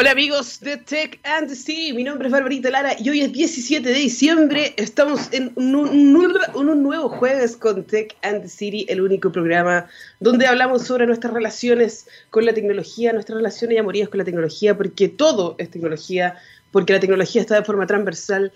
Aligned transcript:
Hola 0.00 0.12
amigos 0.12 0.60
de 0.60 0.78
Tech 0.78 1.20
and 1.24 1.46
the 1.46 1.54
City, 1.54 1.92
mi 1.92 2.04
nombre 2.04 2.28
es 2.28 2.32
Barbarita 2.32 2.70
Lara 2.70 2.96
y 2.98 3.10
hoy 3.10 3.20
es 3.20 3.32
17 3.32 3.86
de 3.86 3.94
diciembre, 3.94 4.72
estamos 4.78 5.28
en 5.30 5.52
un, 5.56 5.74
un, 5.76 6.82
nuevo 6.82 7.10
jueves 7.10 7.54
con 7.54 7.84
Tech 7.84 8.16
and 8.22 8.40
the 8.40 8.48
City, 8.48 8.86
el 8.88 9.02
único 9.02 9.30
programa 9.30 9.90
donde 10.18 10.46
hablamos 10.46 10.86
sobre 10.86 11.06
nuestras 11.06 11.34
relaciones 11.34 12.06
con 12.30 12.46
la 12.46 12.54
tecnología, 12.54 13.12
nuestras 13.12 13.36
relaciones 13.36 13.76
y 13.76 13.78
amorías 13.78 14.08
con 14.08 14.16
la 14.16 14.24
tecnología, 14.24 14.74
porque 14.74 15.10
todo 15.10 15.54
es 15.58 15.70
tecnología, 15.70 16.36
porque 16.72 16.94
la 16.94 17.00
tecnología 17.00 17.42
está 17.42 17.56
de 17.56 17.64
forma 17.64 17.86
transversal 17.86 18.52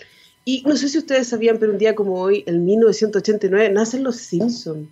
y 0.47 0.63
no 0.65 0.79
sé 0.79 0.89
si 0.89 0.97
ustedes 0.97 1.29
sabían, 1.29 1.59
pero 1.59 1.73
un 1.73 1.79
día 1.79 1.95
como 1.95 2.23
hoy, 2.23 2.43
en 2.47 2.65
1989, 2.65 3.69
nacen 3.69 4.03
los 4.03 4.17
Simpsons. 4.17 4.89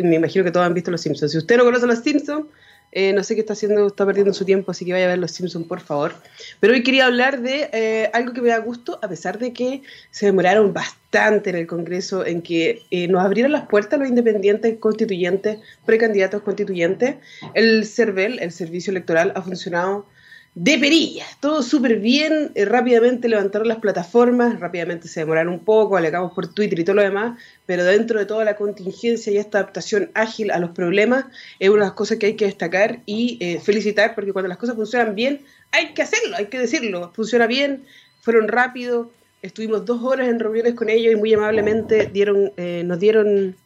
Me 0.00 0.16
imagino 0.16 0.44
que 0.44 0.50
todos 0.50 0.66
han 0.66 0.74
visto 0.74 0.90
los 0.90 1.02
Simpsons. 1.02 1.30
Si 1.30 1.38
usted 1.38 1.56
no 1.56 1.62
conoce 1.62 1.86
los 1.86 2.00
Simpsons, 2.00 2.46
eh, 2.92 3.14
no 3.14 3.24
sé 3.24 3.34
qué 3.34 3.40
está 3.40 3.54
haciendo, 3.54 3.86
está 3.86 4.04
perdiendo 4.04 4.34
su 4.34 4.44
tiempo, 4.44 4.70
así 4.70 4.84
que 4.84 4.92
vaya 4.92 5.06
a 5.06 5.08
ver 5.08 5.18
Los 5.18 5.32
Simpsons, 5.32 5.66
por 5.66 5.80
favor. 5.80 6.14
Pero 6.60 6.74
hoy 6.74 6.82
quería 6.82 7.06
hablar 7.06 7.40
de 7.40 7.70
eh, 7.72 8.10
algo 8.12 8.34
que 8.34 8.42
me 8.42 8.50
da 8.50 8.58
gusto, 8.58 8.98
a 9.02 9.08
pesar 9.08 9.38
de 9.38 9.54
que 9.54 9.82
se 10.10 10.26
demoraron 10.26 10.74
bastante 10.74 11.50
en 11.50 11.56
el 11.56 11.66
Congreso 11.66 12.26
en 12.26 12.42
que 12.42 12.82
eh, 12.90 13.08
nos 13.08 13.24
abrieron 13.24 13.52
las 13.52 13.66
puertas 13.66 13.98
los 13.98 14.08
independientes 14.08 14.76
constituyentes, 14.78 15.58
precandidatos 15.86 16.42
constituyentes. 16.42 17.16
El 17.54 17.86
CERVEL, 17.86 18.38
el 18.40 18.52
Servicio 18.52 18.90
Electoral, 18.90 19.32
ha 19.34 19.42
funcionado 19.42 20.06
de 20.54 20.76
perilla, 20.76 21.24
todo 21.40 21.62
súper 21.62 21.98
bien, 21.98 22.52
eh, 22.54 22.66
rápidamente 22.66 23.26
levantaron 23.26 23.68
las 23.68 23.78
plataformas, 23.78 24.60
rápidamente 24.60 25.08
se 25.08 25.20
demoraron 25.20 25.54
un 25.54 25.60
poco, 25.60 25.96
alegamos 25.96 26.32
por 26.34 26.52
Twitter 26.52 26.78
y 26.78 26.84
todo 26.84 26.96
lo 26.96 27.02
demás, 27.02 27.38
pero 27.64 27.84
dentro 27.84 28.18
de 28.18 28.26
toda 28.26 28.44
la 28.44 28.56
contingencia 28.56 29.32
y 29.32 29.38
esta 29.38 29.58
adaptación 29.58 30.10
ágil 30.12 30.50
a 30.50 30.58
los 30.58 30.72
problemas 30.72 31.24
es 31.58 31.70
una 31.70 31.84
de 31.84 31.86
las 31.86 31.96
cosas 31.96 32.18
que 32.18 32.26
hay 32.26 32.36
que 32.36 32.44
destacar 32.44 33.00
y 33.06 33.38
eh, 33.40 33.60
felicitar, 33.60 34.14
porque 34.14 34.34
cuando 34.34 34.50
las 34.50 34.58
cosas 34.58 34.76
funcionan 34.76 35.14
bien, 35.14 35.40
hay 35.70 35.94
que 35.94 36.02
hacerlo, 36.02 36.36
hay 36.36 36.46
que 36.46 36.58
decirlo, 36.58 37.12
funciona 37.14 37.46
bien, 37.46 37.84
fueron 38.20 38.46
rápidos, 38.46 39.08
estuvimos 39.40 39.86
dos 39.86 40.02
horas 40.02 40.28
en 40.28 40.38
reuniones 40.38 40.74
con 40.74 40.90
ellos 40.90 41.14
y 41.14 41.16
muy 41.16 41.32
amablemente 41.32 42.10
dieron, 42.12 42.52
eh, 42.58 42.82
nos 42.84 43.00
dieron 43.00 43.56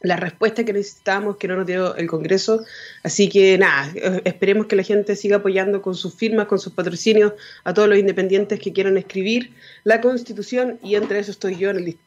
la 0.00 0.16
respuesta 0.16 0.64
que 0.64 0.72
necesitábamos 0.72 1.36
que 1.36 1.48
no 1.48 1.56
nos 1.56 1.66
dio 1.66 1.96
el 1.96 2.06
Congreso. 2.06 2.64
Así 3.02 3.28
que 3.28 3.58
nada, 3.58 3.92
esperemos 4.24 4.66
que 4.66 4.76
la 4.76 4.82
gente 4.82 5.16
siga 5.16 5.38
apoyando 5.38 5.82
con 5.82 5.94
sus 5.94 6.14
firmas, 6.14 6.46
con 6.46 6.58
sus 6.58 6.72
patrocinios 6.72 7.32
a 7.64 7.74
todos 7.74 7.88
los 7.88 7.98
independientes 7.98 8.60
que 8.60 8.72
quieran 8.72 8.96
escribir 8.96 9.54
la 9.84 10.00
Constitución 10.00 10.78
y 10.82 10.94
entre 10.94 11.18
eso 11.18 11.30
estoy 11.30 11.56
yo 11.56 11.70
en 11.70 11.76
el. 11.78 11.98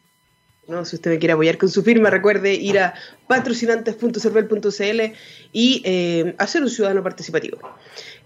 ¿no? 0.68 0.86
Si 0.86 0.96
usted 0.96 1.12
me 1.12 1.20
quiere 1.20 1.34
apoyar 1.34 1.58
con 1.58 1.70
su 1.70 1.84
firma, 1.84 2.10
recuerde 2.10 2.54
ir 2.54 2.80
a 2.80 2.94
patrocinantes.cervel.cl 3.28 5.14
y 5.52 5.82
eh, 5.84 6.36
hacer 6.38 6.62
un 6.62 6.70
ciudadano 6.70 7.04
participativo. 7.04 7.60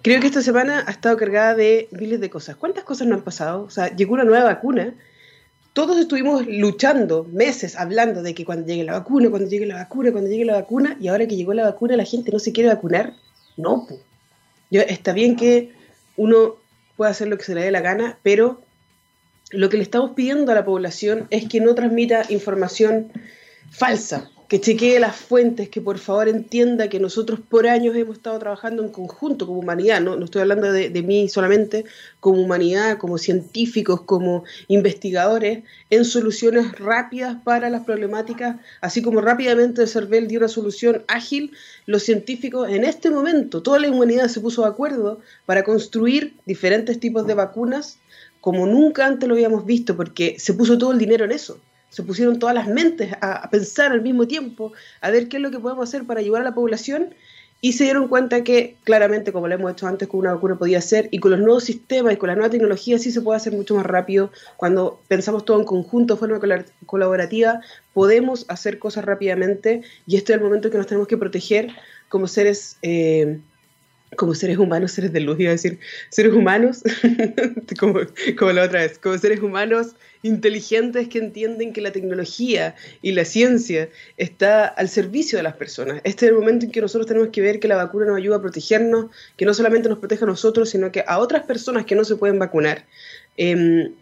Creo 0.03 0.21
que 0.21 0.27
esta 0.27 0.43
semana 0.43 0.83
ha 0.85 0.91
estado 0.91 1.17
cargada 1.17 1.55
de 1.55 1.87
miles 1.91 2.19
de 2.19 2.29
cosas. 2.29 2.55
¿Cuántas 2.55 2.83
cosas 2.83 3.07
no 3.07 3.15
han 3.15 3.23
pasado? 3.23 3.63
O 3.63 3.69
sea, 3.71 3.95
llegó 3.95 4.13
una 4.13 4.25
nueva 4.25 4.43
vacuna 4.43 4.93
todos 5.75 5.99
estuvimos 5.99 6.47
luchando 6.47 7.25
meses 7.25 7.75
hablando 7.75 8.23
de 8.23 8.33
que 8.33 8.45
cuando 8.45 8.65
llegue 8.65 8.85
la 8.85 8.93
vacuna, 8.93 9.29
cuando 9.29 9.49
llegue 9.49 9.65
la 9.65 9.75
vacuna, 9.75 10.13
cuando 10.13 10.29
llegue 10.29 10.45
la 10.45 10.53
vacuna, 10.53 10.95
y 11.01 11.09
ahora 11.09 11.27
que 11.27 11.35
llegó 11.35 11.53
la 11.53 11.65
vacuna 11.65 11.97
la 11.97 12.05
gente 12.05 12.31
no 12.31 12.39
se 12.39 12.53
quiere 12.53 12.69
vacunar. 12.69 13.13
No, 13.57 13.85
está 14.71 15.11
bien 15.11 15.35
que 15.35 15.73
uno 16.15 16.55
pueda 16.95 17.11
hacer 17.11 17.27
lo 17.27 17.37
que 17.37 17.43
se 17.43 17.53
le 17.53 17.61
dé 17.61 17.71
la 17.71 17.81
gana, 17.81 18.17
pero 18.23 18.61
lo 19.51 19.67
que 19.67 19.75
le 19.75 19.83
estamos 19.83 20.11
pidiendo 20.11 20.53
a 20.53 20.55
la 20.55 20.63
población 20.63 21.27
es 21.29 21.45
que 21.49 21.59
no 21.59 21.75
transmita 21.75 22.23
información 22.29 23.11
falsa, 23.69 24.31
que 24.47 24.61
chequee 24.61 24.99
las 24.99 25.15
fuentes, 25.15 25.69
que 25.69 25.81
por 25.81 25.97
favor 25.97 26.27
entienda 26.27 26.87
que 26.87 26.99
nosotros 26.99 27.39
por 27.39 27.67
años 27.67 27.95
hemos 27.95 28.17
estado 28.17 28.37
trabajando 28.37 28.83
en 28.83 28.89
conjunto 28.89 29.47
como 29.47 29.59
humanidad, 29.59 30.01
no, 30.01 30.23
estoy 30.23 30.41
hablando 30.41 30.71
de, 30.71 31.01
mí 31.01 31.27
solamente, 31.29 31.85
como 32.19 32.41
humanidad, 32.41 32.99
como 32.99 33.17
científicos, 33.17 34.01
como 34.01 34.43
investigadores, 34.67 35.63
en 35.89 36.05
soluciones 36.05 36.77
rápidas 36.77 37.37
para 37.43 37.69
las 37.71 37.85
problemáticas, 37.85 38.57
así 38.81 39.01
como 39.01 39.21
rápidamente 39.21 39.81
el 39.81 39.87
CERVEL 39.87 40.27
dio 40.27 40.39
una 40.39 40.47
solución 40.47 41.03
ágil, 41.07 41.51
los 41.87 42.03
científicos 42.03 42.69
en 42.69 42.83
este 42.83 43.09
momento, 43.09 43.63
toda 43.63 43.79
la 43.79 43.89
humanidad 43.89 44.27
se 44.27 44.41
puso 44.41 44.61
de 44.61 44.69
acuerdo 44.69 45.21
para 45.47 45.63
construir 45.63 46.35
diferentes 46.45 46.99
tipos 46.99 47.25
de 47.25 47.33
vacunas 47.33 47.97
como 48.41 48.67
nunca 48.67 49.07
antes 49.07 49.27
lo 49.27 49.33
habíamos 49.33 49.65
visto, 49.65 49.95
porque 49.95 50.35
se 50.37 50.53
puso 50.53 50.77
todo 50.77 50.91
el 50.91 50.99
dinero 50.99 51.25
en 51.25 51.31
eso 51.31 51.59
se 51.95 52.03
pusieron 52.03 52.39
todas 52.39 52.53
las 52.53 52.67
mentes 52.67 53.13
a, 53.21 53.49
pensar 53.49 53.93
al 53.93 54.01
mismo 54.01 54.27
tiempo, 54.27 54.73
a 54.99 55.11
ver 55.11 55.29
qué 55.29 55.37
es 55.37 55.41
lo 55.41 55.49
que 55.49 55.61
podemos 55.61 55.87
hacer 55.87 56.03
para 56.03 56.19
ayudar 56.19 56.41
a 56.41 56.43
la 56.43 56.53
población 56.53 57.15
y 57.61 57.71
se 57.71 57.85
dieron 57.85 58.09
cuenta 58.09 58.43
que 58.43 58.75
claramente, 58.83 59.31
como 59.31 59.47
lo 59.47 59.55
hemos 59.55 59.71
hecho 59.71 59.87
antes 59.87 60.09
con 60.09 60.19
una 60.19 60.33
vacuna 60.33 60.57
podía 60.57 60.81
ser, 60.81 61.07
y 61.11 61.19
con 61.19 61.31
los 61.31 61.39
nuevos 61.39 61.63
sistemas 61.63 62.11
y 62.11 62.17
con 62.17 62.27
la 62.27 62.35
nueva 62.35 62.49
tecnología 62.49 62.99
sí 62.99 63.13
se 63.13 63.21
puede 63.21 63.37
hacer 63.37 63.53
mucho 63.53 63.75
más 63.75 63.85
rápido. 63.85 64.29
Cuando 64.57 64.99
pensamos 65.07 65.45
todo 65.45 65.57
en 65.57 65.63
conjunto, 65.63 66.15
de 66.15 66.19
forma 66.19 66.65
colaborativa, 66.85 67.61
podemos 67.93 68.45
hacer 68.49 68.77
cosas 68.77 69.05
rápidamente 69.05 69.81
y 70.05 70.17
este 70.17 70.33
es 70.33 70.39
el 70.39 70.43
momento 70.43 70.67
en 70.67 70.73
que 70.73 70.77
nos 70.77 70.87
tenemos 70.87 71.07
que 71.07 71.15
proteger 71.15 71.69
como 72.09 72.27
seres... 72.27 72.77
Eh, 72.81 73.39
como 74.15 74.35
seres 74.35 74.57
humanos, 74.57 74.91
seres 74.91 75.13
de 75.13 75.19
luz, 75.19 75.39
iba 75.39 75.49
a 75.49 75.53
decir, 75.53 75.79
seres 76.09 76.33
humanos, 76.33 76.83
como, 77.79 77.99
la 78.51 78.63
otra 78.63 78.81
vez, 78.81 78.97
como 78.99 79.17
seres 79.17 79.41
humanos 79.41 79.95
inteligentes 80.23 81.07
que 81.07 81.19
entienden 81.19 81.71
que 81.71 81.81
la 81.81 81.91
tecnología 81.91 82.75
y 83.01 83.11
la 83.11 83.25
ciencia 83.25 83.89
está 84.17 84.65
al 84.65 84.89
servicio 84.89 85.37
de 85.37 85.43
las 85.43 85.55
personas. 85.55 86.01
Este 86.03 86.25
es 86.25 86.31
el 86.31 86.37
momento 86.37 86.65
en 86.65 86.71
que 86.71 86.81
nosotros 86.81 87.07
tenemos 87.07 87.29
que 87.29 87.41
ver 87.41 87.59
que 87.59 87.67
la 87.67 87.75
vacuna 87.75 88.07
nos 88.07 88.17
ayuda 88.17 88.37
a 88.37 88.41
protegernos, 88.41 89.07
que 89.37 89.45
no 89.45 89.53
solamente 89.53 89.87
nos 89.87 89.99
protege 89.99 90.23
a 90.23 90.27
nosotros, 90.27 90.69
sino 90.69 90.91
que 90.91 91.03
a 91.05 91.19
otras 91.19 91.43
personas 91.43 91.85
que 91.85 91.95
no 91.95 92.03
se 92.03 92.15
pueden 92.15 92.39
vacunar. 92.39 92.85
Em, 93.37 93.93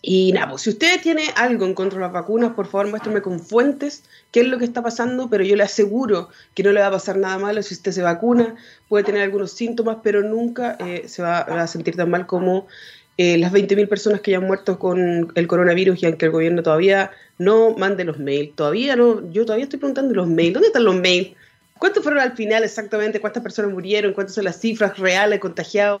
y 0.00 0.32
nada, 0.32 0.50
pues 0.50 0.62
si 0.62 0.70
usted 0.70 1.00
tiene 1.02 1.24
algo 1.34 1.66
en 1.66 1.74
contra 1.74 1.98
de 1.98 2.04
las 2.04 2.12
vacunas, 2.12 2.52
por 2.52 2.66
favor 2.66 2.88
muéstrame 2.88 3.20
con 3.20 3.40
fuentes 3.40 4.04
qué 4.30 4.40
es 4.40 4.46
lo 4.46 4.58
que 4.58 4.64
está 4.64 4.80
pasando, 4.80 5.28
pero 5.28 5.42
yo 5.42 5.56
le 5.56 5.64
aseguro 5.64 6.28
que 6.54 6.62
no 6.62 6.70
le 6.70 6.80
va 6.80 6.86
a 6.86 6.92
pasar 6.92 7.16
nada 7.16 7.36
malo 7.38 7.62
si 7.62 7.74
usted 7.74 7.90
se 7.90 8.02
vacuna, 8.02 8.54
puede 8.88 9.04
tener 9.04 9.22
algunos 9.22 9.52
síntomas, 9.52 9.98
pero 10.02 10.22
nunca 10.22 10.76
eh, 10.78 11.04
se 11.08 11.22
va, 11.22 11.40
a 11.40 11.66
sentir 11.66 11.96
tan 11.96 12.10
mal 12.10 12.26
como 12.26 12.68
eh, 13.16 13.38
las 13.38 13.52
20.000 13.52 13.88
personas 13.88 14.20
que 14.20 14.30
ya 14.30 14.38
han 14.38 14.46
muerto 14.46 14.78
con 14.78 15.32
el 15.34 15.46
coronavirus 15.48 16.00
y 16.00 16.06
aunque 16.06 16.26
el 16.26 16.32
gobierno 16.32 16.62
todavía 16.62 17.10
no 17.38 17.74
mande 17.74 18.04
los 18.04 18.20
mails, 18.20 18.54
todavía 18.54 18.94
no, 18.94 19.28
yo 19.32 19.44
todavía 19.44 19.64
estoy 19.64 19.80
preguntando 19.80 20.14
los 20.14 20.28
mails, 20.28 20.54
¿dónde 20.54 20.68
están 20.68 20.84
los 20.84 20.94
mails? 20.94 21.30
¿Cuántos 21.76 22.04
fueron 22.04 22.20
al 22.20 22.36
final 22.36 22.62
exactamente? 22.62 23.20
¿Cuántas 23.20 23.42
personas 23.42 23.72
murieron? 23.72 24.12
¿Cuántas 24.12 24.36
son 24.36 24.44
las 24.44 24.60
cifras 24.60 24.96
reales 24.98 25.40
contagiados? 25.40 26.00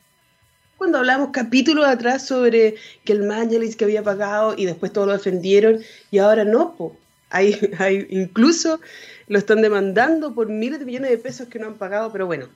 Cuando 0.78 0.98
hablamos 0.98 1.30
capítulos 1.32 1.86
atrás 1.86 2.26
sobre 2.26 2.76
que 3.04 3.12
el 3.12 3.24
Mangelis 3.24 3.76
que 3.76 3.84
había 3.84 4.02
pagado 4.02 4.54
y 4.56 4.64
después 4.64 4.92
todos 4.92 5.08
lo 5.08 5.12
defendieron 5.12 5.80
y 6.10 6.18
ahora 6.18 6.44
no, 6.44 6.74
po. 6.76 6.96
Hay, 7.30 7.58
hay, 7.78 8.06
incluso 8.08 8.80
lo 9.26 9.38
están 9.38 9.60
demandando 9.60 10.34
por 10.34 10.48
miles 10.48 10.78
de 10.78 10.86
millones 10.86 11.10
de 11.10 11.18
pesos 11.18 11.48
que 11.48 11.58
no 11.58 11.66
han 11.66 11.74
pagado, 11.74 12.10
pero 12.12 12.26
bueno, 12.26 12.48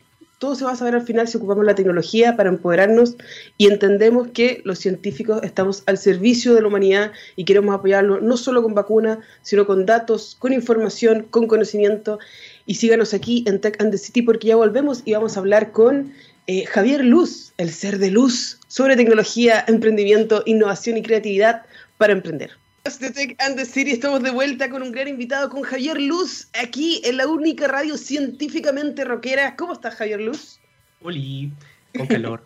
todo 0.43 0.57
se 0.57 0.65
va 0.65 0.73
a 0.73 0.77
saber 0.77 0.97
al 0.97 1.03
final 1.03 1.29
si 1.29 1.37
ocupamos 1.37 1.65
la 1.65 1.77
tecnología 1.77 2.37
para 2.37 2.49
empoderarnos 2.49 3.17
y 3.59 3.69
entendemos 3.69 4.27
que 4.35 4.61
los 4.65 4.81
científicos 4.81 5.41
estamos 5.45 5.85
al 5.87 5.99
servicio 5.99 6.55
de 6.55 6.63
la 6.63 6.67
humanidad 6.67 7.13
y 7.37 7.45
queremos 7.45 7.73
apoyarlo 7.73 8.21
no 8.21 8.37
solo 8.37 8.61
con 8.61 8.75
vacunas, 8.75 9.19
sino 9.43 9.67
con 9.67 9.87
datos, 9.87 10.37
con 10.41 10.53
información, 10.53 11.27
con 11.31 11.47
conocimiento. 11.47 12.19
Y 12.67 12.75
síganos 12.75 13.15
aquí 13.15 13.45
en 13.47 13.61
Tech 13.61 13.81
and 13.81 13.93
the 13.93 13.99
City 13.99 14.23
porque 14.23 14.49
ya 14.49 14.57
volvemos 14.57 15.03
y 15.05 15.13
vamos 15.13 15.37
a 15.37 15.41
hablar 15.41 15.71
con 15.71 16.13
eh, 16.47 16.67
Javier 16.67 17.05
Luz, 17.05 17.53
el 17.57 17.73
ser 17.73 17.99
de 17.99 18.11
luz, 18.11 18.59
sobre 18.67 18.97
tecnología, 18.97 19.65
emprendimiento, 19.69 20.43
innovación 20.47 20.97
y 20.97 21.03
creatividad 21.03 21.65
para 21.99 22.13
emprender. 22.13 22.51
De 22.85 23.11
Tech 23.13 23.37
and 23.41 23.55
the 23.57 23.65
City 23.65 23.93
estamos 23.93 24.25
de 24.25 24.31
vuelta 24.31 24.69
con 24.69 24.83
un 24.83 24.91
gran 24.91 25.07
invitado, 25.07 25.49
con 25.49 25.63
Javier 25.63 26.01
Luz, 26.01 26.49
aquí 26.61 27.01
en 27.05 27.17
la 27.17 27.29
única 27.29 27.69
radio 27.69 27.97
científicamente 27.97 29.05
rockera. 29.05 29.55
¿Cómo 29.55 29.73
estás, 29.73 29.95
Javier 29.95 30.21
Luz? 30.21 30.59
Oli, 31.01 31.53
con 31.97 32.09
calor. 32.09 32.45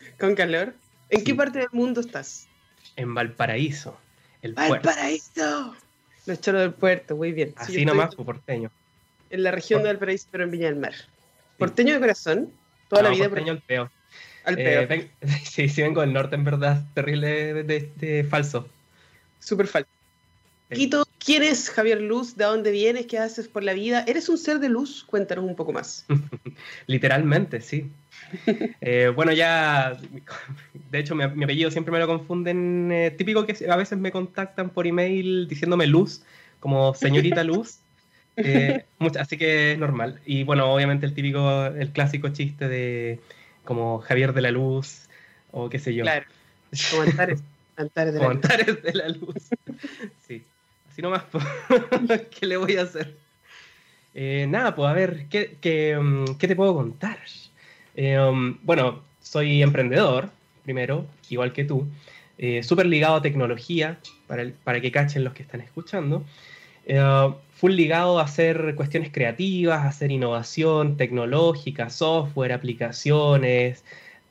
¿Con 0.20 0.34
calor? 0.34 0.74
¿En 1.08 1.24
qué 1.24 1.34
parte 1.34 1.60
del 1.60 1.68
mundo 1.72 2.02
estás? 2.02 2.48
En 2.96 3.14
Valparaíso. 3.14 3.98
El 4.42 4.52
¡Valparaíso! 4.52 5.74
Los 6.26 6.40
choros 6.42 6.60
del 6.60 6.74
puerto, 6.74 7.16
muy 7.16 7.32
bien. 7.32 7.54
Así 7.56 7.86
nomás, 7.86 8.14
pues, 8.14 8.26
porteño. 8.26 8.70
En 9.30 9.42
la 9.42 9.50
región 9.52 9.82
de 9.82 9.88
Valparaíso, 9.88 10.28
pero 10.30 10.44
en 10.44 10.50
Viña 10.50 10.66
del 10.66 10.76
Mar. 10.76 10.92
¿Porteño 11.56 11.94
de 11.94 12.00
corazón? 12.00 12.52
Toda 12.88 13.02
la 13.02 13.10
vida. 13.10 13.28
Porteño 13.28 13.52
al 13.52 13.60
peor. 13.60 13.90
Al 14.44 14.56
peor. 14.56 14.92
Eh, 14.92 15.10
sí, 15.44 15.68
sí, 15.68 15.82
vengo 15.82 16.00
del 16.00 16.12
norte, 16.12 16.34
en 16.34 16.44
verdad. 16.44 16.84
Terrible 16.94 17.62
de, 17.64 18.26
falso. 18.28 18.68
Súper 19.38 19.66
falso. 19.66 19.88
Quito, 20.70 21.06
¿quién 21.18 21.42
es 21.42 21.70
Javier 21.70 22.00
Luz? 22.00 22.36
¿De 22.36 22.44
dónde 22.44 22.70
vienes? 22.70 23.06
¿Qué 23.06 23.18
haces 23.18 23.48
por 23.48 23.64
la 23.64 23.72
vida? 23.72 24.04
¿Eres 24.06 24.28
un 24.28 24.36
ser 24.36 24.58
de 24.58 24.68
luz? 24.68 25.02
Cuéntanos 25.04 25.44
un 25.44 25.56
poco 25.56 25.72
más. 25.72 26.04
Literalmente, 26.86 27.60
sí. 27.60 27.90
Eh, 28.80 29.10
bueno, 29.14 29.32
ya, 29.32 29.98
de 30.90 30.98
hecho, 30.98 31.14
mi, 31.14 31.22
apellido 31.22 31.70
siempre 31.70 31.92
me 31.92 31.98
lo 31.98 32.06
confunden. 32.06 32.90
Eh, 32.92 33.10
típico 33.10 33.46
que 33.46 33.56
a 33.66 33.76
veces 33.76 33.98
me 33.98 34.12
contactan 34.12 34.68
por 34.68 34.86
email 34.86 35.48
diciéndome 35.48 35.86
Luz, 35.86 36.22
como 36.60 36.94
señorita 36.94 37.42
Luz. 37.42 37.78
Así 39.18 39.36
que 39.36 39.72
es 39.72 39.78
normal. 39.78 40.20
Y 40.26 40.44
bueno, 40.44 40.72
obviamente 40.72 41.06
el 41.06 41.14
típico, 41.14 41.66
el 41.66 41.90
clásico 41.90 42.28
chiste 42.30 42.68
de 42.68 43.20
como 43.64 44.00
Javier 44.00 44.32
de 44.32 44.42
la 44.42 44.50
Luz 44.50 45.08
o 45.50 45.68
qué 45.68 45.78
sé 45.78 45.94
yo. 45.94 46.04
Claro, 46.04 46.26
como 46.90 47.02
Antares, 47.02 47.42
Antares 47.76 48.14
de 48.14 48.20
la. 48.20 48.26
Antares 48.28 48.82
de 48.82 48.94
la 48.94 49.08
Luz. 49.08 49.48
sí, 50.26 50.44
así 50.90 51.02
nomás. 51.02 51.24
¿qué 52.38 52.46
le 52.46 52.56
voy 52.56 52.76
a 52.76 52.82
hacer? 52.82 53.16
Eh, 54.14 54.46
nada, 54.48 54.74
pues 54.74 54.88
a 54.88 54.92
ver, 54.92 55.26
¿qué, 55.28 55.56
qué, 55.60 55.96
mm, 55.96 56.36
qué 56.38 56.48
te 56.48 56.56
puedo 56.56 56.74
contar? 56.74 57.18
Eh, 57.94 58.18
um, 58.18 58.58
bueno, 58.62 59.02
soy 59.20 59.62
emprendedor, 59.62 60.30
primero, 60.64 61.06
igual 61.28 61.52
que 61.52 61.64
tú, 61.64 61.86
eh, 62.38 62.62
súper 62.62 62.86
ligado 62.86 63.16
a 63.16 63.22
tecnología, 63.22 63.98
para, 64.26 64.42
el- 64.42 64.52
para 64.52 64.80
que 64.80 64.90
cachen 64.90 65.24
los 65.24 65.34
que 65.34 65.42
están 65.42 65.60
escuchando. 65.60 66.24
Eh, 66.86 67.32
full 67.58 67.72
ligado 67.72 68.20
a 68.20 68.22
hacer 68.22 68.74
cuestiones 68.76 69.10
creativas, 69.10 69.80
a 69.80 69.88
hacer 69.88 70.12
innovación 70.12 70.96
tecnológica, 70.96 71.90
software, 71.90 72.52
aplicaciones, 72.52 73.82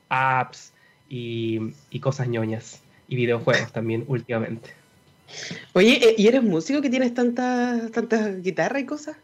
apps 0.08 0.72
y, 1.10 1.60
y 1.90 2.00
cosas 2.00 2.30
ñoñas. 2.30 2.82
Y 3.10 3.18
videojuegos 3.18 3.72
también 3.74 4.06
últimamente. 4.08 4.70
Oye, 5.74 6.00
eh, 6.02 6.16
¿y 6.18 6.28
eres 6.28 6.42
músico 6.42 6.82
que 6.82 6.90
tienes 6.90 7.14
tantas 7.14 7.92
tantas 7.92 8.42
guitarras 8.42 8.82
y 8.82 8.86
cosas? 8.86 9.18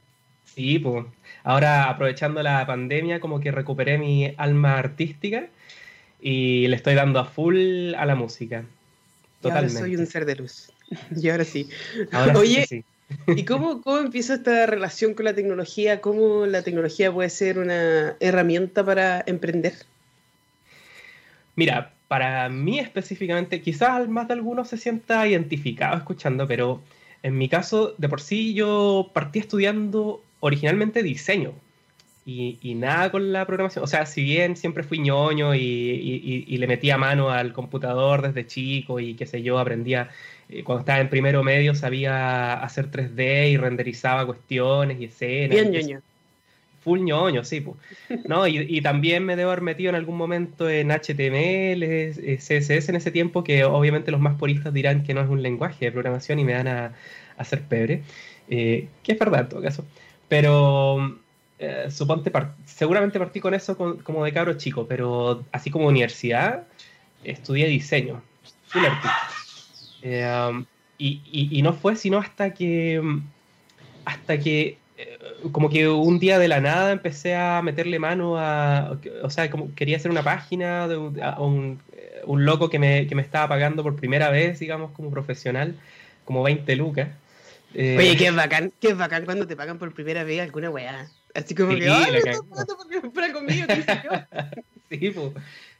Sí, 0.53 0.79
pues. 0.79 1.05
Ahora 1.44 1.89
aprovechando 1.89 2.44
la 2.44 2.65
pandemia, 2.65 3.21
como 3.21 3.39
que 3.39 3.51
recuperé 3.51 3.97
mi 3.97 4.33
alma 4.38 4.77
artística 4.77 5.47
y 6.21 6.67
le 6.67 6.75
estoy 6.75 6.95
dando 6.95 7.19
a 7.19 7.25
full 7.25 7.94
a 7.95 8.05
la 8.05 8.15
música. 8.15 8.65
Y 9.41 9.47
ahora 9.47 9.61
Totalmente. 9.61 9.79
soy 9.79 9.95
un 9.95 10.07
ser 10.07 10.25
de 10.25 10.35
luz. 10.35 10.71
Y 11.15 11.29
ahora 11.29 11.45
sí. 11.45 11.69
Ahora 12.11 12.38
Oye, 12.38 12.65
sí. 12.67 12.83
¿Y 13.36 13.45
cómo, 13.45 13.81
cómo 13.81 14.00
empieza 14.00 14.36
esta 14.36 14.65
relación 14.65 15.13
con 15.13 15.25
la 15.25 15.36
tecnología? 15.36 16.01
¿Cómo 16.01 16.45
la 16.45 16.63
tecnología 16.63 17.12
puede 17.12 17.30
ser 17.30 17.60
una 17.60 18.15
herramienta 18.19 18.83
para 18.86 19.24
emprender? 19.25 19.74
Mira, 21.56 21.94
para 22.07 22.50
mí 22.50 22.80
específicamente, 22.80 23.62
quizás 23.62 24.07
más 24.10 24.27
de 24.27 24.33
algunos 24.36 24.69
se 24.69 24.77
sienta 24.77 25.27
identificado 25.27 25.98
escuchando, 25.98 26.48
pero 26.48 26.81
en 27.21 27.38
mi 27.38 27.48
caso, 27.50 27.95
de 27.98 28.10
por 28.10 28.21
sí, 28.21 28.54
yo 28.54 29.12
partí 29.13 29.39
estudiando 29.39 30.24
originalmente 30.39 31.04
diseño 31.04 31.54
y, 32.25 32.60
y 32.62 32.75
nada 32.75 33.12
con 33.12 33.31
la 33.33 33.45
programación. 33.45 33.83
O 33.83 33.88
sea, 33.88 34.06
si 34.06 34.24
bien 34.24 34.56
siempre 34.57 34.83
fui 34.83 35.00
ñoño 35.00 35.56
y, 35.56 35.60
y- 35.62 36.45
y- 36.48 36.57
le 36.57 36.68
metía 36.68 36.98
mano 36.98 37.30
al 37.31 37.54
computador 37.54 38.21
desde 38.21 38.48
chico 38.48 39.00
y 39.00 39.15
qué 39.15 39.25
sé 39.25 39.44
yo, 39.44 39.60
aprendía, 39.60 40.10
cuando 40.63 40.81
estaba 40.81 41.00
en 41.00 41.09
primero 41.09 41.44
medio 41.44 41.73
sabía 41.73 42.53
hacer 42.53 42.91
3D 42.91 43.50
y 43.51 43.57
renderizaba 43.57 44.25
cuestiones 44.25 45.00
y 45.01 45.05
escenas. 45.05 45.50
Bien, 45.50 45.71
ñoño. 45.71 46.01
Full 46.83 47.00
ñoño, 47.01 47.44
sí, 47.45 47.61
pues. 47.61 47.77
¿No? 48.27 48.45
Y, 48.45 48.57
y 48.59 48.81
también 48.81 49.25
me 49.25 49.35
debo 49.35 49.51
haber 49.51 49.63
metido 49.63 49.89
en 49.89 49.95
algún 49.95 50.17
momento 50.17 50.69
en 50.69 50.91
HTML, 50.91 51.81
eh, 51.83 52.38
CSS 52.38 52.89
en 52.89 52.95
ese 52.97 53.09
tiempo, 53.11 53.44
que 53.44 53.63
obviamente 53.63 54.11
los 54.11 54.19
más 54.19 54.35
puristas 54.38 54.73
dirán 54.73 55.03
que 55.03 55.13
no 55.13 55.21
es 55.21 55.29
un 55.29 55.41
lenguaje 55.41 55.85
de 55.85 55.91
programación 55.94 56.39
y 56.39 56.44
me 56.44 56.53
dan 56.53 56.67
a, 56.67 56.85
a 56.88 56.94
hacer 57.38 57.61
pebre. 57.61 58.03
Eh, 58.50 58.89
que 59.01 59.13
es 59.13 59.19
verdad 59.19 59.41
en 59.41 59.50
todo 59.50 59.61
caso. 59.61 59.85
Pero 60.27 61.17
eh, 61.57 61.85
suponte, 61.89 62.31
seguramente 62.65 63.17
partí 63.17 63.39
con 63.39 63.53
eso 63.53 63.77
con- 63.77 63.97
como 64.00 64.25
de 64.25 64.33
cabro 64.33 64.53
chico, 64.55 64.85
pero 64.85 65.45
así 65.53 65.69
como 65.71 65.88
universidad, 65.88 66.67
estudié 67.23 67.67
diseño, 67.67 68.21
full 68.67 68.83
artista. 68.85 69.19
Eh, 70.03 70.25
um, 70.50 70.65
y, 70.97 71.21
y- 71.25 71.59
y 71.59 71.61
no 71.61 71.73
fue 71.73 71.95
sino 71.95 72.17
hasta 72.19 72.53
que, 72.53 73.00
mm, 73.01 73.33
hasta 74.05 74.39
que, 74.39 74.85
eh, 74.97 75.17
como 75.53 75.69
que 75.69 75.89
un 75.89 76.19
día 76.19 76.39
de 76.39 76.47
la 76.50 76.61
nada 76.61 76.91
empecé 76.91 77.35
a 77.35 77.61
meterle 77.63 78.00
mano 78.00 78.38
a, 78.39 79.00
o 79.23 79.29
sea, 79.31 79.50
como 79.51 79.75
quería 79.75 79.97
hacer 79.97 80.11
una 80.11 80.23
página 80.23 80.88
de 80.88 80.97
un, 80.97 81.21
a 81.23 81.39
un, 81.41 81.81
eh, 81.94 82.21
un 82.25 82.45
loco 82.45 82.69
que 82.69 82.79
me, 82.79 83.07
que 83.07 83.15
me 83.15 83.21
estaba 83.23 83.47
pagando 83.50 83.83
por 83.83 83.95
primera 83.95 84.29
vez, 84.31 84.59
digamos, 84.59 84.91
como 84.94 85.11
profesional, 85.11 85.79
como 86.25 86.44
20 86.44 86.75
lucas. 86.75 87.09
Eh, 87.73 87.97
Oye, 87.97 88.17
qué 88.17 88.31
bacán, 88.31 88.73
qué 88.79 88.94
bacán 88.94 89.25
cuando 89.25 89.45
te 89.47 89.55
pagan 89.55 89.77
por 89.77 89.94
primera 89.94 90.23
vez 90.23 90.41
alguna 90.41 90.69
weá. 90.69 91.11
Así 91.35 91.55
como 91.55 91.75
Sí, 91.75 91.79
que, 91.79 91.89
¡ay, 91.89 92.11
me 92.11 92.21
pagando 92.23 92.75
por 92.77 93.13
para 93.13 93.33
conmigo! 93.33 93.67
¿Qué 93.71 93.81
sé 93.83 94.00
yo? 94.03 94.11
Sí, 94.89 95.09
pues. 95.11 95.31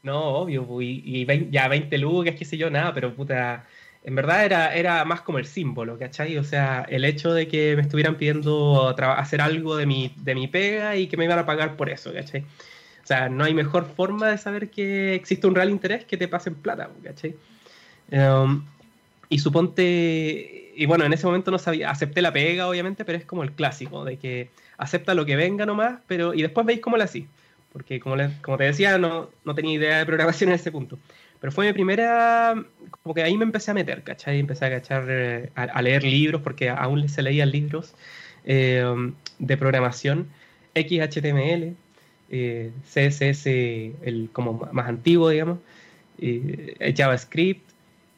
No, 0.02 0.20
obvio, 0.38 0.66
pues, 0.68 0.88
y, 0.88 1.22
y 1.22 1.26
vein- 1.26 1.52
ya 1.52 1.68
20 1.68 1.98
lucas, 2.00 2.36
qué 2.38 2.46
sé 2.46 2.58
yo, 2.58 2.70
nada, 2.72 2.94
pero 2.94 3.16
puta, 3.16 3.68
en 4.04 4.16
verdad 4.16 4.46
era, 4.46 4.76
era 4.76 5.06
más 5.06 5.22
como 5.22 5.40
el 5.40 5.46
símbolo, 5.46 5.98
¿cachai? 5.98 6.38
O 6.38 6.44
sea, 6.44 6.86
el 6.90 7.06
hecho 7.06 7.34
de 7.34 7.48
que 7.48 7.76
me 7.76 7.82
estuvieran 7.82 8.16
pidiendo 8.16 8.90
hacer 8.90 9.42
algo 9.42 9.78
de 9.78 9.86
mi, 9.86 10.14
de 10.18 10.36
mi 10.36 10.48
pega 10.48 10.96
y 10.96 11.08
que 11.08 11.18
me 11.18 11.26
iban 11.26 11.40
a 11.40 11.46
pagar 11.46 11.76
por 11.78 11.90
eso, 11.90 12.12
¿cachai? 12.14 12.42
O 12.42 13.06
sea, 13.08 13.30
no 13.30 13.44
hay 13.44 13.54
mejor 13.54 13.86
forma 13.96 14.30
de 14.30 14.38
saber 14.38 14.70
que 14.70 15.14
existe 15.16 15.48
un 15.48 15.56
real 15.56 15.70
interés 15.70 16.06
que 16.06 16.18
te 16.18 16.28
pasen 16.28 16.56
plata, 16.56 16.90
¿cachai? 17.04 17.36
Um, 18.12 18.66
y 19.30 19.40
suponte, 19.40 20.72
y 20.76 20.86
bueno, 20.86 21.06
en 21.06 21.14
ese 21.14 21.26
momento 21.26 21.50
no 21.52 21.58
sabía, 21.60 21.90
acepté 21.90 22.22
la 22.22 22.32
pega, 22.34 22.68
obviamente, 22.68 23.06
pero 23.06 23.18
es 23.18 23.26
como 23.26 23.44
el 23.44 23.52
clásico, 23.54 24.04
de 24.06 24.18
que 24.18 24.50
acepta 24.78 25.14
lo 25.14 25.26
que 25.26 25.36
venga 25.36 25.66
nomás, 25.66 26.00
pero 26.08 26.34
y 26.34 26.42
después 26.42 26.66
veis 26.66 26.80
cómo 26.82 26.98
la 26.98 27.06
así. 27.06 27.28
Porque 27.72 28.00
como, 28.00 28.16
le- 28.16 28.30
como 28.44 28.58
te 28.58 28.66
decía, 28.66 28.98
no, 29.00 29.30
no 29.46 29.56
tenía 29.56 29.74
idea 29.74 29.98
de 29.98 30.06
programación 30.06 30.50
en 30.52 30.56
ese 30.56 30.72
punto. 30.72 31.00
Pero 31.44 31.52
fue 31.52 31.68
mi 31.68 31.74
primera, 31.74 32.56
como 33.02 33.14
que 33.14 33.22
ahí 33.22 33.36
me 33.36 33.44
empecé 33.44 33.72
a 33.72 33.74
meter, 33.74 34.02
¿cachai? 34.02 34.40
Empecé 34.40 34.64
a 34.64 34.70
cachar, 34.70 35.04
eh, 35.10 35.50
a, 35.56 35.82
leer 35.82 36.06
libros, 36.06 36.42
porque 36.42 36.70
aún 36.70 37.10
se 37.10 37.22
leían 37.22 37.52
libros 37.52 37.96
eh, 38.46 38.86
de 39.40 39.58
programación, 39.58 40.30
XHTML, 40.74 41.76
eh, 42.30 42.72
CSS, 42.86 43.46
el 43.48 44.30
como 44.32 44.54
más 44.72 44.88
antiguo, 44.88 45.28
digamos, 45.28 45.60
JavaScript, 46.96 47.70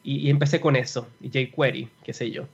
y, 0.04 0.18
y 0.18 0.30
empecé 0.30 0.60
con 0.60 0.76
eso, 0.76 1.08
y 1.20 1.30
jQuery, 1.30 1.88
qué 2.04 2.12
sé 2.12 2.30
yo. 2.30 2.46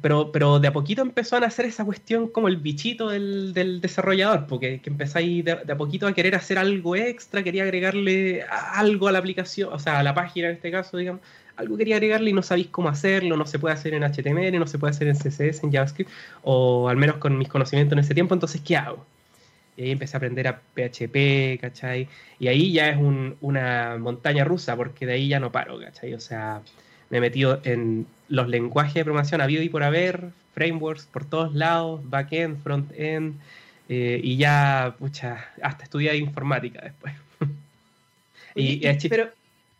Pero, 0.00 0.32
pero 0.32 0.58
de 0.60 0.68
a 0.68 0.72
poquito 0.72 1.02
empezó 1.02 1.36
a 1.36 1.40
nacer 1.40 1.66
esa 1.66 1.84
cuestión 1.84 2.28
como 2.28 2.48
el 2.48 2.56
bichito 2.56 3.08
del, 3.10 3.52
del 3.52 3.80
desarrollador, 3.80 4.46
porque 4.46 4.80
que 4.80 4.90
empezáis 4.90 5.44
de, 5.44 5.52
a 5.52 5.76
poquito 5.76 6.06
a 6.06 6.12
querer 6.12 6.34
hacer 6.34 6.58
algo 6.58 6.96
extra, 6.96 7.42
quería 7.42 7.64
agregarle 7.64 8.42
algo 8.44 9.08
a 9.08 9.12
la 9.12 9.18
aplicación, 9.18 9.72
o 9.72 9.78
sea, 9.78 9.98
a 9.98 10.02
la 10.02 10.14
página 10.14 10.48
en 10.48 10.54
este 10.54 10.70
caso, 10.70 10.96
digamos, 10.96 11.20
algo 11.56 11.76
quería 11.76 11.96
agregarle 11.96 12.30
y 12.30 12.32
no 12.32 12.42
sabéis 12.42 12.68
cómo 12.68 12.88
hacerlo, 12.88 13.36
no 13.36 13.46
se 13.46 13.58
puede 13.58 13.74
hacer 13.74 13.94
en 13.94 14.04
HTML, 14.04 14.58
no 14.58 14.66
se 14.66 14.78
puede 14.78 14.92
hacer 14.92 15.08
en 15.08 15.16
CSS, 15.16 15.64
en 15.66 15.72
JavaScript, 15.72 16.10
o 16.42 16.88
al 16.88 16.96
menos 16.96 17.16
con 17.16 17.36
mis 17.36 17.48
conocimientos 17.48 17.92
en 17.92 17.98
ese 18.00 18.14
tiempo, 18.14 18.34
entonces, 18.34 18.60
¿qué 18.62 18.76
hago? 18.76 19.04
Y 19.76 19.82
ahí 19.84 19.90
empecé 19.92 20.16
a 20.16 20.18
aprender 20.18 20.48
a 20.48 20.60
PHP, 20.74 21.58
¿cachai? 21.60 22.08
Y 22.38 22.48
ahí 22.48 22.72
ya 22.72 22.90
es 22.90 22.96
un- 22.96 23.36
una 23.40 23.96
montaña 23.98 24.44
rusa, 24.44 24.76
porque 24.76 25.06
de 25.06 25.14
ahí 25.14 25.28
ya 25.28 25.40
no 25.40 25.50
paro, 25.52 25.78
¿cachai? 25.80 26.14
O 26.14 26.20
sea, 26.20 26.62
me 27.12 27.18
he 27.18 27.20
metido 27.20 27.60
en 27.64 28.06
los 28.28 28.48
lenguajes 28.48 28.94
de 28.94 29.04
programación 29.04 29.42
habido 29.42 29.62
y 29.62 29.68
por 29.68 29.82
haber, 29.82 30.30
frameworks 30.54 31.04
por 31.04 31.24
todos 31.26 31.54
lados, 31.54 32.00
backend, 32.08 32.62
frontend, 32.62 33.34
eh, 33.90 34.18
y 34.22 34.38
ya, 34.38 34.96
pucha, 34.98 35.50
hasta 35.62 35.84
estudié 35.84 36.16
informática 36.16 36.80
después. 36.82 37.14
Y, 38.54 38.86
es 38.86 38.98
chis- 38.98 39.08
pero, 39.10 39.30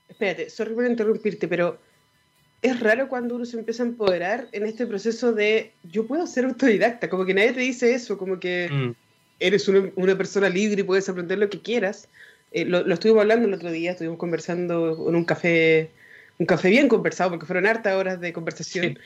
espérate, 0.09 0.49
sorry 0.51 0.75
por 0.75 0.87
interrumpirte, 0.87 1.47
pero 1.49 1.79
es 2.63 2.81
raro 2.81 3.09
cuando 3.09 3.35
uno 3.35 3.45
se 3.45 3.59
empieza 3.59 3.83
a 3.83 3.87
empoderar 3.87 4.49
en 4.53 4.65
este 4.67 4.87
proceso 4.87 5.33
de 5.33 5.73
yo 5.91 6.07
puedo 6.07 6.27
ser 6.27 6.45
autodidacta, 6.47 7.09
como 7.11 7.25
que 7.25 7.35
nadie 7.35 7.53
te 7.53 7.61
dice 7.61 7.95
eso, 7.95 8.17
como 8.19 8.39
que 8.41 8.69
Mm, 8.71 8.91
eres 9.41 9.69
una, 9.69 9.91
una 9.97 10.17
persona 10.17 10.49
libre 10.49 10.81
y 10.83 10.85
puedes 10.85 11.09
aprender 11.09 11.39
lo 11.39 11.51
que 11.51 11.61
quieras. 11.61 12.09
Eh, 12.53 12.65
lo, 12.65 12.83
lo 12.87 12.95
estuvimos 12.95 13.23
hablando 13.23 13.49
el 13.49 13.55
otro 13.55 13.71
día, 13.71 13.93
estuvimos 13.93 14.19
conversando 14.19 15.07
en 15.09 15.17
un 15.17 15.25
café, 15.25 15.91
un 16.43 16.47
café 16.47 16.69
bien 16.71 16.89
conversado, 16.89 17.31
porque 17.31 17.47
fueron 17.47 17.67
hartas 17.67 17.95
horas 17.95 18.21
de 18.21 18.33
conversación, 18.33 18.87
Sí. 18.87 18.99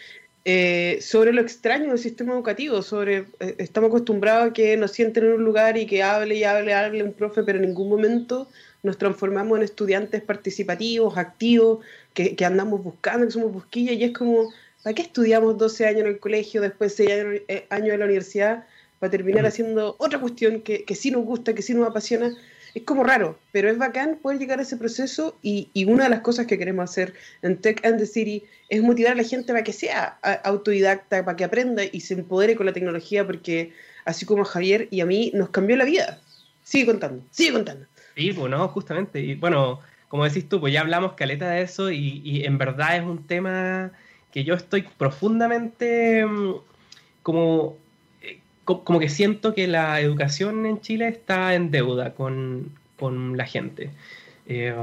eh, 0.49 0.99
sobre 1.03 1.33
lo 1.33 1.41
extraño 1.43 1.89
del 1.91 1.99
sistema 1.99 2.33
educativo, 2.33 2.81
sobre, 2.83 3.27
eh, 3.41 3.55
estamos 3.59 3.89
acostumbrados 3.89 4.51
a 4.51 4.53
que 4.53 4.77
nos 4.77 4.93
sienten 4.93 5.25
en 5.25 5.33
un 5.33 5.45
lugar 5.45 5.77
y 5.77 5.87
que 5.87 6.03
hable 6.03 6.35
y 6.37 6.45
hable, 6.45 6.73
hable 6.73 7.03
un 7.03 7.13
profe, 7.13 7.43
pero 7.43 7.59
en 7.59 7.67
ningún 7.67 7.89
momento 7.91 8.49
nos 8.83 8.97
transformamos 8.97 9.59
en 9.59 9.65
estudiantes 9.65 10.23
participativos, 10.23 11.19
activos, 11.19 11.85
que, 12.15 12.35
que 12.37 12.45
andamos 12.45 12.83
buscando, 12.83 13.27
que 13.27 13.33
somos 13.33 13.53
busquillas, 13.53 13.97
y 13.97 14.05
es 14.05 14.13
como, 14.13 14.51
¿para 14.83 14.95
qué 14.95 15.03
estudiamos 15.03 15.59
12 15.59 15.85
años 15.87 16.03
en 16.03 16.07
el 16.07 16.19
colegio, 16.21 16.61
después 16.63 16.95
6 16.95 17.11
años, 17.11 17.43
eh, 17.49 17.67
años 17.69 17.91
en 17.95 17.99
la 18.01 18.07
universidad, 18.07 18.65
para 19.01 19.11
terminar 19.11 19.43
Mm. 19.45 19.49
haciendo 19.49 19.97
otra 19.99 20.19
cuestión 20.21 20.63
que, 20.63 20.85
que 20.85 20.95
sí 20.95 21.11
nos 21.11 21.25
gusta, 21.27 21.55
que 21.55 21.61
sí 21.63 21.75
nos 21.75 21.87
apasiona? 21.89 22.31
Es 22.77 22.83
como 22.83 23.05
raro, 23.05 23.39
pero 23.53 23.71
es 23.71 23.79
bacán 23.79 24.19
poder 24.21 24.39
llegar 24.39 24.59
a 24.59 24.63
ese 24.63 24.77
proceso 24.77 25.39
y, 25.41 25.71
y 25.73 25.87
una 25.87 26.05
de 26.05 26.11
las 26.11 26.21
cosas 26.21 26.47
que 26.47 26.59
queremos 26.59 26.91
hacer 26.91 27.15
en 27.41 27.57
Tech 27.57 27.83
and 27.87 27.99
the 27.99 28.05
City 28.05 28.45
es 28.69 28.83
motivar 28.83 29.13
a 29.13 29.15
la 29.15 29.23
gente 29.25 29.51
para 29.51 29.65
que 29.65 29.73
sea 29.73 30.19
autodidacta, 30.45 31.25
para 31.25 31.37
que 31.39 31.45
aprenda 31.45 31.83
y 31.91 32.01
se 32.01 32.13
empodere 32.13 32.55
con 32.55 32.67
la 32.67 32.75
tecnología, 32.75 33.27
porque 33.27 33.73
así 34.05 34.27
como 34.27 34.43
a 34.43 34.45
Javier 34.45 34.89
y 34.91 35.01
a 35.01 35.07
mí 35.07 35.31
nos 35.33 35.49
cambió 35.49 35.75
la 35.77 35.87
vida. 35.87 36.21
Sigue 36.65 36.85
contando, 36.85 37.25
sigue 37.31 37.55
contando. 37.55 37.87
Sí, 38.15 38.33
pues 38.35 38.51
no, 38.51 38.69
justamente. 38.69 39.21
Y 39.21 39.37
bueno, 39.37 39.81
como 40.09 40.25
decís 40.25 40.47
tú, 40.47 40.61
pues 40.61 40.75
ya 40.75 40.83
hablamos 40.83 41.15
caleta 41.15 41.49
de 41.49 41.63
eso 41.63 41.91
y, 41.91 42.21
y 42.25 42.45
en 42.45 42.59
verdad 42.59 42.99
es 42.99 43.05
un 43.05 43.27
tema 43.27 43.91
que 44.33 44.45
yo 44.45 44.53
estoy 44.53 44.83
profundamente 44.99 46.27
mm, 46.27 46.55
como, 47.23 47.79
co- 47.86 47.86
como 48.67 48.99
que 48.99 49.09
siento 49.09 49.55
que 49.55 49.69
la 49.69 50.01
educación 50.01 50.67
en 50.67 50.81
Chile 50.81 51.09
está 51.09 51.55
en 51.55 51.71
deuda 51.71 52.15
con, 52.15 52.73
con 52.99 53.37
la 53.37 53.47
gente. 53.47 53.91
Eh, 54.49 54.75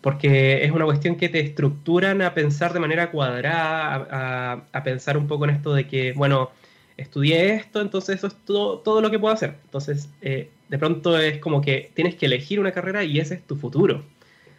porque 0.00 0.64
es 0.64 0.70
una 0.70 0.84
cuestión 0.84 1.16
que 1.16 1.28
te 1.28 1.40
estructuran 1.40 2.22
a 2.22 2.32
pensar 2.32 2.72
de 2.72 2.80
manera 2.80 3.10
cuadrada, 3.10 4.62
a, 4.72 4.84
pensar 4.84 5.16
un 5.16 5.26
poco 5.26 5.44
en 5.44 5.50
esto 5.50 5.74
de 5.74 5.86
que, 5.86 6.12
bueno, 6.12 6.50
estudié 6.96 7.54
esto, 7.54 7.80
entonces 7.80 8.16
eso 8.16 8.28
es 8.28 8.34
todo, 8.44 8.78
todo 8.78 9.00
lo 9.00 9.10
que 9.10 9.18
puedo 9.18 9.34
hacer. 9.34 9.56
Entonces, 9.64 10.08
eh, 10.22 10.50
de 10.68 10.78
pronto 10.78 11.18
es 11.18 11.38
como 11.38 11.60
que 11.60 11.90
tienes 11.94 12.14
que 12.14 12.26
elegir 12.26 12.60
una 12.60 12.72
carrera 12.72 13.04
y 13.04 13.18
ese 13.18 13.34
es 13.34 13.46
tu 13.46 13.56
futuro. 13.56 14.04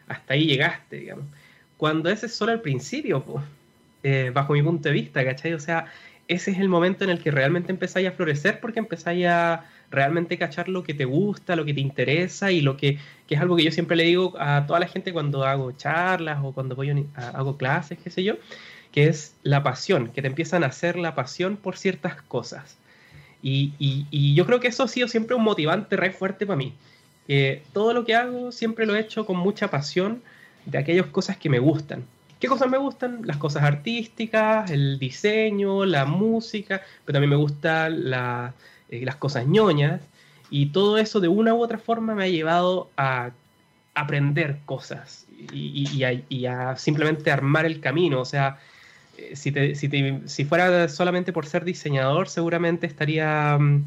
Hasta 0.07 0.33
ahí 0.33 0.45
llegaste, 0.45 0.97
digamos. 0.97 1.25
Cuando 1.77 2.09
ese 2.09 2.27
es 2.27 2.33
solo 2.33 2.51
el 2.51 2.61
principio, 2.61 3.23
pues, 3.23 4.33
bajo 4.33 4.53
mi 4.53 4.61
punto 4.61 4.89
de 4.89 4.93
vista, 4.93 5.23
¿cachai? 5.23 5.53
O 5.53 5.59
sea, 5.59 5.85
ese 6.31 6.51
es 6.51 6.59
el 6.59 6.69
momento 6.69 7.03
en 7.03 7.09
el 7.09 7.19
que 7.19 7.29
realmente 7.29 7.73
empezáis 7.73 8.07
a 8.07 8.13
florecer 8.13 8.61
porque 8.61 8.79
empezáis 8.79 9.25
a 9.27 9.65
realmente 9.89 10.37
cachar 10.37 10.69
lo 10.69 10.81
que 10.81 10.93
te 10.93 11.03
gusta, 11.03 11.57
lo 11.57 11.65
que 11.65 11.73
te 11.73 11.81
interesa 11.81 12.51
y 12.53 12.61
lo 12.61 12.77
que, 12.77 12.99
es 13.27 13.39
algo 13.39 13.57
que 13.57 13.63
yo 13.65 13.71
siempre 13.71 13.97
le 13.97 14.03
digo 14.03 14.33
a 14.39 14.65
toda 14.65 14.79
la 14.79 14.87
gente 14.87 15.11
cuando 15.11 15.43
hago 15.43 15.73
charlas 15.73 16.39
o 16.41 16.53
cuando 16.53 16.75
voy 16.75 16.89
a, 17.15 17.29
hago 17.29 17.57
clases, 17.57 17.99
qué 18.01 18.09
sé 18.09 18.23
yo, 18.23 18.35
que 18.93 19.07
es 19.07 19.35
la 19.43 19.61
pasión, 19.61 20.07
que 20.07 20.21
te 20.21 20.29
empiezan 20.29 20.63
a 20.63 20.67
hacer 20.67 20.97
la 20.97 21.15
pasión 21.15 21.57
por 21.57 21.75
ciertas 21.77 22.21
cosas. 22.21 22.77
Y, 23.43 23.73
y, 23.79 24.35
yo 24.35 24.45
creo 24.45 24.59
que 24.59 24.67
eso 24.67 24.83
ha 24.83 24.87
sido 24.87 25.07
siempre 25.07 25.35
un 25.35 25.43
motivante 25.43 25.97
re 25.97 26.11
fuerte 26.11 26.45
para 26.45 26.57
mí. 26.57 26.73
Que 27.27 27.63
todo 27.73 27.93
lo 27.93 28.05
que 28.05 28.15
hago 28.15 28.51
siempre 28.51 28.85
lo 28.85 28.95
he 28.95 28.99
hecho 28.99 29.25
con 29.25 29.37
mucha 29.37 29.69
pasión 29.69 30.21
de 30.65 30.77
aquellas 30.77 31.07
cosas 31.07 31.37
que 31.37 31.49
me 31.49 31.59
gustan. 31.59 32.05
¿Qué 32.41 32.47
cosas 32.47 32.69
me 32.71 32.79
gustan? 32.79 33.21
Las 33.23 33.37
cosas 33.37 33.61
artísticas, 33.61 34.71
el 34.71 34.97
diseño, 34.97 35.85
la 35.85 36.05
música, 36.05 36.81
pero 37.05 37.13
también 37.13 37.29
me 37.29 37.35
gustan 37.35 38.09
la, 38.09 38.55
eh, 38.89 39.05
las 39.05 39.15
cosas 39.17 39.45
ñoñas, 39.45 40.01
y 40.49 40.65
todo 40.67 40.97
eso 40.97 41.19
de 41.19 41.27
una 41.27 41.53
u 41.53 41.61
otra 41.61 41.77
forma 41.77 42.15
me 42.15 42.23
ha 42.23 42.27
llevado 42.27 42.89
a 42.97 43.29
aprender 43.93 44.57
cosas 44.65 45.27
y, 45.53 46.03
a, 46.45 46.77
simplemente 46.77 47.29
armar 47.29 47.67
el 47.67 47.79
camino. 47.79 48.19
O 48.19 48.25
sea, 48.25 48.57
eh, 49.19 49.35
si, 49.35 49.53
si, 50.25 50.45
fuera 50.45 50.89
solamente 50.89 51.31
por 51.33 51.45
ser 51.45 51.63
diseñador, 51.63 52.27
seguramente 52.27 52.87
estaría 52.87 53.55
mm, 53.59 53.85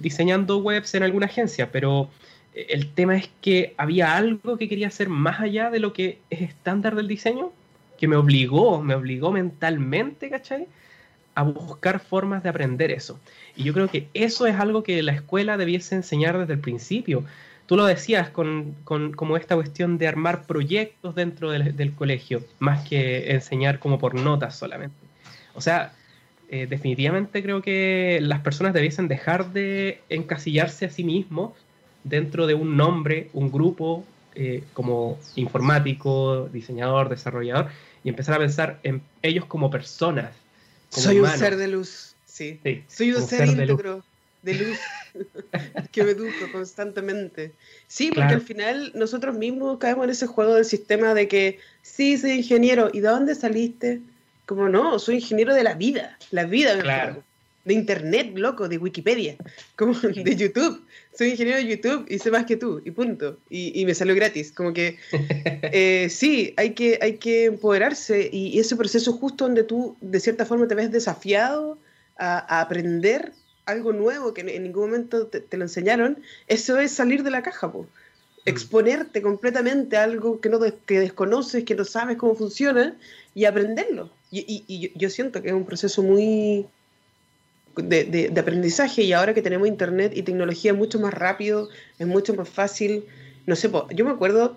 diseñando 0.00 0.58
webs 0.58 0.92
en 0.96 1.04
alguna 1.04 1.26
agencia, 1.26 1.70
pero 1.70 2.10
eh, 2.52 2.66
el 2.70 2.92
tema 2.94 3.16
es 3.16 3.30
que 3.40 3.74
había 3.76 4.16
algo 4.16 4.58
que 4.58 4.68
quería 4.68 4.88
hacer 4.88 5.08
más 5.08 5.38
allá 5.38 5.70
de 5.70 5.78
lo 5.78 5.92
que 5.92 6.18
es 6.30 6.42
estándar 6.42 6.96
del 6.96 7.06
diseño, 7.06 7.52
que 8.02 8.08
me 8.08 8.16
obligó, 8.16 8.82
me 8.82 8.96
obligó 8.96 9.30
mentalmente, 9.30 10.28
¿cachai? 10.28 10.66
A 11.36 11.44
buscar 11.44 12.00
formas 12.00 12.42
de 12.42 12.48
aprender 12.48 12.90
eso. 12.90 13.20
Y 13.54 13.62
yo 13.62 13.72
creo 13.72 13.86
que 13.86 14.08
eso 14.12 14.48
es 14.48 14.56
algo 14.56 14.82
que 14.82 15.00
la 15.04 15.12
escuela 15.12 15.56
debiese 15.56 15.94
enseñar 15.94 16.36
desde 16.36 16.54
el 16.54 16.58
principio. 16.58 17.22
Tú 17.66 17.76
lo 17.76 17.84
decías 17.84 18.28
con, 18.28 18.74
con 18.82 19.12
como 19.12 19.36
esta 19.36 19.54
cuestión 19.54 19.98
de 19.98 20.08
armar 20.08 20.48
proyectos 20.48 21.14
dentro 21.14 21.52
del, 21.52 21.94
colegio, 21.94 22.42
más 22.58 22.88
que 22.88 23.30
enseñar 23.30 23.78
como 23.78 24.00
por 24.00 24.16
notas 24.16 24.58
solamente. 24.58 24.96
O 25.54 25.60
sea, 25.60 25.92
eh, 26.48 26.66
definitivamente 26.66 27.40
creo 27.40 27.62
que 27.62 28.18
las 28.20 28.40
personas 28.40 28.74
debiesen 28.74 29.06
dejar 29.06 29.52
de 29.52 30.00
encasillarse 30.08 30.86
a 30.86 30.90
sí 30.90 31.04
mismos 31.04 31.52
dentro 32.02 32.48
de 32.48 32.54
un 32.54 32.76
nombre, 32.76 33.28
un 33.32 33.52
grupo, 33.52 34.04
eh, 34.34 34.64
como 34.72 35.20
informático, 35.36 36.48
diseñador, 36.52 37.10
desarrollador, 37.10 37.68
y 38.04 38.08
empezar 38.08 38.34
a 38.34 38.38
pensar 38.38 38.80
en 38.82 39.02
ellos 39.22 39.44
como 39.46 39.70
personas. 39.70 40.32
Soy 40.90 41.20
un 41.20 41.28
ser 41.30 41.56
de 41.56 41.68
luz. 41.68 42.14
Sí. 42.26 42.60
Soy 42.88 43.12
un 43.12 43.22
ser, 43.22 43.48
íntegro 43.48 44.04
de 44.42 44.54
luz, 44.54 44.78
que 45.92 46.02
me 46.02 46.10
educo 46.12 46.50
constantemente. 46.52 47.52
Sí, 47.86 48.10
porque 48.12 48.34
al 48.34 48.40
final 48.40 48.92
nosotros 48.94 49.36
mismos 49.36 49.78
caemos 49.78 50.04
en 50.04 50.10
ese 50.10 50.26
juego 50.26 50.54
del 50.54 50.64
sistema 50.64 51.14
de 51.14 51.28
que, 51.28 51.58
sí, 51.82 52.16
soy 52.18 52.32
ingeniero, 52.32 52.90
¿y 52.92 53.00
de 53.00 53.08
dónde 53.08 53.34
saliste? 53.34 54.00
Como 54.46 54.68
no, 54.68 54.98
soy 54.98 55.16
ingeniero 55.16 55.54
de 55.54 55.62
la 55.62 55.74
vida, 55.74 56.18
la 56.30 56.44
vida 56.44 56.78
claro. 56.80 57.22
De 57.64 57.74
internet, 57.74 58.32
loco, 58.34 58.68
de 58.68 58.78
Wikipedia, 58.78 59.36
como 59.76 59.94
de 59.98 60.36
YouTube. 60.36 60.84
Soy 61.16 61.30
ingeniero 61.30 61.58
de 61.58 61.66
YouTube 61.66 62.06
y 62.08 62.18
sé 62.18 62.30
más 62.30 62.46
que 62.46 62.56
tú, 62.56 62.80
y 62.84 62.90
punto. 62.90 63.38
Y, 63.50 63.84
me 63.84 63.94
salió 63.94 64.14
gratis. 64.14 64.52
Como 64.52 64.72
que 64.72 64.98
eh, 65.72 66.08
sí, 66.10 66.54
hay 66.56 66.72
que, 66.72 66.98
hay 67.00 67.18
que 67.18 67.46
empoderarse 67.46 68.28
y, 68.32 68.48
y 68.48 68.58
ese 68.58 68.76
proceso 68.76 69.12
justo 69.12 69.44
donde 69.44 69.64
tú 69.64 69.96
de 70.00 70.20
cierta 70.20 70.46
forma 70.46 70.66
te 70.66 70.74
ves 70.74 70.90
desafiado 70.90 71.78
a, 72.18 72.60
aprender 72.60 73.32
algo 73.66 73.92
nuevo 73.92 74.34
que 74.34 74.40
en 74.40 74.62
ningún 74.62 74.86
momento 74.86 75.26
te, 75.26 75.56
lo 75.56 75.64
enseñaron, 75.64 76.22
eso 76.48 76.78
es 76.78 76.92
salir 76.92 77.22
de 77.22 77.30
la 77.30 77.42
caja, 77.42 77.70
po. 77.70 77.82
Mm. 77.82 78.48
exponerte 78.48 79.22
completamente 79.22 79.96
a 79.96 80.02
algo 80.02 80.40
que, 80.40 80.48
no 80.48 80.58
que 80.60 81.00
desconoces, 81.00 81.64
que 81.64 81.76
no 81.76 81.84
sabes 81.84 82.16
cómo 82.16 82.34
funciona 82.34 82.96
y 83.34 83.44
aprenderlo. 83.44 84.10
Y, 84.30 84.92
yo 84.96 85.10
siento 85.10 85.42
que 85.42 85.48
es 85.48 85.54
un 85.54 85.66
proceso 85.66 86.02
muy 86.02 86.66
de, 87.76 88.32
aprendizaje 88.38 89.02
y 89.02 89.12
ahora 89.12 89.34
que 89.34 89.42
tenemos 89.42 89.68
internet 89.68 90.12
y 90.14 90.22
tecnología 90.22 90.74
mucho 90.74 90.98
más 91.00 91.14
rápido, 91.14 91.68
es 91.98 92.06
mucho 92.06 92.34
más 92.34 92.48
fácil. 92.48 93.04
No 93.46 93.56
sé, 93.56 93.70
yo 93.94 94.04
me 94.04 94.10
acuerdo, 94.10 94.56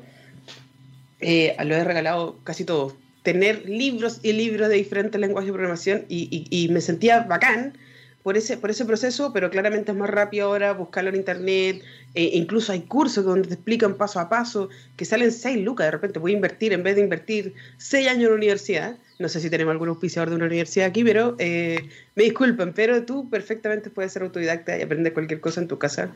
eh, 1.19 1.55
lo 1.63 1.75
he 1.75 1.83
regalado 1.83 2.37
casi 2.43 2.65
todo, 2.65 2.95
tener 3.23 3.67
libros 3.67 4.19
y 4.21 4.33
libros 4.33 4.69
de 4.69 4.75
diferentes 4.75 5.19
lenguajes 5.19 5.47
de 5.47 5.53
programación 5.53 6.05
y, 6.07 6.67
me 6.71 6.81
sentía 6.81 7.21
bacán 7.21 7.77
por 8.25 8.37
ese, 8.37 8.57
por 8.57 8.71
ese 8.71 8.85
proceso, 8.85 9.31
pero 9.31 9.51
claramente 9.51 9.91
es 9.91 9.97
más 9.99 10.09
rápido 10.09 10.47
ahora 10.47 10.73
buscarlo 10.73 11.11
en 11.11 11.17
internet, 11.17 11.83
e 12.15 12.23
incluso 12.35 12.71
hay 12.71 12.81
cursos 12.81 13.23
donde 13.23 13.47
te 13.47 13.53
explican 13.53 13.93
paso 13.97 14.19
a 14.19 14.29
paso, 14.29 14.69
que 14.97 15.05
salen 15.05 15.31
6 15.31 15.63
lucas, 15.63 15.85
de 15.85 15.91
repente 15.91 16.17
voy 16.17 16.31
a 16.31 16.35
invertir, 16.35 16.73
en 16.73 16.81
vez 16.81 16.95
de 16.95 17.03
invertir 17.03 17.53
6 17.77 18.07
años 18.07 18.23
en 18.23 18.29
la 18.29 18.35
universidad, 18.35 18.97
no 19.19 19.29
sé 19.29 19.39
si 19.41 19.51
tenemos 19.51 19.73
algún 19.73 19.89
auspiciador 19.89 20.31
de 20.31 20.37
una 20.37 20.45
universidad 20.45 20.87
aquí, 20.87 21.03
pero 21.03 21.35
eh, 21.37 21.87
me 22.15 22.23
disculpen, 22.23 22.73
pero 22.73 23.05
tú 23.05 23.29
perfectamente 23.29 23.91
puedes 23.91 24.11
ser 24.11 24.23
autodidacta 24.23 24.75
y 24.75 24.81
aprender 24.81 25.13
cualquier 25.13 25.39
cosa 25.39 25.61
en 25.61 25.67
tu 25.67 25.77
casa. 25.77 26.11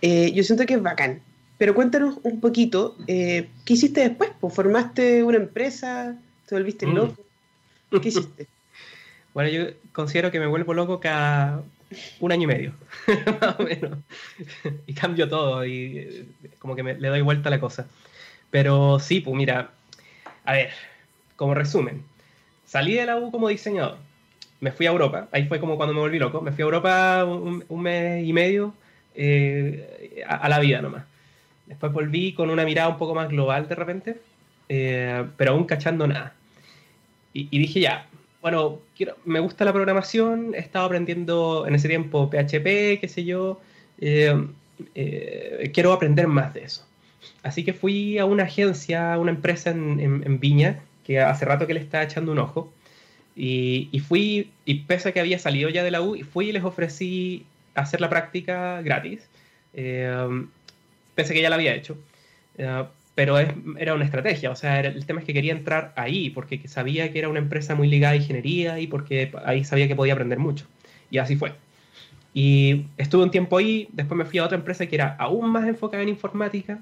Eh, 0.00 0.30
yo 0.30 0.44
siento 0.44 0.64
que 0.64 0.74
es 0.74 0.82
bacán. 0.82 1.20
Pero 1.58 1.74
cuéntanos 1.74 2.20
un 2.22 2.38
poquito, 2.38 2.96
eh, 3.08 3.48
¿qué 3.64 3.72
hiciste 3.72 4.02
después? 4.02 4.30
Pues, 4.38 4.54
¿Formaste 4.54 5.24
una 5.24 5.38
empresa? 5.38 6.16
¿Te 6.46 6.54
volviste 6.54 6.86
mm. 6.86 6.94
loco? 6.94 7.24
¿Qué 8.00 8.10
hiciste? 8.10 8.46
bueno, 9.38 9.52
yo 9.52 9.70
considero 9.92 10.32
que 10.32 10.40
me 10.40 10.48
vuelvo 10.48 10.74
loco 10.74 10.98
cada 10.98 11.62
un 12.18 12.32
año 12.32 12.42
y 12.42 12.46
medio, 12.48 12.72
más 13.40 13.54
o 13.56 13.62
menos. 13.62 14.00
y 14.84 14.92
cambio 14.94 15.28
todo 15.28 15.64
y 15.64 15.98
eh, 15.98 16.24
como 16.58 16.74
que 16.74 16.82
le 16.82 17.06
doy 17.06 17.20
vuelta 17.20 17.48
a 17.48 17.50
la 17.50 17.60
cosa. 17.60 17.86
Pero 18.50 18.98
sí, 18.98 19.20
pues 19.20 19.36
mira, 19.36 19.70
a 20.44 20.52
ver, 20.54 20.70
como 21.36 21.54
resumen, 21.54 22.02
salí 22.66 22.94
de 22.94 23.06
la 23.06 23.16
U 23.16 23.30
como 23.30 23.46
diseñador, 23.46 23.98
me 24.58 24.72
fui 24.72 24.86
a 24.86 24.90
Europa, 24.90 25.28
ahí 25.30 25.46
fue 25.46 25.60
como 25.60 25.76
cuando 25.76 25.94
me 25.94 26.00
volví 26.00 26.18
loco, 26.18 26.40
me 26.40 26.50
fui 26.50 26.62
a 26.62 26.64
Europa 26.64 27.24
un, 27.24 27.64
mes 27.80 28.26
y 28.26 28.32
medio 28.32 28.74
eh, 29.14 30.24
a, 30.26 30.48
la 30.48 30.58
vida 30.58 30.82
nomás. 30.82 31.04
Después 31.66 31.92
volví 31.92 32.32
con 32.32 32.50
una 32.50 32.64
mirada 32.64 32.88
un 32.88 32.98
poco 32.98 33.14
más 33.14 33.28
global 33.28 33.68
de 33.68 33.74
repente, 33.76 34.20
eh, 34.68 35.24
pero 35.36 35.52
aún 35.52 35.64
cachando 35.64 36.08
nada. 36.08 36.34
Y, 37.32 37.56
dije, 37.56 37.78
ya, 37.78 38.07
bueno, 38.40 38.80
quiero, 38.96 39.16
me 39.24 39.40
gusta 39.40 39.64
la 39.64 39.72
programación, 39.72 40.54
he 40.54 40.58
estado 40.58 40.86
aprendiendo 40.86 41.66
en 41.66 41.74
ese 41.74 41.88
tiempo 41.88 42.30
PHP, 42.30 43.00
qué 43.00 43.08
sé 43.08 43.24
yo, 43.24 43.60
eh, 44.00 44.46
eh, 44.94 45.70
quiero 45.74 45.92
aprender 45.92 46.28
más 46.28 46.54
de 46.54 46.64
eso. 46.64 46.86
Así 47.42 47.64
que 47.64 47.72
fui 47.72 48.18
a 48.18 48.24
una 48.24 48.44
agencia, 48.44 49.14
a 49.14 49.18
una 49.18 49.30
empresa 49.30 49.70
en, 49.70 50.40
Viña, 50.40 50.80
que 51.04 51.20
hace 51.20 51.44
rato 51.44 51.66
que 51.66 51.74
le 51.74 51.80
estaba 51.80 52.04
echando 52.04 52.32
un 52.32 52.38
ojo, 52.38 52.72
y, 53.34 54.02
fui, 54.06 54.50
y 54.64 54.80
pese 54.80 55.10
a 55.10 55.12
que 55.12 55.20
había 55.20 55.38
salido 55.38 55.68
ya 55.70 55.84
de 55.84 55.92
la 55.92 56.02
U, 56.02 56.18
fui 56.24 56.48
y 56.48 56.52
les 56.52 56.64
ofrecí 56.64 57.46
hacer 57.74 58.00
la 58.00 58.10
práctica 58.10 58.82
gratis, 58.82 59.28
eh, 59.74 60.10
pese 61.14 61.32
a 61.32 61.34
que 61.34 61.42
ya 61.42 61.50
la 61.50 61.56
había 61.56 61.74
hecho 61.74 61.96
pero 63.18 63.36
era 63.36 63.94
una 63.94 64.04
estrategia, 64.04 64.48
o 64.48 64.54
sea, 64.54 64.78
el 64.78 65.04
tema 65.04 65.18
es 65.18 65.26
que 65.26 65.34
quería 65.34 65.50
entrar 65.50 65.92
ahí 65.96 66.30
porque 66.30 66.68
sabía 66.68 67.12
que 67.12 67.18
era 67.18 67.28
una 67.28 67.40
empresa 67.40 67.74
muy 67.74 67.88
ligada 67.88 68.12
a 68.12 68.16
ingeniería 68.16 68.78
y 68.78 68.86
porque 68.86 69.32
ahí 69.44 69.64
sabía 69.64 69.88
que 69.88 69.96
podía 69.96 70.12
aprender 70.12 70.38
mucho. 70.38 70.66
Y 71.10 71.18
así 71.18 71.34
fue. 71.34 71.52
Y 72.32 72.84
estuve 72.96 73.24
un 73.24 73.32
tiempo 73.32 73.58
ahí, 73.58 73.88
después 73.90 74.16
me 74.16 74.24
fui 74.24 74.38
a 74.38 74.44
otra 74.44 74.56
empresa 74.56 74.86
que 74.86 74.94
era 74.94 75.16
aún 75.18 75.50
más 75.50 75.66
enfocada 75.66 76.04
en 76.04 76.10
informática. 76.10 76.78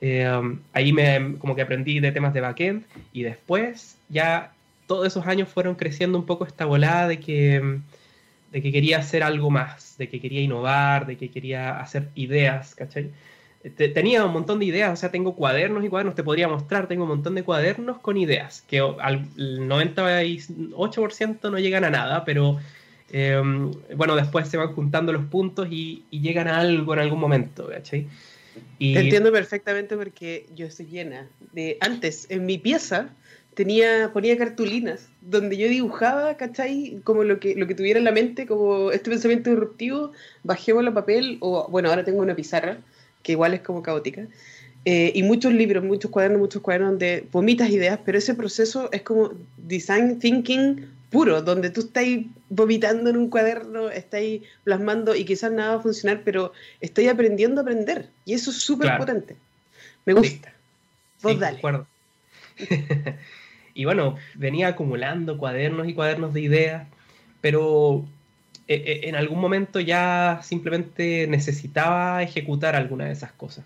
Eh, 0.00 0.28
ahí 0.72 0.92
me 0.92 1.36
como 1.38 1.54
que 1.54 1.62
aprendí 1.62 2.00
de 2.00 2.10
temas 2.10 2.34
de 2.34 2.40
backend 2.40 2.84
y 3.12 3.22
después 3.22 3.98
ya 4.08 4.54
todos 4.88 5.06
esos 5.06 5.28
años 5.28 5.48
fueron 5.48 5.76
creciendo 5.76 6.18
un 6.18 6.26
poco 6.26 6.44
esta 6.44 6.64
volada 6.64 7.06
de 7.06 7.20
que, 7.20 7.78
de 8.50 8.62
que 8.62 8.72
quería 8.72 8.98
hacer 8.98 9.22
algo 9.22 9.48
más, 9.48 9.96
de 9.96 10.08
que 10.08 10.20
quería 10.20 10.40
innovar, 10.40 11.06
de 11.06 11.16
que 11.16 11.30
quería 11.30 11.78
hacer 11.78 12.08
ideas, 12.16 12.74
¿cachai? 12.74 13.12
Tenía 13.62 14.24
un 14.24 14.32
montón 14.32 14.60
de 14.60 14.66
ideas, 14.66 14.92
o 14.92 14.96
sea, 14.96 15.10
tengo 15.10 15.34
cuadernos 15.34 15.84
y 15.84 15.88
cuadernos, 15.88 16.14
te 16.14 16.22
podría 16.22 16.46
mostrar, 16.48 16.86
tengo 16.86 17.02
un 17.02 17.08
montón 17.10 17.34
de 17.34 17.42
cuadernos 17.42 17.98
con 17.98 18.16
ideas, 18.16 18.62
que 18.68 18.78
al 18.78 19.28
98% 19.36 21.50
no 21.50 21.58
llegan 21.58 21.82
a 21.84 21.90
nada, 21.90 22.24
pero 22.24 22.58
em, 23.10 23.72
bueno, 23.96 24.14
después 24.14 24.48
se 24.48 24.56
van 24.56 24.74
juntando 24.74 25.12
los 25.12 25.24
puntos 25.24 25.66
y, 25.70 26.04
llegan 26.10 26.46
a 26.46 26.60
algo 26.60 26.94
en 26.94 27.00
algún 27.00 27.18
momento, 27.18 27.68
¿cachai? 27.68 28.06
Y... 28.78 28.94
Te 28.94 29.00
entiendo 29.00 29.32
perfectamente 29.32 29.96
porque 29.96 30.46
yo 30.54 30.66
estoy 30.66 30.86
llena 30.86 31.28
de... 31.52 31.78
Antes, 31.80 32.26
en 32.28 32.46
mi 32.46 32.58
pieza, 32.58 33.08
tenía, 33.54 34.12
ponía 34.12 34.38
cartulinas 34.38 35.08
donde 35.20 35.56
yo 35.56 35.68
dibujaba, 35.68 36.36
¿cachai? 36.36 37.00
Como 37.02 37.24
lo 37.24 37.40
que, 37.40 37.56
lo 37.56 37.66
que 37.66 37.74
tuviera 37.74 37.98
en 37.98 38.04
la 38.04 38.12
mente, 38.12 38.46
como 38.46 38.92
este 38.92 39.10
pensamiento 39.10 39.50
disruptivo, 39.50 40.12
bajemos 40.44 40.86
el 40.86 40.92
papel, 40.92 41.38
o 41.40 41.66
bueno, 41.68 41.88
ahora 41.88 42.04
tengo 42.04 42.20
una 42.20 42.36
pizarra, 42.36 42.78
que 43.22 43.32
igual 43.32 43.54
es 43.54 43.60
como 43.60 43.82
caótica, 43.82 44.26
eh, 44.84 45.12
y 45.14 45.22
muchos 45.22 45.52
libros, 45.52 45.84
muchos 45.84 46.10
cuadernos, 46.10 46.40
muchos 46.40 46.62
cuadernos 46.62 46.92
donde 46.92 47.26
vomitas 47.32 47.70
ideas, 47.70 47.98
pero 48.04 48.18
ese 48.18 48.34
proceso 48.34 48.88
es 48.92 49.02
como 49.02 49.32
design 49.56 50.18
thinking 50.18 50.86
puro, 51.10 51.42
donde 51.42 51.70
tú 51.70 51.80
estás 51.80 52.04
vomitando 52.48 53.10
en 53.10 53.16
un 53.16 53.28
cuaderno, 53.30 53.90
estás 53.90 54.22
plasmando 54.64 55.14
y 55.14 55.24
quizás 55.24 55.52
nada 55.52 55.74
va 55.74 55.80
a 55.80 55.82
funcionar, 55.82 56.22
pero 56.24 56.52
estoy 56.80 57.08
aprendiendo 57.08 57.60
a 57.60 57.62
aprender, 57.62 58.08
y 58.24 58.34
eso 58.34 58.50
es 58.50 58.58
súper 58.58 58.96
potente. 58.96 59.36
Me 60.04 60.12
gusta. 60.14 60.52
Vos 61.22 61.38
dale. 61.38 61.60
Y 63.78 63.84
bueno, 63.84 64.16
venía 64.34 64.66
acumulando 64.66 65.38
cuadernos 65.38 65.86
y 65.86 65.94
cuadernos 65.94 66.34
de 66.34 66.40
ideas, 66.40 66.88
pero 67.40 68.04
eh, 68.68 68.82
eh, 68.86 69.00
en 69.08 69.16
algún 69.16 69.40
momento 69.40 69.80
ya 69.80 70.40
simplemente 70.42 71.26
necesitaba 71.26 72.22
ejecutar 72.22 72.76
alguna 72.76 73.06
de 73.06 73.12
esas 73.12 73.32
cosas. 73.32 73.64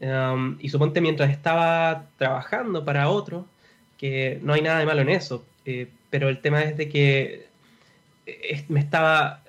Um, 0.00 0.58
y 0.60 0.68
suponte 0.68 1.00
mientras 1.00 1.30
estaba 1.30 2.06
trabajando 2.18 2.84
para 2.84 3.08
otro, 3.08 3.46
que 3.96 4.38
no 4.42 4.52
hay 4.52 4.62
nada 4.62 4.78
de 4.80 4.86
malo 4.86 5.00
en 5.02 5.08
eso, 5.08 5.44
eh, 5.64 5.88
pero 6.10 6.28
el 6.28 6.40
tema 6.40 6.62
es 6.62 6.76
de 6.76 6.88
que 6.88 7.48
me 8.68 8.80
estaba, 8.80 9.42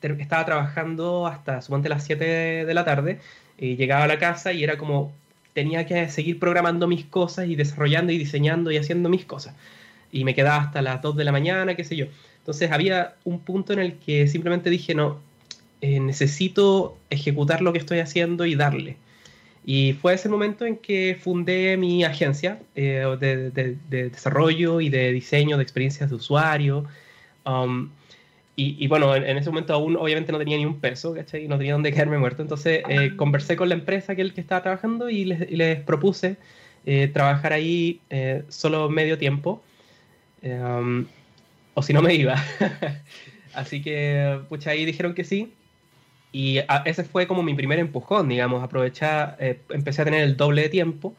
estaba 0.00 0.44
trabajando 0.46 1.26
hasta 1.26 1.60
suponte 1.60 1.88
las 1.90 2.04
7 2.04 2.64
de 2.64 2.74
la 2.74 2.84
tarde, 2.84 3.20
y 3.58 3.76
llegaba 3.76 4.04
a 4.04 4.06
la 4.08 4.18
casa 4.18 4.52
y 4.52 4.64
era 4.64 4.78
como, 4.78 5.12
tenía 5.52 5.86
que 5.86 6.08
seguir 6.08 6.38
programando 6.38 6.88
mis 6.88 7.04
cosas 7.04 7.46
y 7.46 7.56
desarrollando 7.56 8.12
y 8.12 8.18
diseñando 8.18 8.70
y 8.70 8.78
haciendo 8.78 9.08
mis 9.08 9.24
cosas. 9.24 9.54
Y 10.10 10.24
me 10.24 10.34
quedaba 10.34 10.62
hasta 10.62 10.82
las 10.82 11.02
2 11.02 11.16
de 11.16 11.24
la 11.24 11.32
mañana, 11.32 11.74
qué 11.74 11.84
sé 11.84 11.96
yo. 11.96 12.06
Entonces 12.42 12.72
había 12.72 13.14
un 13.22 13.38
punto 13.38 13.72
en 13.72 13.78
el 13.78 13.94
que 13.94 14.26
simplemente 14.26 14.68
dije, 14.68 14.96
no, 14.96 15.20
eh, 15.80 16.00
necesito 16.00 16.96
ejecutar 17.08 17.60
lo 17.60 17.72
que 17.72 17.78
estoy 17.78 18.00
haciendo 18.00 18.46
y 18.46 18.56
darle. 18.56 18.96
Y 19.64 19.92
fue 19.94 20.14
ese 20.14 20.28
momento 20.28 20.66
en 20.66 20.76
que 20.76 21.16
fundé 21.20 21.76
mi 21.76 22.02
agencia 22.02 22.60
eh, 22.74 23.04
de, 23.20 23.76
desarrollo 23.88 24.80
y 24.80 24.88
de 24.88 25.12
diseño 25.12 25.56
de 25.56 25.62
experiencias 25.62 26.10
de 26.10 26.16
usuario. 26.16 26.84
Um, 27.44 27.90
y, 28.56 28.86
bueno, 28.86 29.14
en, 29.16 29.38
ese 29.38 29.50
momento 29.50 29.72
aún 29.72 29.96
obviamente 29.96 30.30
no 30.30 30.38
tenía 30.38 30.56
ni 30.56 30.66
un 30.66 30.78
peso, 30.78 31.14
¿cachai? 31.14 31.46
Y 31.46 31.48
no 31.48 31.58
tenía 31.58 31.72
dónde 31.72 31.92
quedarme 31.92 32.18
muerto. 32.18 32.42
Entonces 32.42 32.82
eh, 32.88 33.16
conversé 33.16 33.56
con 33.56 33.68
la 33.68 33.74
empresa 33.74 34.14
que 34.14 34.22
el 34.22 34.34
que 34.34 34.40
estaba 34.40 34.62
trabajando 34.62 35.10
y 35.10 35.24
les, 35.24 35.80
propuse 35.80 36.36
trabajar 37.12 37.52
ahí 37.52 38.00
solo 38.48 38.88
medio 38.88 39.18
tiempo. 39.18 39.62
Um, 40.42 41.06
o 41.74 41.82
si 41.82 41.92
no 41.92 42.02
me 42.02 42.14
iba. 42.14 42.34
Así 43.54 43.82
que, 43.82 44.40
pucha, 44.48 44.70
ahí 44.70 44.84
dijeron 44.84 45.14
que 45.14 45.24
sí. 45.24 45.52
Y 46.32 46.60
ese 46.86 47.04
fue 47.04 47.26
como 47.26 47.42
mi 47.42 47.54
primer 47.54 47.78
empujón, 47.78 48.28
digamos. 48.28 48.62
Aprovechar, 48.62 49.36
empecé 49.68 50.02
a 50.02 50.04
tener 50.06 50.22
el 50.22 50.36
doble 50.36 50.62
de 50.62 50.68
tiempo 50.70 51.14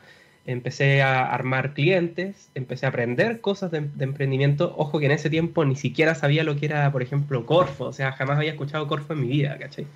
empecé 0.46 1.02
a 1.02 1.26
armar 1.26 1.74
clientes, 1.74 2.50
empecé 2.56 2.86
a 2.86 2.90
aprender 2.90 3.42
cosas 3.42 3.72
de, 3.72 3.90
emprendimiento. 4.00 4.74
Ojo 4.78 5.00
que 5.00 5.06
en 5.06 5.12
ese 5.12 5.30
tiempo 5.30 5.64
ni 5.66 5.76
siquiera 5.76 6.16
sabía 6.16 6.44
lo 6.44 6.56
que 6.56 6.66
era, 6.66 6.92
por 6.92 7.02
ejemplo, 7.02 7.46
Corfo, 7.46 7.86
o 7.86 7.94
sea, 7.94 8.12
jamás 8.14 8.38
había 8.38 8.52
escuchado 8.52 8.88
Corfo 8.88 9.14
en 9.14 9.22
mi 9.22 9.28
vida, 9.28 9.58
¿cachai? 9.58 9.88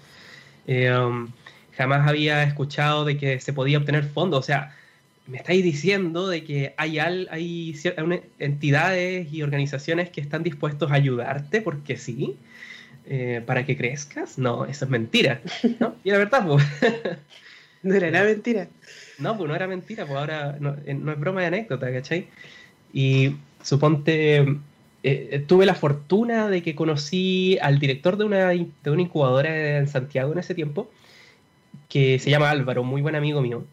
Eh, 0.67 0.91
um, 0.95 1.29
jamás 1.75 2.07
había 2.07 2.43
escuchado 2.43 3.05
de 3.05 3.17
que 3.17 3.39
se 3.39 3.53
podía 3.53 3.77
obtener 3.77 4.05
fondos, 4.05 4.39
o 4.39 4.43
sea, 4.43 4.75
me 5.27 5.37
estáis 5.37 5.63
diciendo 5.63 6.27
de 6.27 6.43
que 6.43 6.73
hay, 6.77 6.99
hay, 6.99 7.27
hay 7.29 7.75
entidades 8.39 9.31
y 9.31 9.43
organizaciones 9.43 10.09
que 10.09 10.21
están 10.21 10.43
dispuestos 10.43 10.91
a 10.91 10.95
ayudarte 10.95 11.61
porque 11.61 11.97
sí, 11.97 12.37
eh, 13.05 13.41
para 13.45 13.65
que 13.65 13.77
crezcas. 13.77 14.37
No, 14.37 14.65
eso 14.65 14.85
es 14.85 14.91
mentira. 14.91 15.41
¿no? 15.79 15.95
Y 16.03 16.11
la 16.11 16.17
verdad, 16.17 16.45
pues. 16.47 16.65
no 17.83 17.93
era 17.93 18.09
nada 18.09 18.25
mentira. 18.25 18.67
No, 19.19 19.37
pues 19.37 19.49
no 19.49 19.55
era 19.55 19.67
mentira, 19.67 20.05
pues 20.05 20.17
ahora 20.17 20.57
no, 20.59 20.75
eh, 20.85 20.97
es 20.97 21.19
broma 21.19 21.41
de 21.41 21.47
anécdota, 21.47 21.91
¿cachai? 21.91 22.27
Y 22.93 23.35
suponte, 23.63 24.45
eh, 25.03 25.43
tuve 25.47 25.65
la 25.65 25.75
fortuna 25.75 26.49
de 26.49 26.63
que 26.63 26.75
conocí 26.75 27.57
al 27.61 27.79
director 27.79 28.17
de 28.17 28.25
una, 28.25 28.49
de 28.49 28.91
una 28.91 29.01
incubadora 29.01 29.77
en 29.77 29.87
Santiago 29.87 30.31
en 30.31 30.39
ese 30.39 30.55
tiempo, 30.55 30.89
que 31.89 32.19
se 32.19 32.29
llama 32.29 32.49
Álvaro, 32.49 32.83
muy 32.83 33.01
buen 33.01 33.15
amigo 33.15 33.41
mío. 33.41 33.65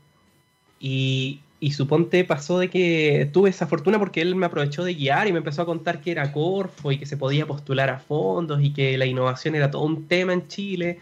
Y, 0.87 1.41
y 1.61 1.73
suponte 1.73 2.25
pasó 2.25 2.59
de 2.59 2.69
que 2.69 3.31
tuve 3.33 3.49
esa 3.49 3.67
fortuna 3.67 3.99
porque 3.99 4.21
él 4.21 4.35
me 4.35 4.45
aprovechó 4.45 4.85
de 4.85 4.93
guiar 4.93 5.27
y 5.27 5.33
me 5.33 5.39
empezó 5.39 5.63
a 5.63 5.65
contar 5.65 6.03
que 6.03 6.11
era 6.11 6.31
Corfo 6.31 6.93
y 6.93 6.99
que 6.99 7.07
se 7.07 7.17
podía 7.17 7.47
postular 7.47 7.89
a 7.89 7.99
fondos 7.99 8.63
y 8.63 8.71
que 8.71 8.99
la 8.99 9.07
innovación 9.07 9.55
era 9.55 9.71
todo 9.71 9.83
un 9.83 10.07
tema 10.07 10.35
en 10.35 10.47
Chile 10.47 10.99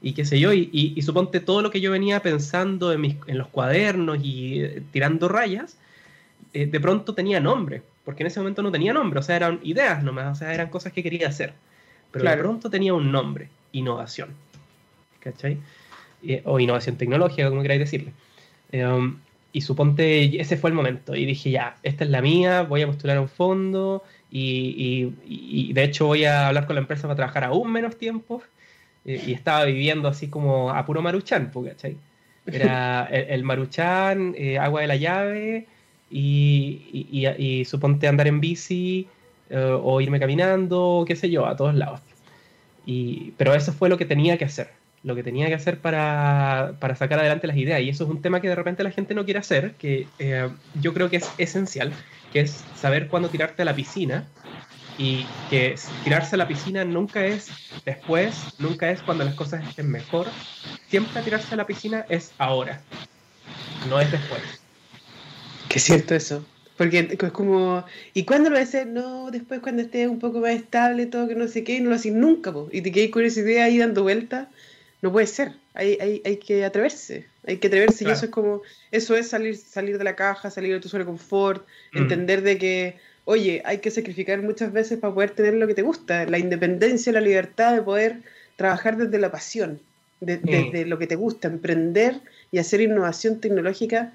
y 0.00 0.14
qué 0.14 0.24
sé 0.24 0.40
yo, 0.40 0.54
y, 0.54 0.98
suponte 1.02 1.40
todo 1.40 1.60
lo 1.60 1.70
que 1.70 1.82
yo 1.82 1.90
venía 1.90 2.20
pensando 2.20 2.92
en, 2.92 3.00
mis, 3.02 3.16
en 3.26 3.36
los 3.36 3.48
cuadernos 3.48 4.18
y 4.22 4.62
eh, 4.62 4.82
tirando 4.90 5.28
rayas, 5.28 5.76
eh, 6.54 6.64
de 6.64 6.80
pronto 6.80 7.14
tenía 7.14 7.38
nombre, 7.38 7.82
porque 8.04 8.22
en 8.22 8.28
ese 8.28 8.40
momento 8.40 8.62
no 8.62 8.72
tenía 8.72 8.94
nombre, 8.94 9.20
o 9.20 9.22
sea, 9.22 9.36
eran 9.36 9.60
ideas 9.64 10.02
nomás, 10.02 10.36
o 10.36 10.38
sea, 10.38 10.54
eran 10.54 10.68
cosas 10.70 10.94
que 10.94 11.02
quería 11.02 11.28
hacer, 11.28 11.52
pero 12.10 12.30
de 12.30 12.36
pronto 12.38 12.70
tenía 12.70 12.94
un 12.94 13.12
nombre, 13.12 13.48
innovación, 13.72 14.30
¿cachai? 15.20 15.58
o 16.44 16.58
innovación 16.58 16.96
tecnológica, 16.96 17.50
como 17.50 17.62
queráis 17.62 17.80
decirle. 17.80 18.12
Um, 18.72 19.18
y 19.56 19.62
suponte, 19.62 20.40
ese 20.40 20.56
fue 20.56 20.70
el 20.70 20.76
momento, 20.76 21.14
y 21.14 21.24
dije, 21.24 21.50
ya, 21.50 21.76
esta 21.82 22.04
es 22.04 22.10
la 22.10 22.20
mía, 22.20 22.62
voy 22.62 22.82
a 22.82 22.86
postular 22.86 23.16
a 23.16 23.20
un 23.22 23.28
fondo, 23.28 24.02
y, 24.30 25.12
y 25.24 25.72
de 25.72 25.84
hecho 25.84 26.06
voy 26.06 26.24
a 26.24 26.48
hablar 26.48 26.66
con 26.66 26.76
la 26.76 26.80
empresa 26.80 27.04
para 27.04 27.16
trabajar 27.16 27.44
aún 27.44 27.72
menos 27.72 27.96
tiempo, 27.96 28.42
y 29.06 29.32
estaba 29.32 29.64
viviendo 29.64 30.08
así 30.08 30.28
como 30.28 30.70
a 30.70 30.84
puro 30.84 31.00
maruchán, 31.00 31.52
¿cachai? 31.52 31.96
Era 32.46 33.04
el, 33.10 33.44
maruchán, 33.44 34.34
eh, 34.36 34.58
agua 34.58 34.80
de 34.80 34.86
la 34.88 34.96
llave 34.96 35.66
y, 36.10 37.06
y, 37.38 37.64
suponte 37.64 38.08
andar 38.08 38.26
en 38.26 38.40
bici 38.40 39.06
eh, 39.50 39.78
o 39.80 40.00
irme 40.00 40.18
caminando, 40.18 41.04
qué 41.06 41.14
sé 41.14 41.30
yo, 41.30 41.46
a 41.46 41.56
todos 41.56 41.74
lados. 41.74 42.00
Y, 42.84 43.32
pero 43.36 43.54
eso 43.54 43.72
fue 43.72 43.88
lo 43.88 43.96
que 43.96 44.06
tenía 44.06 44.36
que 44.38 44.44
hacer, 44.44 44.70
lo 45.06 45.14
que 45.14 45.22
tenía 45.22 45.46
que 45.46 45.54
hacer 45.54 45.78
para, 45.78 46.74
para, 46.80 46.96
sacar 46.96 47.20
adelante 47.20 47.46
las 47.46 47.56
ideas. 47.56 47.80
Y 47.80 47.88
eso 47.88 48.02
es 48.02 48.10
un 48.10 48.20
tema 48.20 48.40
que 48.40 48.48
de 48.48 48.56
repente 48.56 48.82
la 48.82 48.90
gente 48.90 49.14
no 49.14 49.24
quiere 49.24 49.38
hacer, 49.38 49.74
que 49.74 50.08
eh, 50.18 50.48
yo 50.82 50.92
creo 50.92 51.08
que 51.08 51.18
es 51.18 51.30
esencial, 51.38 51.92
que 52.32 52.40
es 52.40 52.64
saber 52.74 53.06
cuándo 53.06 53.28
tirarte 53.28 53.62
a 53.62 53.64
la 53.64 53.74
piscina 53.74 54.26
y 54.98 55.24
que 55.48 55.76
tirarse 56.02 56.34
a 56.34 56.38
la 56.38 56.48
piscina 56.48 56.84
nunca 56.84 57.24
es 57.24 57.50
después, 57.84 58.34
nunca 58.58 58.90
es 58.90 59.00
cuando 59.00 59.24
las 59.24 59.34
cosas 59.34 59.66
estén 59.68 59.88
mejor. 59.88 60.26
Siempre 60.88 61.22
tirarse 61.22 61.54
a 61.54 61.56
la 61.56 61.68
piscina 61.68 62.04
es 62.08 62.32
ahora, 62.38 62.80
no 63.88 64.00
es 64.00 64.10
después. 64.10 64.42
Qué 65.68 65.78
cierto 65.78 66.16
eso. 66.16 66.44
Porque 66.76 67.16
es 67.18 67.32
como, 67.32 67.84
¿y 68.12 68.24
cuándo 68.24 68.50
lo 68.50 68.58
a 68.58 68.60
hacer? 68.60 68.88
No, 68.88 69.30
después 69.30 69.60
cuando 69.60 69.82
esté 69.82 70.08
un 70.08 70.18
poco 70.18 70.40
más 70.40 70.50
estable, 70.50 71.06
todo 71.06 71.28
que 71.28 71.36
no 71.36 71.46
sé 71.46 71.62
qué, 71.62 71.76
y 71.76 71.80
no 71.80 71.90
lo 71.90 71.96
haces 71.96 72.12
nunca, 72.12 72.52
po. 72.52 72.68
y 72.72 72.82
te 72.82 72.90
quedas 72.90 73.10
con 73.12 73.24
esa 73.24 73.40
idea 73.40 73.64
ahí 73.66 73.78
dando 73.78 74.02
vueltas. 74.02 74.48
No 75.02 75.12
puede 75.12 75.26
ser, 75.26 75.52
hay, 75.74 75.98
hay, 76.00 76.22
hay 76.24 76.36
que 76.38 76.64
atreverse, 76.64 77.26
hay 77.46 77.58
que 77.58 77.68
atreverse, 77.68 78.04
y 78.04 78.10
eso 78.10 78.24
es 78.24 78.30
como, 78.30 78.62
eso 78.90 79.14
es 79.14 79.28
salir, 79.28 79.56
salir 79.56 79.98
de 79.98 80.04
la 80.04 80.16
caja, 80.16 80.50
salir 80.50 80.72
de 80.72 80.80
tu 80.80 80.88
zona 80.88 81.04
de 81.04 81.10
confort, 81.10 81.66
mm. 81.92 81.98
entender 81.98 82.42
de 82.42 82.58
que 82.58 82.96
oye, 83.26 83.60
hay 83.64 83.78
que 83.78 83.90
sacrificar 83.90 84.40
muchas 84.40 84.72
veces 84.72 84.98
para 84.98 85.12
poder 85.12 85.30
tener 85.30 85.54
lo 85.54 85.66
que 85.66 85.74
te 85.74 85.82
gusta, 85.82 86.24
la 86.26 86.38
independencia, 86.38 87.12
la 87.12 87.20
libertad 87.20 87.74
de 87.74 87.82
poder 87.82 88.22
trabajar 88.54 88.96
desde 88.96 89.18
la 89.18 89.30
pasión, 89.30 89.80
desde 90.20 90.86
lo 90.86 90.98
que 90.98 91.06
te 91.06 91.16
gusta, 91.16 91.48
emprender 91.48 92.20
y 92.50 92.58
hacer 92.58 92.80
innovación 92.80 93.40
tecnológica 93.40 94.12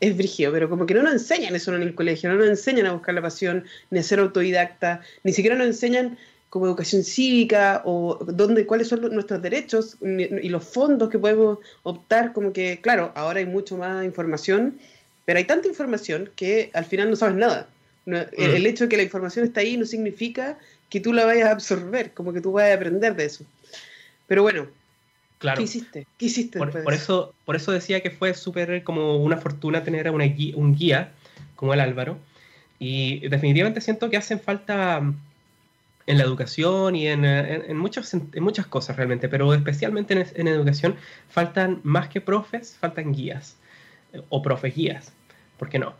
es 0.00 0.16
brígido, 0.16 0.50
pero 0.50 0.68
como 0.68 0.86
que 0.86 0.94
no 0.94 1.02
nos 1.02 1.12
enseñan 1.12 1.54
eso 1.54 1.74
en 1.74 1.82
el 1.82 1.94
colegio, 1.94 2.30
no 2.30 2.36
nos 2.36 2.48
enseñan 2.48 2.86
a 2.86 2.92
buscar 2.92 3.14
la 3.14 3.22
pasión, 3.22 3.64
ni 3.90 3.98
a 3.98 4.02
ser 4.02 4.18
autodidacta, 4.18 5.02
ni 5.22 5.32
siquiera 5.32 5.56
nos 5.56 5.66
enseñan 5.66 6.18
como 6.54 6.66
educación 6.66 7.02
cívica 7.02 7.82
o 7.84 8.16
dónde, 8.24 8.64
cuáles 8.64 8.86
son 8.86 9.00
nuestros 9.12 9.42
derechos 9.42 9.96
y 10.00 10.48
los 10.48 10.62
fondos 10.62 11.10
que 11.10 11.18
podemos 11.18 11.58
optar, 11.82 12.32
como 12.32 12.52
que, 12.52 12.80
claro, 12.80 13.10
ahora 13.16 13.40
hay 13.40 13.46
mucho 13.46 13.76
más 13.76 14.04
información, 14.04 14.78
pero 15.24 15.38
hay 15.38 15.46
tanta 15.46 15.66
información 15.66 16.30
que 16.36 16.70
al 16.72 16.84
final 16.84 17.10
no 17.10 17.16
sabes 17.16 17.34
nada. 17.34 17.66
Mm. 18.06 18.14
el, 18.36 18.66
hecho 18.66 18.84
de 18.84 18.88
que 18.90 18.96
la 18.98 19.02
información 19.02 19.46
está 19.46 19.62
ahí 19.62 19.76
no 19.76 19.84
significa 19.84 20.56
que 20.90 21.00
tú 21.00 21.12
la 21.12 21.24
vayas 21.24 21.48
a 21.48 21.50
absorber, 21.50 22.12
como 22.12 22.32
que 22.32 22.40
tú 22.40 22.52
vayas 22.52 22.70
a 22.70 22.76
aprender 22.76 23.16
de 23.16 23.24
eso. 23.24 23.44
Pero 24.28 24.42
bueno, 24.42 24.68
claro. 25.40 25.58
¿qué 25.58 25.64
hiciste? 25.64 26.06
¿Qué 26.16 26.26
hiciste 26.26 26.60
por, 26.60 26.94
eso, 26.94 27.34
por 27.44 27.56
eso 27.56 27.72
decía 27.72 28.00
que 28.00 28.12
fue 28.12 28.32
súper 28.32 28.84
como 28.84 29.16
una 29.16 29.38
fortuna 29.38 29.82
tener 29.82 30.08
una 30.08 30.32
un 30.54 30.76
guía 30.76 31.10
como 31.56 31.74
el 31.74 31.80
Álvaro. 31.80 32.16
Y 32.78 33.26
definitivamente 33.26 33.80
siento 33.80 34.08
que 34.08 34.18
hacen 34.18 34.38
falta 34.38 35.02
en 36.06 36.18
la 36.18 36.24
educación 36.24 36.96
y 36.96 37.06
en, 37.08 37.24
en, 37.24 37.76
muchos, 37.76 38.12
en 38.14 38.42
muchas 38.42 38.66
cosas 38.66 38.96
realmente, 38.96 39.28
pero 39.28 39.54
especialmente 39.54 40.26
en, 40.34 40.48
educación 40.48 40.96
faltan 41.28 41.80
más 41.82 42.08
que 42.08 42.20
profes, 42.20 42.76
faltan 42.78 43.12
guías 43.12 43.56
o 44.28 44.42
profes 44.42 44.74
guías, 44.74 45.12
¿por 45.58 45.68
qué 45.68 45.78
no? 45.78 45.94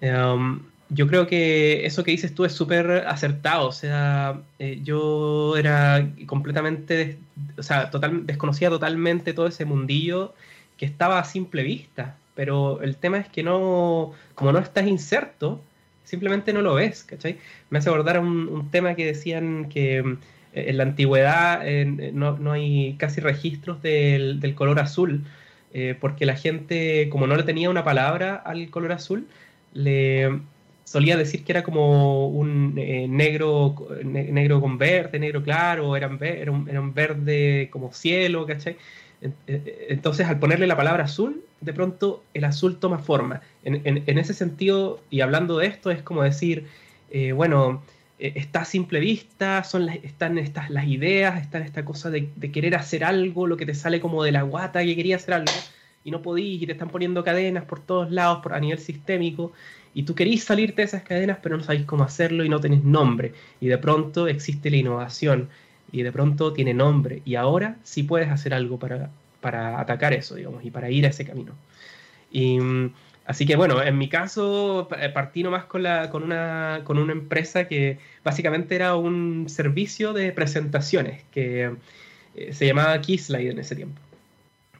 Um, 0.00 0.62
yo 0.88 1.06
creo 1.06 1.26
que 1.26 1.86
eso 1.86 2.04
que 2.04 2.10
dices 2.10 2.34
tú 2.34 2.44
es 2.44 2.52
súper 2.52 3.04
acertado, 3.08 3.68
o 3.68 3.72
sea, 3.72 4.42
eh, 4.58 4.80
yo 4.82 5.56
era 5.56 6.06
completamente, 6.26 7.18
o 7.56 7.62
sea, 7.62 7.90
total, 7.90 8.26
desconocía 8.26 8.68
totalmente 8.68 9.32
todo 9.32 9.46
ese 9.46 9.64
mundillo 9.64 10.34
que 10.76 10.84
estaba 10.84 11.18
a 11.18 11.24
simple 11.24 11.62
vista, 11.62 12.16
pero 12.34 12.82
el 12.82 12.96
tema 12.96 13.18
es 13.18 13.28
que 13.28 13.42
no, 13.42 14.12
como 14.34 14.52
no 14.52 14.58
estás 14.58 14.86
inserto, 14.86 15.62
simplemente 16.12 16.52
no 16.52 16.60
lo 16.60 16.74
ves, 16.74 17.04
¿cachai? 17.04 17.38
Me 17.70 17.78
hace 17.78 17.88
acordar 17.88 18.20
un, 18.20 18.68
tema 18.70 18.94
que 18.94 19.06
decían 19.06 19.70
que 19.70 19.96
eh, 20.00 20.14
en 20.52 20.76
la 20.76 20.82
antigüedad 20.82 21.64
no, 22.12 22.52
hay 22.52 22.96
casi 22.98 23.22
registros 23.22 23.80
del, 23.80 24.54
color 24.54 24.78
azul, 24.78 25.24
eh, 25.72 25.96
porque 25.98 26.26
la 26.26 26.36
gente, 26.36 27.08
como 27.08 27.26
no 27.26 27.34
le 27.34 27.44
tenía 27.44 27.70
una 27.70 27.82
palabra 27.82 28.34
al 28.34 28.68
color 28.68 28.92
azul, 28.92 29.26
le 29.72 30.40
solía 30.84 31.16
decir 31.16 31.44
que 31.44 31.52
era 31.52 31.62
como 31.62 32.28
un 32.28 32.74
eh, 32.76 33.06
negro, 33.08 33.74
negro 34.04 34.60
con 34.60 34.76
verde, 34.76 35.18
negro 35.18 35.42
claro, 35.42 35.96
era 35.96 36.08
un, 36.08 36.22
era 36.22 36.80
un 36.82 36.92
verde 36.92 37.70
como 37.72 37.90
cielo, 37.94 38.44
¿cachai? 38.46 38.76
Entonces, 39.46 40.26
al 40.26 40.38
ponerle 40.38 40.66
la 40.66 40.76
palabra 40.76 41.04
azul, 41.04 41.42
de 41.62 41.72
pronto 41.72 42.22
el 42.34 42.44
azul 42.44 42.78
toma 42.78 42.98
forma. 42.98 43.40
En, 43.64 44.18
ese 44.18 44.34
sentido, 44.34 45.00
y 45.10 45.20
hablando 45.20 45.58
de 45.58 45.68
esto, 45.68 45.90
es 45.90 46.02
como 46.02 46.22
decir, 46.22 46.66
eh, 47.10 47.32
bueno, 47.32 47.82
eh, 48.18 48.32
está 48.36 48.62
a 48.62 48.64
simple 48.64 49.00
vista, 49.00 49.62
son 49.64 49.88
están 49.88 50.38
estas 50.38 50.70
las 50.70 50.86
ideas, 50.86 51.40
está 51.40 51.58
esta 51.58 51.84
cosa 51.84 52.10
de, 52.10 52.30
querer 52.52 52.74
hacer 52.74 53.04
algo, 53.04 53.46
lo 53.46 53.56
que 53.56 53.64
te 53.64 53.74
sale 53.74 54.00
como 54.00 54.24
de 54.24 54.32
la 54.32 54.42
guata 54.42 54.84
que 54.84 54.96
quería 54.96 55.16
hacer 55.16 55.34
algo, 55.34 55.52
y 56.04 56.10
no 56.10 56.20
podís, 56.20 56.62
y 56.62 56.66
te 56.66 56.72
están 56.72 56.88
poniendo 56.88 57.22
cadenas 57.22 57.64
por 57.64 57.80
todos 57.80 58.10
lados, 58.10 58.40
por, 58.42 58.54
a 58.54 58.60
nivel 58.60 58.78
sistémico, 58.78 59.52
y 59.94 60.02
tú 60.02 60.14
querís 60.14 60.42
salirte 60.44 60.82
de 60.82 60.86
esas 60.86 61.02
cadenas, 61.02 61.38
pero 61.42 61.56
no 61.56 61.62
sabéis 61.62 61.84
cómo 61.84 62.02
hacerlo 62.02 62.44
y 62.44 62.48
no 62.48 62.60
tenés 62.60 62.82
nombre. 62.82 63.34
Y 63.60 63.68
de 63.68 63.78
pronto 63.78 64.26
existe 64.26 64.70
la 64.70 64.78
innovación, 64.78 65.48
y 65.92 66.02
de 66.02 66.10
pronto 66.10 66.52
tiene 66.52 66.74
nombre, 66.74 67.22
y 67.24 67.36
ahora 67.36 67.76
sí 67.84 68.02
puedes 68.02 68.30
hacer 68.30 68.52
algo 68.52 68.78
para, 68.78 69.10
para 69.42 69.78
atacar 69.78 70.14
eso, 70.14 70.36
digamos, 70.36 70.64
y 70.64 70.70
para 70.70 70.90
ir 70.90 71.04
a 71.04 71.10
ese 71.10 71.26
camino. 71.26 71.52
Y, 72.30 72.58
así 73.26 73.44
que 73.44 73.56
bueno, 73.56 73.82
en 73.82 73.98
mi 73.98 74.08
caso 74.08 74.88
eh, 74.98 75.10
partí 75.10 75.42
nomás 75.42 75.64
con, 75.64 75.82
la, 75.82 76.08
con, 76.08 76.22
una, 76.22 76.80
con 76.84 76.98
una 76.98 77.12
empresa 77.12 77.68
que 77.68 77.98
básicamente 78.24 78.74
era 78.74 78.96
un 78.96 79.50
servicio 79.50 80.14
de 80.14 80.32
presentaciones 80.32 81.22
que 81.30 81.74
eh, 82.34 82.52
se 82.54 82.66
llamaba 82.66 82.98
Keyslide 83.02 83.50
en 83.50 83.58
ese 83.58 83.76
tiempo. 83.76 84.00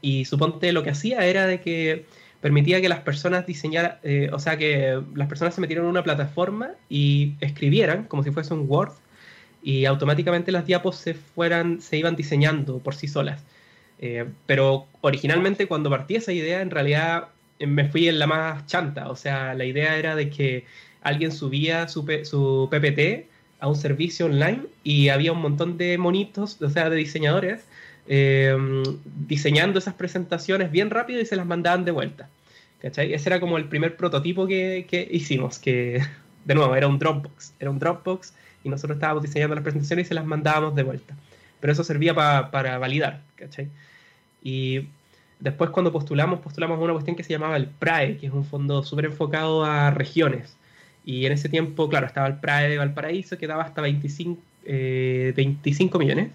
Y 0.01 0.25
suponte 0.25 0.73
lo 0.73 0.83
que 0.83 0.91
hacía 0.91 1.27
era 1.27 1.47
de 1.47 1.61
que 1.61 2.07
permitía 2.41 2.81
que 2.81 2.89
las 2.89 3.01
personas 3.01 3.47
diseñaran, 3.47 3.99
eh, 4.03 4.31
o 4.33 4.39
sea, 4.39 4.57
que 4.57 5.01
las 5.15 5.29
personas 5.29 5.55
se 5.55 5.61
metieran 5.61 5.85
en 5.85 5.91
una 5.91 6.03
plataforma 6.03 6.71
y 6.89 7.35
escribieran 7.41 8.05
como 8.05 8.23
si 8.23 8.31
fuese 8.33 8.55
un 8.55 8.65
Word 8.69 8.93
y 9.63 9.85
automáticamente 9.85 10.51
las 10.51 10.67
diapos 10.67 10.97
se 10.97 11.15
fueran, 11.15 11.81
se 11.81 11.97
iban 11.99 12.17
diseñando 12.17 12.79
por 12.79 12.97
sí 12.97 13.07
solas. 13.07 13.45
Eh, 14.05 14.27
pero 14.47 14.89
originalmente 15.01 15.69
cuando 15.69 15.89
partí 15.89 16.17
esa 16.17 16.33
idea, 16.33 16.61
en 16.61 16.71
realidad 16.71 17.29
eh, 17.61 17.69
me 17.69 17.89
fui 17.89 18.09
en 18.09 18.19
la 18.19 18.27
más 18.27 18.67
chanta. 18.67 19.09
O 19.09 19.17
sea, 19.17 19.55
la 19.55 19.65
idea 19.65 19.97
era 19.97 20.17
de 20.17 20.29
que 20.29 20.65
alguien 21.03 21.31
subía 21.31 21.87
su, 21.87 22.05
su 22.25 22.69
PPT 22.71 23.29
a 23.61 23.69
un 23.69 23.77
servicio 23.77 24.27
online 24.27 24.63
y 24.83 25.09
había 25.09 25.33
un 25.33 25.41
montón 25.41 25.79
de 25.79 25.97
monitos, 25.99 26.61
o 26.61 26.69
sea, 26.69 26.91
de 26.91 26.97
diseñadores, 26.97 27.65
eh, 28.09 28.57
diseñando 29.29 29.79
esas 29.79 29.95
presentaciones 29.95 30.73
bien 30.73 30.91
rápido 30.91 31.21
y 31.21 31.27
se 31.27 31.37
las 31.37 31.47
mandaban 31.47 31.85
de 31.85 31.93
vuelta. 31.93 32.29
¿Cachai? 32.81 33.15
Ese 33.15 33.29
era 33.29 33.39
como 33.39 33.57
el 33.57 33.67
primer 33.67 33.97
prototipo 33.97 34.49
que, 34.49 34.87
que, 34.91 35.07
hicimos, 35.09 35.61
que 35.61 36.03
de 36.45 36.55
nuevo 36.57 36.75
era 36.75 36.89
un 36.89 36.99
Dropbox, 36.99 37.55
era 37.61 37.71
un 37.71 37.79
Dropbox 37.79 38.35
y 38.65 38.69
nosotros 38.69 38.97
estábamos 38.97 39.23
diseñando 39.23 39.55
las 39.55 39.63
presentaciones 39.63 40.07
y 40.07 40.09
se 40.09 40.15
las 40.15 40.27
mandábamos 40.27 40.75
de 40.75 40.83
vuelta. 40.83 41.15
Pero 41.61 41.73
eso 41.73 41.85
servía 41.85 42.15
para 42.15 42.79
validar, 42.79 43.23
¿cachai? 43.37 43.69
Y 44.43 44.89
después 45.41 45.71
cuando 45.71 45.93
postulamos, 45.93 46.41
postulamos 46.41 46.79
una 46.81 46.93
cuestión 46.93 47.17
que 47.17 47.25
se 47.25 47.33
llamaba 47.33 47.57
el 47.57 47.67
PRAE, 47.67 48.17
que 48.17 48.27
es 48.27 48.33
un 48.33 48.45
fondo 48.45 48.83
súper 48.83 49.07
enfocado 49.07 49.65
a 49.65 49.91
regiones. 49.91 50.57
Y 51.05 51.27
en 51.27 51.33
ese 51.33 51.49
tiempo, 51.49 51.89
claro, 51.89 52.07
estaba 52.07 52.29
el 52.29 52.39
PRAE 52.39 52.69
de 52.69 52.79
Valparaíso, 52.79 53.37
que 53.37 53.47
daba 53.47 53.65
hasta 53.65 53.83
25, 53.83 54.41
25 54.65 55.97
eh, 55.97 55.99
millones. 55.99 56.31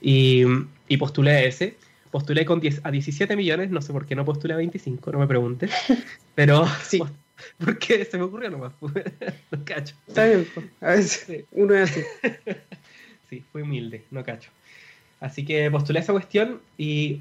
Y, 0.00 0.44
y, 0.86 0.96
postulé 0.96 1.30
a 1.32 1.42
ese. 1.42 1.76
Postulé 2.12 2.44
con 2.44 2.60
10, 2.60 2.82
a 2.84 2.90
17 2.90 3.36
millones, 3.36 3.70
no 3.70 3.82
sé 3.82 3.92
por 3.92 4.06
qué 4.06 4.14
no 4.14 4.24
postulé 4.24 4.54
a 4.54 4.58
25, 4.58 5.12
no 5.12 5.18
me 5.18 5.26
preguntes. 5.26 5.72
Pero 6.34 6.66
sí. 6.82 7.02
Porque 7.64 8.04
se 8.04 8.18
me 8.18 8.24
ocurrió 8.24 8.50
nomás. 8.50 8.72
no 8.80 9.64
cacho. 9.64 9.96
Está 10.06 10.26
bien, 10.26 10.46
a 10.80 10.90
veces 10.90 11.44
uno 11.52 11.74
es 11.74 11.90
así. 11.90 12.00
sí, 13.28 13.44
fui 13.52 13.62
humilde, 13.62 14.04
no 14.10 14.24
cacho. 14.24 14.50
Así 15.20 15.44
que 15.44 15.70
postulé 15.70 16.00
esa 16.00 16.12
cuestión 16.12 16.60
y 16.76 17.20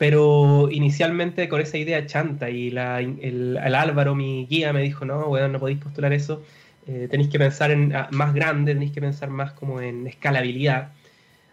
pero 0.00 0.70
inicialmente 0.70 1.46
con 1.50 1.60
esa 1.60 1.76
idea 1.76 2.06
chanta 2.06 2.48
y 2.48 2.70
la, 2.70 3.00
el, 3.00 3.58
Álvaro, 3.58 4.14
mi 4.14 4.46
guía, 4.46 4.72
me 4.72 4.80
dijo, 4.80 5.04
no, 5.04 5.26
bueno, 5.26 5.48
no 5.48 5.60
podéis 5.60 5.78
postular 5.78 6.14
eso, 6.14 6.42
eh, 6.86 7.06
tenéis 7.10 7.28
que 7.28 7.38
pensar 7.38 7.70
en 7.70 7.94
ah, 7.94 8.08
más 8.10 8.32
grande, 8.32 8.72
tenéis 8.72 8.92
que 8.92 9.02
pensar 9.02 9.28
más 9.28 9.52
como 9.52 9.78
en 9.82 10.06
escalabilidad. 10.06 10.92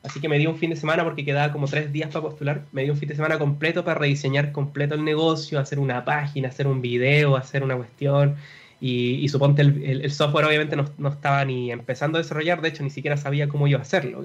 Así 0.02 0.22
que 0.22 0.30
me 0.30 0.38
dio 0.38 0.50
un 0.50 0.58
fin 0.58 0.70
de 0.70 0.78
semana 0.78 1.04
porque 1.04 1.26
quedaba 1.26 1.52
como 1.52 1.68
tres 1.68 1.92
días 1.92 2.10
para 2.10 2.22
postular, 2.22 2.64
me 2.72 2.84
dio 2.84 2.94
un 2.94 3.00
fin 3.00 3.10
de 3.10 3.16
semana 3.16 3.38
completo 3.38 3.84
para 3.84 4.00
rediseñar 4.00 4.54
completo 4.54 4.96
el 4.96 5.04
negocio, 5.04 5.60
hacer 5.60 5.78
una 5.78 6.06
página, 6.06 6.48
hacer 6.48 6.68
un 6.68 6.82
video, 6.82 7.36
hacer 7.36 7.64
una 7.64 7.76
cuestión. 7.76 8.38
Y, 8.80 9.28
suponte 9.30 9.64
el, 9.64 10.12
software 10.12 10.46
obviamente 10.46 10.76
no, 10.76 10.86
no, 11.00 11.10
estaba 11.10 11.44
ni 11.46 11.72
empezando 11.72 12.18
a 12.18 12.22
desarrollar, 12.22 12.62
de 12.62 12.70
hecho 12.70 12.84
ni 12.84 12.92
siquiera 12.92 13.18
sabía 13.18 13.48
cómo 13.48 13.68
iba 13.68 13.80
a 13.80 13.82
hacerlo, 13.82 14.24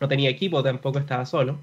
No 0.00 0.08
tenía 0.08 0.30
equipo, 0.30 0.62
tampoco 0.62 0.98
estaba 0.98 1.26
solo. 1.26 1.58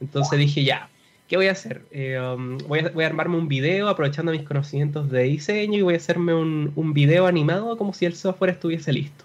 Entonces 0.00 0.38
dije, 0.38 0.64
ya, 0.64 0.88
¿qué 1.28 1.36
voy 1.36 1.48
a 1.48 1.52
hacer? 1.52 1.82
Eh, 1.90 2.18
um, 2.18 2.56
voy, 2.66 2.80
a, 2.80 2.88
voy, 2.88 3.04
a, 3.04 3.06
armarme 3.08 3.36
un 3.36 3.48
video 3.48 3.88
aprovechando 3.88 4.32
mis 4.32 4.42
conocimientos 4.42 5.10
de 5.10 5.24
diseño 5.24 5.78
y 5.78 5.82
voy 5.82 5.94
a 5.94 5.98
hacerme 5.98 6.34
un, 6.34 6.72
un, 6.74 6.94
video 6.94 7.26
animado 7.26 7.76
como 7.76 7.92
si 7.92 8.06
el 8.06 8.14
software 8.14 8.52
estuviese 8.52 8.92
listo. 8.92 9.24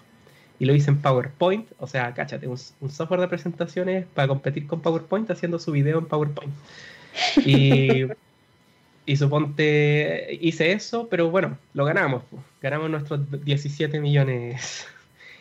Y 0.58 0.66
lo 0.66 0.74
hice 0.74 0.90
en 0.90 0.98
PowerPoint, 0.98 1.66
o 1.78 1.86
sea, 1.86 2.12
cáchate, 2.12 2.46
un, 2.46 2.58
un 2.80 2.90
software 2.90 3.20
de 3.20 3.28
presentaciones 3.28 4.06
para 4.14 4.28
competir 4.28 4.66
con 4.66 4.80
PowerPoint 4.80 5.30
haciendo 5.30 5.58
su 5.58 5.72
video 5.72 5.98
en 5.98 6.06
PowerPoint. 6.06 6.52
y 9.06 9.16
suponte, 9.16 10.38
hice 10.40 10.72
eso, 10.72 11.08
pero 11.08 11.30
bueno, 11.30 11.58
lo 11.74 11.84
ganamos. 11.84 12.22
Ganamos 12.62 12.90
nuestros 12.90 13.20
17 13.44 14.00
millones. 14.00 14.86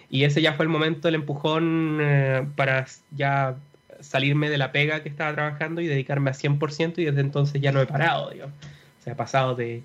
Y 0.10 0.26
ese 0.26 0.44
ya 0.44 0.54
fue 0.54 0.66
el 0.66 0.70
momento, 0.70 1.08
el 1.08 1.16
empujón 1.16 1.98
eh, 2.00 2.46
para 2.56 2.86
ya 3.16 3.56
salirme 4.00 4.52
de 4.52 4.60
la 4.60 4.72
pega 4.72 5.02
que 5.02 5.10
estaba 5.10 5.34
trabajando 5.34 5.82
y 5.82 5.88
dedicarme 5.88 6.30
a 6.30 6.34
100% 6.34 7.00
y 7.00 7.06
desde 7.06 7.22
entonces 7.22 7.60
ya 7.60 7.72
no 7.72 7.82
he 7.82 7.88
parado, 7.88 8.30
digamos. 8.30 8.54
O 9.00 9.04
sea, 9.04 9.14
he 9.14 9.16
pasado 9.16 9.56
de 9.56 9.82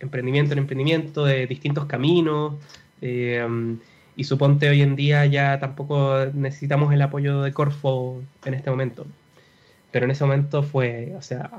emprendimiento 0.00 0.54
en 0.54 0.58
emprendimiento, 0.58 1.24
de 1.24 1.46
distintos 1.46 1.84
caminos. 1.84 2.54
Eh, 3.00 3.46
y 4.16 4.24
suponte 4.24 4.68
hoy 4.68 4.82
en 4.82 4.96
día 4.96 5.24
ya 5.26 5.58
tampoco 5.60 6.26
necesitamos 6.34 6.92
el 6.92 7.00
apoyo 7.00 7.42
de 7.42 7.52
Corfo 7.52 8.20
en 8.44 8.54
este 8.54 8.70
momento. 8.70 9.06
Pero 9.92 10.04
en 10.04 10.10
ese 10.10 10.24
momento 10.24 10.62
fue, 10.62 11.14
o 11.16 11.22
sea, 11.22 11.50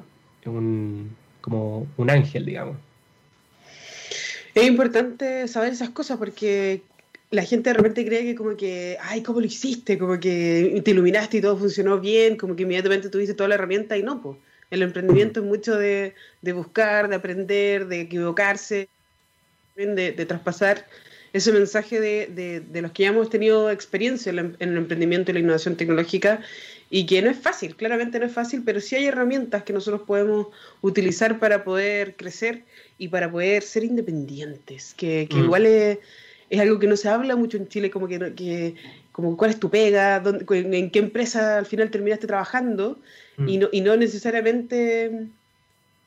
un, 0.46 1.16
como 1.42 1.88
un 1.98 2.10
ángel, 2.10 2.46
digamos. 2.46 2.78
Es 4.54 4.66
importante 4.66 5.48
saber 5.48 5.74
esas 5.74 5.90
cosas 5.90 6.18
porque 6.18 6.82
la 7.30 7.44
gente 7.44 7.70
de 7.70 7.74
repente 7.76 8.06
cree 8.06 8.24
que 8.24 8.36
como 8.36 8.56
que, 8.58 8.98
ay, 9.02 9.22
¿cómo 9.24 9.40
lo 9.40 9.46
hiciste? 9.46 9.98
Como 9.98 10.20
que 10.20 10.82
te 10.84 10.92
iluminaste 10.92 11.38
y 11.38 11.42
todo 11.42 11.58
funcionó 11.58 12.00
bien, 12.00 12.36
como 12.36 12.56
que 12.56 12.64
inmediatamente 12.64 13.10
tuviste 13.10 13.34
toda 13.34 13.50
la 13.50 13.56
herramienta 13.56 13.98
y 13.98 14.04
no, 14.04 14.22
pues. 14.22 14.38
El 14.70 14.84
emprendimiento 14.84 15.42
es 15.42 15.46
mucho 15.46 15.76
de, 15.76 16.14
buscar, 16.54 17.10
de 17.10 17.16
aprender, 17.16 17.88
de 17.88 18.02
equivocarse, 18.02 18.88
de, 19.76 20.14
de 20.14 20.26
traspasar 20.26 20.86
ese 21.34 21.52
mensaje 21.52 22.00
de, 22.00 22.62
de, 22.68 22.82
los 22.82 22.92
que 22.92 23.04
ya 23.04 23.10
hemos 23.10 23.30
tenido 23.30 23.72
experiencia 23.72 24.32
en, 24.32 24.56
el 24.60 24.78
emprendimiento 24.78 25.32
y 25.32 25.36
la 25.36 25.40
innovación 25.40 25.78
tecnológica 25.78 26.42
y 26.94 27.06
que 27.06 27.22
no 27.22 27.30
es 27.30 27.38
fácil, 27.38 27.78
claramente 27.78 28.20
no 28.20 28.26
es 28.26 28.34
fácil, 28.34 28.64
pero 28.66 28.82
sí 28.82 28.98
hay 28.98 29.06
herramientas 29.06 29.64
que 29.64 29.72
nosotros 29.72 30.02
podemos 30.06 30.48
utilizar 30.82 31.40
para 31.40 31.64
poder 31.64 32.18
crecer 32.18 32.64
y 32.98 33.08
para 33.08 33.32
poder 33.32 33.64
ser 33.64 33.86
independientes, 33.86 34.94
que, 34.98 35.26
que 35.30 35.38
mm. 35.38 35.44
igual 35.46 35.66
es, 35.66 36.00
es, 36.50 36.60
algo 36.60 36.80
que 36.80 36.88
no 36.88 36.98
se 36.98 37.08
habla 37.08 37.38
mucho 37.38 37.56
en 37.56 37.70
Chile, 37.70 37.90
como 37.90 38.10
que, 38.10 38.34
que 38.36 38.76
como 39.14 39.38
cuál 39.38 39.52
es 39.52 39.60
tu 39.60 39.70
pega, 39.70 40.20
dónde, 40.20 40.46
en 40.50 40.92
qué 40.92 41.00
empresa 41.00 41.60
al 41.60 41.66
final 41.66 41.90
terminaste 41.92 42.28
trabajando 42.28 43.00
mm. 43.38 43.48
y, 43.48 43.58
no, 43.58 43.70
y 43.72 43.80
no 43.80 43.96
necesariamente 43.96 45.28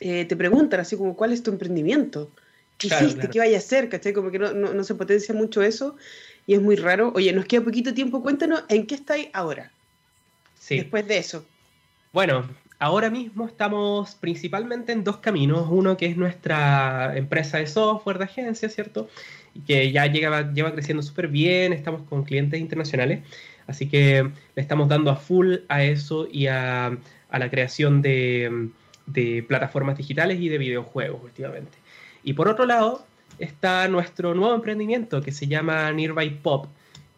eh, 0.00 0.26
te 0.26 0.36
preguntan 0.36 0.80
así 0.80 0.98
como 0.98 1.16
cuál 1.16 1.32
es 1.32 1.42
tu 1.42 1.50
emprendimiento. 1.50 2.30
¿Qué 2.76 2.88
hiciste? 2.88 3.30
¿Qué 3.30 3.38
vaya 3.38 3.56
a 3.56 3.60
hacer? 3.60 3.88
¿Cachai? 3.88 4.12
Como 4.12 4.30
que 4.30 4.38
no, 4.38 4.52
no, 4.52 4.74
no, 4.74 4.84
se 4.84 4.94
potencia 4.94 5.34
mucho 5.34 5.62
eso. 5.62 5.96
y 6.46 6.52
es 6.52 6.60
muy 6.60 6.76
raro. 6.76 7.10
Oye, 7.14 7.32
nos 7.32 7.46
queda 7.46 7.62
poquito 7.62 7.94
tiempo, 7.94 8.22
cuéntanos 8.22 8.64
en 8.68 8.86
qué 8.86 8.96
estáis 8.96 9.28
ahora. 9.32 9.70
Sí. 10.64 10.78
Después 10.78 11.06
de 11.06 11.18
eso. 11.18 11.44
Bueno, 12.10 12.48
ahora 12.78 13.10
mismo 13.10 13.46
estamos 13.46 14.14
principalmente 14.14 14.92
en 14.92 15.04
dos 15.04 15.18
caminos. 15.18 15.66
Uno 15.68 15.98
que 15.98 16.06
es 16.06 16.16
nuestra 16.16 17.14
empresa 17.18 17.58
de 17.58 17.66
software 17.66 18.16
de 18.16 18.24
agencia, 18.24 18.70
¿cierto? 18.70 19.10
Y 19.52 19.60
que 19.60 19.92
ya 19.92 20.06
lleva, 20.06 20.54
lleva 20.54 20.72
creciendo 20.72 21.02
súper 21.02 21.28
bien, 21.28 21.74
estamos 21.74 22.08
con 22.08 22.24
clientes 22.24 22.58
internacionales. 22.58 23.20
Así 23.66 23.90
que 23.90 24.22
le 24.22 24.62
estamos 24.62 24.88
dando 24.88 25.10
a 25.10 25.16
full 25.16 25.56
a 25.68 25.84
eso 25.84 26.26
y 26.32 26.46
a, 26.46 26.96
la 27.30 27.50
creación 27.50 28.00
de, 28.00 28.70
plataformas 29.46 29.98
digitales 29.98 30.40
y 30.40 30.48
de 30.48 30.56
videojuegos 30.56 31.22
últimamente. 31.22 31.76
Y 32.22 32.32
por 32.32 32.48
otro 32.48 32.64
lado 32.64 33.04
está 33.38 33.86
nuestro 33.88 34.34
nuevo 34.34 34.54
emprendimiento 34.54 35.20
que 35.20 35.30
se 35.30 35.46
llama 35.46 35.92
Nearby 35.92 36.30
Pop, 36.42 36.68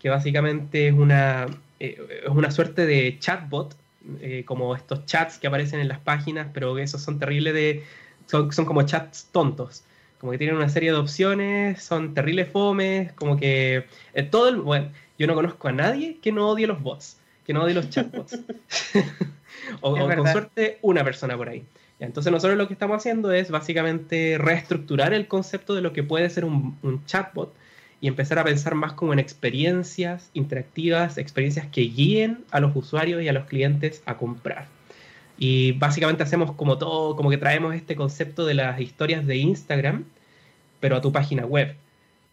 que 0.01 0.09
básicamente 0.09 0.89
es 0.89 0.95
una, 0.95 1.47
eh, 1.81 2.23
es 2.25 2.31
una 2.31 2.51
suerte 2.51 2.87
de 2.87 3.19
chatbot 3.19 3.77
eh, 4.21 4.45
como 4.45 4.75
estos 4.77 5.05
chats 5.05 5.39
que 5.39 5.47
aparecen 5.47 5.81
en 5.81 5.89
las 5.89 5.99
páginas, 5.99 6.49
pero 6.53 6.79
esos 6.79 7.03
son 7.03 7.19
terribles 7.19 7.55
de... 7.55 7.85
Son, 8.27 8.53
son 8.53 8.65
como 8.65 8.83
chats 8.83 9.29
tontos. 9.33 9.85
Como 10.19 10.33
que 10.33 10.39
tienen 10.39 10.57
una 10.57 10.69
serie 10.69 10.93
de 10.93 10.97
opciones, 10.97 11.83
son 11.83 12.15
terribles 12.15 12.49
fomes, 12.51 13.13
como 13.13 13.37
que 13.37 13.87
eh, 14.15 14.23
todo 14.23 14.49
el... 14.49 14.57
Bueno, 14.57 14.91
yo 15.19 15.27
no 15.27 15.35
conozco 15.35 15.69
a 15.69 15.73
nadie 15.73 16.19
que 16.23 16.33
no 16.33 16.49
odie 16.49 16.67
los 16.67 16.81
bots, 16.83 17.19
que 17.45 17.53
no 17.53 17.63
odie 17.63 17.75
los 17.75 17.91
chatbots. 17.91 18.39
o, 19.81 19.97
con 19.97 20.27
suerte 20.33 20.79
una 20.83 21.05
persona 21.05 21.37
por 21.37 21.49
ahí. 21.49 21.65
Entonces 21.99 22.31
nosotros 22.31 22.59
lo 22.59 22.69
que 22.69 22.75
estamos 22.75 22.99
haciendo 22.99 23.33
es 23.33 23.51
básicamente 23.51 24.39
reestructurar 24.39 25.15
el 25.15 25.27
concepto 25.29 25.75
de 25.75 25.81
lo 25.81 25.93
que 25.93 26.03
puede 26.03 26.29
ser 26.31 26.45
un, 26.45 26.79
un 26.83 27.05
chatbot 27.07 27.55
y 28.01 28.09
empezar 28.09 28.39
a 28.39 28.45
pensar 28.45 28.75
más 28.75 28.93
como 28.93 29.13
en 29.13 29.19
experiencias 29.19 30.31
interactivas, 30.35 31.19
experiencias 31.19 31.67
que 31.67 31.83
guíen 31.83 32.45
a 32.51 32.61
los 32.61 32.75
usuarios 32.77 33.23
y 33.23 33.29
a 33.29 33.33
los 33.33 33.47
clientes 33.47 34.03
a 34.07 34.17
comprar. 34.17 34.67
Y 35.39 35.73
básicamente 35.73 36.23
hacemos 36.23 36.53
como 36.53 36.79
todo, 36.79 37.17
como 37.17 37.31
que 37.31 37.39
traemos 37.39 37.75
este 37.75 37.97
concepto 37.97 38.47
de 38.47 38.55
las 38.55 38.81
historias 38.81 39.27
de 39.27 39.37
Instagram, 39.37 40.05
pero 40.81 40.97
a 40.97 41.01
tu 41.01 41.13
página 41.13 41.47
web 41.47 41.77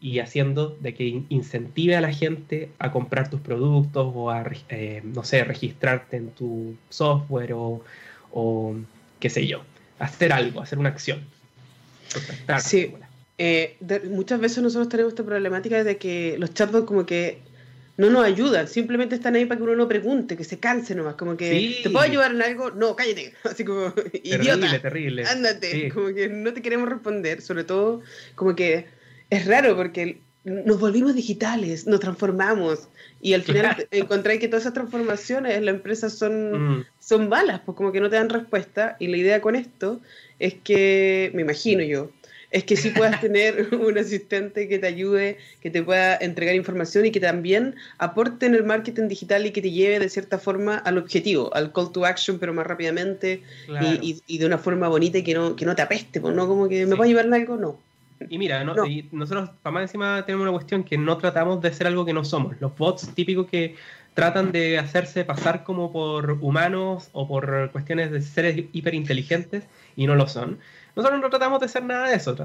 y 0.04 0.20
haciendo 0.20 0.78
de 0.82 0.94
que 0.94 1.24
incentive 1.30 1.96
a 1.96 2.02
la 2.02 2.12
gente 2.12 2.70
a 2.78 2.92
comprar 2.92 3.30
tus 3.30 3.40
productos 3.40 4.12
o 4.14 4.30
a, 4.30 4.44
eh, 4.68 5.02
no 5.02 5.24
sé, 5.24 5.46
registrarte 5.46 6.18
en 6.18 6.32
tu 6.32 6.76
software 6.90 7.54
o, 7.54 7.82
o, 8.34 8.76
qué 9.22 9.30
sé 9.30 9.48
yo, 9.48 9.64
hacer 10.00 10.34
algo, 10.34 10.60
hacer 10.62 10.78
una 10.78 10.90
acción. 10.90 11.22
Sí, 12.60 12.94
eh, 13.38 13.78
muchas 14.10 14.40
veces 14.40 14.64
nosotros 14.64 14.90
tenemos 14.90 15.14
esta 15.14 15.24
problemática 15.24 15.84
de 15.84 15.98
que 15.98 16.36
los 16.38 16.54
chatbots 16.54 16.86
como 16.86 17.06
que 17.06 17.40
no 17.96 18.10
nos 18.10 18.26
ayudan, 18.26 18.68
simplemente 18.68 19.16
están 19.16 19.36
ahí 19.36 19.46
para 19.46 19.58
que 19.58 19.64
uno 19.64 19.76
no 19.76 19.88
pregunte, 19.88 20.36
que 20.36 20.44
se 20.44 20.58
canse 20.60 20.96
nomás, 20.96 21.16
como 21.16 21.38
que 21.38 21.80
¿te 21.84 21.90
puedo 21.90 22.04
ayudar 22.04 22.32
en 22.32 22.42
algo? 22.42 22.72
No, 22.72 22.96
cállate, 22.96 23.34
así 23.44 23.64
como 23.64 23.92
terrible, 23.94 24.22
idiota, 24.24 24.80
terrible. 24.82 25.26
ándate, 25.26 25.92
como 25.92 26.08
que 26.08 26.28
no 26.28 26.54
te 26.54 26.62
queremos 26.62 26.90
responder, 26.90 27.42
sobre 27.42 27.64
todo 27.64 28.02
como 28.36 28.56
que 28.56 28.88
es 29.30 29.46
raro 29.46 29.76
porque 29.76 30.22
nos 30.44 30.80
volvimos 30.80 31.16
digitales, 31.16 31.88
nos 31.88 32.00
transformamos 32.00 32.90
y 33.22 33.34
al 33.34 33.44
final 33.44 33.88
encontré 33.92 34.40
que 34.40 34.48
todas 34.48 34.64
esas 34.64 34.74
transformaciones 34.74 35.56
en 35.56 35.66
la 35.66 35.72
empresa 35.72 36.10
son, 36.10 36.80
mm. 36.80 36.86
son 37.00 37.30
malas, 37.30 37.62
pues 37.66 37.78
como 37.78 37.92
que 37.92 38.02
no 38.02 38.10
te 38.10 38.18
dan 38.18 38.30
respuesta 38.30 38.98
y 39.00 39.08
la 39.08 39.18
idea 39.18 39.42
con 39.42 39.56
esto 39.56 40.02
es 40.40 40.56
que, 40.56 41.32
me 41.34 41.44
imagino 41.44 41.84
yo, 41.84 42.12
es 42.54 42.64
que 42.64 42.78
sí 42.78 42.92
puedas 42.92 43.20
tener 43.20 43.70
un 43.74 43.98
asistente 43.98 44.70
que 44.70 44.80
te 44.80 44.88
ayude, 44.88 45.38
que 45.60 45.72
te 45.72 45.82
pueda 45.82 46.16
entregar 46.16 46.56
información 46.56 47.06
y 47.06 47.12
que 47.12 47.20
también 47.20 47.76
aporte 47.98 48.46
en 48.46 48.54
el 48.54 48.64
marketing 48.64 49.08
digital 49.08 49.46
y 49.46 49.52
que 49.52 49.62
te 49.62 49.72
lleve 49.72 50.00
de 50.00 50.08
cierta 50.08 50.38
forma 50.38 50.78
al 50.78 51.00
objetivo, 51.00 51.54
al 51.56 51.74
call 51.74 51.92
to 51.92 52.06
action, 52.06 52.38
pero 52.40 52.54
más 52.54 52.68
rápidamente 52.68 53.42
y, 53.92 54.38
de 54.38 54.46
una 54.46 54.60
forma 54.60 54.88
bonita 54.88 55.18
y 55.18 55.24
que 55.24 55.34
no, 55.34 55.56
que 55.56 55.66
no 55.66 55.76
te 55.76 55.82
apeste, 55.82 56.22
pues, 56.22 56.34
¿no? 56.36 56.48
Como 56.48 56.70
que 56.70 56.86
me 56.86 56.96
llevar 57.08 57.26
en 57.26 57.34
algo, 57.34 57.58
no. 57.58 57.80
Y 58.30 58.38
mira, 58.38 58.64
nosotros, 58.64 59.50
para 59.62 59.74
más 59.74 59.82
encima, 59.84 60.24
tenemos 60.26 60.44
una 60.44 60.54
cuestión 60.54 60.84
que 60.84 60.98
no 60.98 61.18
tratamos 61.18 61.60
de 61.62 61.74
ser 61.74 61.88
algo 61.88 62.06
que 62.06 62.14
no 62.14 62.24
somos. 62.24 62.56
Los 62.62 62.78
bots 62.78 63.14
típicos 63.16 63.48
que 63.48 63.76
tratan 64.14 64.52
de 64.52 64.78
hacerse 64.78 65.26
pasar 65.26 65.64
como 65.64 65.92
por 65.92 66.38
humanos 66.40 67.10
o 67.14 67.28
por 67.28 67.72
cuestiones 67.72 68.12
de 68.12 68.22
seres 68.22 68.66
hiperinteligentes 68.72 69.64
y 69.96 70.06
no 70.06 70.16
lo 70.16 70.28
son. 70.28 70.60
Nosotros 70.96 71.22
no 71.22 71.30
tratamos 71.30 71.60
de 71.60 71.68
ser 71.68 71.84
nada 71.84 72.10
de 72.10 72.16
eso, 72.16 72.36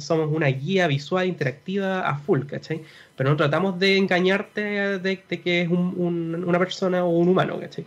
somos 0.00 0.30
una 0.32 0.48
guía 0.48 0.88
visual 0.88 1.26
interactiva 1.26 2.00
a 2.08 2.18
full, 2.18 2.46
¿cachai? 2.46 2.82
Pero 3.16 3.30
no 3.30 3.36
tratamos 3.36 3.78
de 3.78 3.96
engañarte 3.96 4.98
de, 4.98 5.20
que 5.20 5.62
es 5.62 5.68
una 5.68 6.58
persona 6.58 7.04
o 7.04 7.10
un 7.10 7.28
humano, 7.28 7.60
¿cachai? 7.60 7.86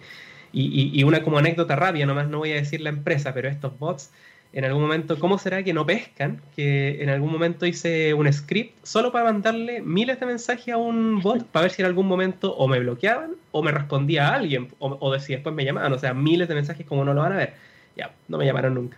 Y, 0.54 0.97
y, 0.97 1.04
una 1.04 1.21
como 1.21 1.38
anécdota 1.38 1.75
rápida, 1.75 2.06
nomás 2.06 2.30
no 2.30 2.38
voy 2.38 2.54
a 2.54 2.56
decir 2.56 2.80
la 2.80 2.89
empresa, 2.89 3.34
pero 3.34 3.49
estos 3.49 3.78
bots, 3.78 4.12
en 4.54 4.63
algún 4.63 4.84
momento, 4.84 5.19
¿cómo 5.19 5.38
será 5.38 5.63
que 5.63 5.73
no 5.73 5.86
pescan? 5.86 6.41
Que 6.56 7.04
en 7.04 7.10
algún 7.10 7.30
momento 7.30 7.65
hice 7.65 8.13
un 8.13 8.32
script 8.32 8.86
solo 8.86 9.12
para 9.12 9.25
mandarle 9.25 9.82
miles 9.82 10.17
de 10.17 10.25
mensajes 10.25 10.73
a 10.73 10.78
un 10.78 11.21
bot 11.21 11.45
para 11.47 11.63
ver 11.63 11.71
si 11.71 11.82
en 11.82 11.88
algún 11.88 12.08
momento 12.08 12.56
o 12.56 12.69
me 12.69 12.80
bloqueaban 12.80 13.32
o 13.51 13.62
me 13.62 13.71
respondía 13.71 14.30
a 14.30 14.36
alguien 14.36 14.69
o, 14.80 14.97
o 15.01 15.19
si 15.19 15.34
después 15.34 15.54
me 15.54 15.65
llamaban, 15.65 15.91
o 15.91 15.99
sea, 15.99 16.13
miles 16.13 16.47
de 16.47 16.56
mensajes 16.56 16.86
como 16.86 17.04
no 17.04 17.13
lo 17.13 17.21
van 17.21 17.34
a 17.34 17.38
ver. 17.38 17.54
Ya, 17.97 18.13
no 18.30 18.38
me 18.38 18.45
llamaron 18.45 18.75
nunca. 18.75 18.97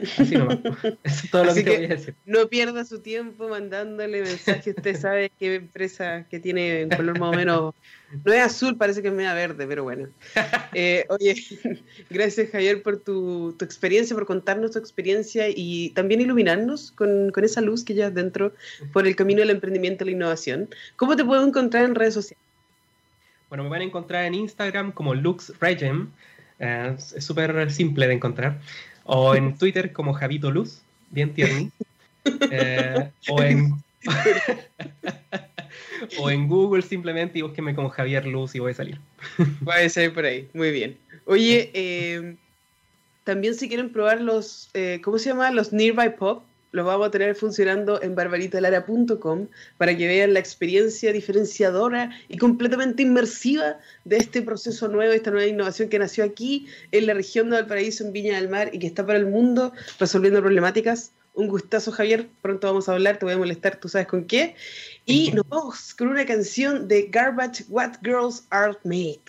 Así 0.00 0.36
nomás. 0.36 0.58
Eso 1.02 1.24
es 1.24 1.30
todo 1.30 1.44
lo 1.44 1.54
que, 1.54 1.62
te 1.62 1.76
voy 1.76 1.84
a 1.86 1.88
decir. 1.88 2.14
No 2.26 2.48
pierda 2.48 2.84
su 2.84 3.00
tiempo 3.00 3.48
mandándole 3.48 4.22
mensajes. 4.22 4.74
Usted 4.76 4.96
sabe 4.96 5.32
qué 5.38 5.56
empresa 5.56 6.24
que 6.30 6.38
tiene 6.38 6.84
un 6.84 6.90
color 6.90 7.18
más 7.18 7.34
o 7.34 7.36
menos. 7.36 7.74
No 8.24 8.32
es 8.32 8.40
azul, 8.40 8.76
parece 8.76 9.02
que 9.02 9.08
es 9.08 9.14
media 9.14 9.34
verde, 9.34 9.66
pero 9.66 9.82
bueno. 9.84 10.08
Eh, 10.72 11.04
oye, 11.08 11.34
gracias 12.10 12.50
Javier 12.50 12.82
por 12.82 12.98
tu, 12.98 13.54
tu, 13.58 13.64
experiencia, 13.64 14.14
por 14.14 14.26
contarnos 14.26 14.70
tu 14.70 14.78
experiencia 14.78 15.46
y 15.48 15.90
también 15.90 16.20
iluminarnos 16.20 16.92
con, 16.92 17.30
con, 17.30 17.44
esa 17.44 17.60
luz 17.60 17.84
que 17.84 17.94
llevas 17.94 18.14
dentro 18.14 18.52
por 18.92 19.06
el 19.06 19.16
camino 19.16 19.40
del 19.40 19.50
emprendimiento 19.50 20.04
y 20.04 20.06
la 20.06 20.12
innovación. 20.12 20.68
¿Cómo 20.96 21.16
te 21.16 21.24
puedo 21.24 21.46
encontrar 21.46 21.84
en 21.84 21.94
redes 21.94 22.14
sociales? 22.14 22.42
Bueno, 23.48 23.64
me 23.64 23.70
van 23.70 23.80
a 23.80 23.84
encontrar 23.84 24.24
en 24.24 24.34
Instagram 24.34 24.92
como 24.92 25.14
LuxRegem. 25.14 26.10
Eh, 26.60 26.96
es 26.96 27.24
súper 27.24 27.70
simple 27.70 28.06
de 28.06 28.14
encontrar 28.14 28.60
o 29.08 29.34
en 29.34 29.56
Twitter 29.56 29.92
como 29.92 30.12
Javito 30.12 30.50
Luz, 30.50 30.82
bien 31.10 31.32
tierno, 31.32 31.70
eh, 32.50 33.10
o, 33.30 33.42
en, 33.42 33.72
o 36.18 36.30
en 36.30 36.46
Google 36.46 36.82
simplemente 36.82 37.38
y 37.38 37.42
búsquenme 37.42 37.74
como 37.74 37.88
Javier 37.88 38.26
Luz 38.26 38.54
y 38.54 38.58
voy 38.58 38.72
a 38.72 38.74
salir. 38.74 39.00
Puede 39.64 39.88
ser 39.88 40.12
por 40.12 40.26
ahí, 40.26 40.48
muy 40.52 40.70
bien. 40.70 40.98
Oye, 41.24 41.70
eh, 41.72 42.36
también 43.24 43.54
si 43.54 43.68
quieren 43.68 43.90
probar 43.90 44.20
los, 44.20 44.68
eh, 44.74 45.00
¿cómo 45.02 45.18
se 45.18 45.30
llama? 45.30 45.50
Los 45.52 45.72
Nearby 45.72 46.10
Pop, 46.18 46.44
los 46.70 46.86
vamos 46.86 47.08
a 47.08 47.10
tener 47.10 47.34
funcionando 47.34 48.02
en 48.02 48.14
barbaritalara.com 48.14 49.48
para 49.76 49.96
que 49.96 50.06
vean 50.06 50.34
la 50.34 50.40
experiencia 50.40 51.12
diferenciadora 51.12 52.10
y 52.28 52.38
completamente 52.38 53.02
inmersiva 53.02 53.78
de 54.04 54.16
este 54.16 54.42
proceso 54.42 54.88
nuevo, 54.88 55.12
esta 55.12 55.30
nueva 55.30 55.46
innovación 55.46 55.88
que 55.88 55.98
nació 55.98 56.24
aquí 56.24 56.66
en 56.92 57.06
la 57.06 57.14
región 57.14 57.50
de 57.50 57.56
Valparaíso, 57.56 58.04
en 58.04 58.12
Viña 58.12 58.36
del 58.36 58.48
Mar 58.48 58.70
y 58.72 58.78
que 58.78 58.86
está 58.86 59.04
para 59.06 59.18
el 59.18 59.26
mundo 59.26 59.72
resolviendo 59.98 60.40
problemáticas. 60.40 61.12
Un 61.34 61.48
gustazo, 61.48 61.92
Javier. 61.92 62.28
Pronto 62.42 62.66
vamos 62.66 62.88
a 62.88 62.92
hablar, 62.92 63.18
te 63.18 63.24
voy 63.24 63.34
a 63.34 63.38
molestar, 63.38 63.76
tú 63.76 63.88
sabes 63.88 64.08
con 64.08 64.24
qué. 64.24 64.56
Y 65.06 65.30
nos 65.32 65.48
vamos 65.48 65.94
con 65.94 66.08
una 66.08 66.26
canción 66.26 66.88
de 66.88 67.04
Garbage 67.04 67.64
What 67.68 67.98
Girls 68.02 68.44
Are 68.50 68.76
Made. 68.82 69.20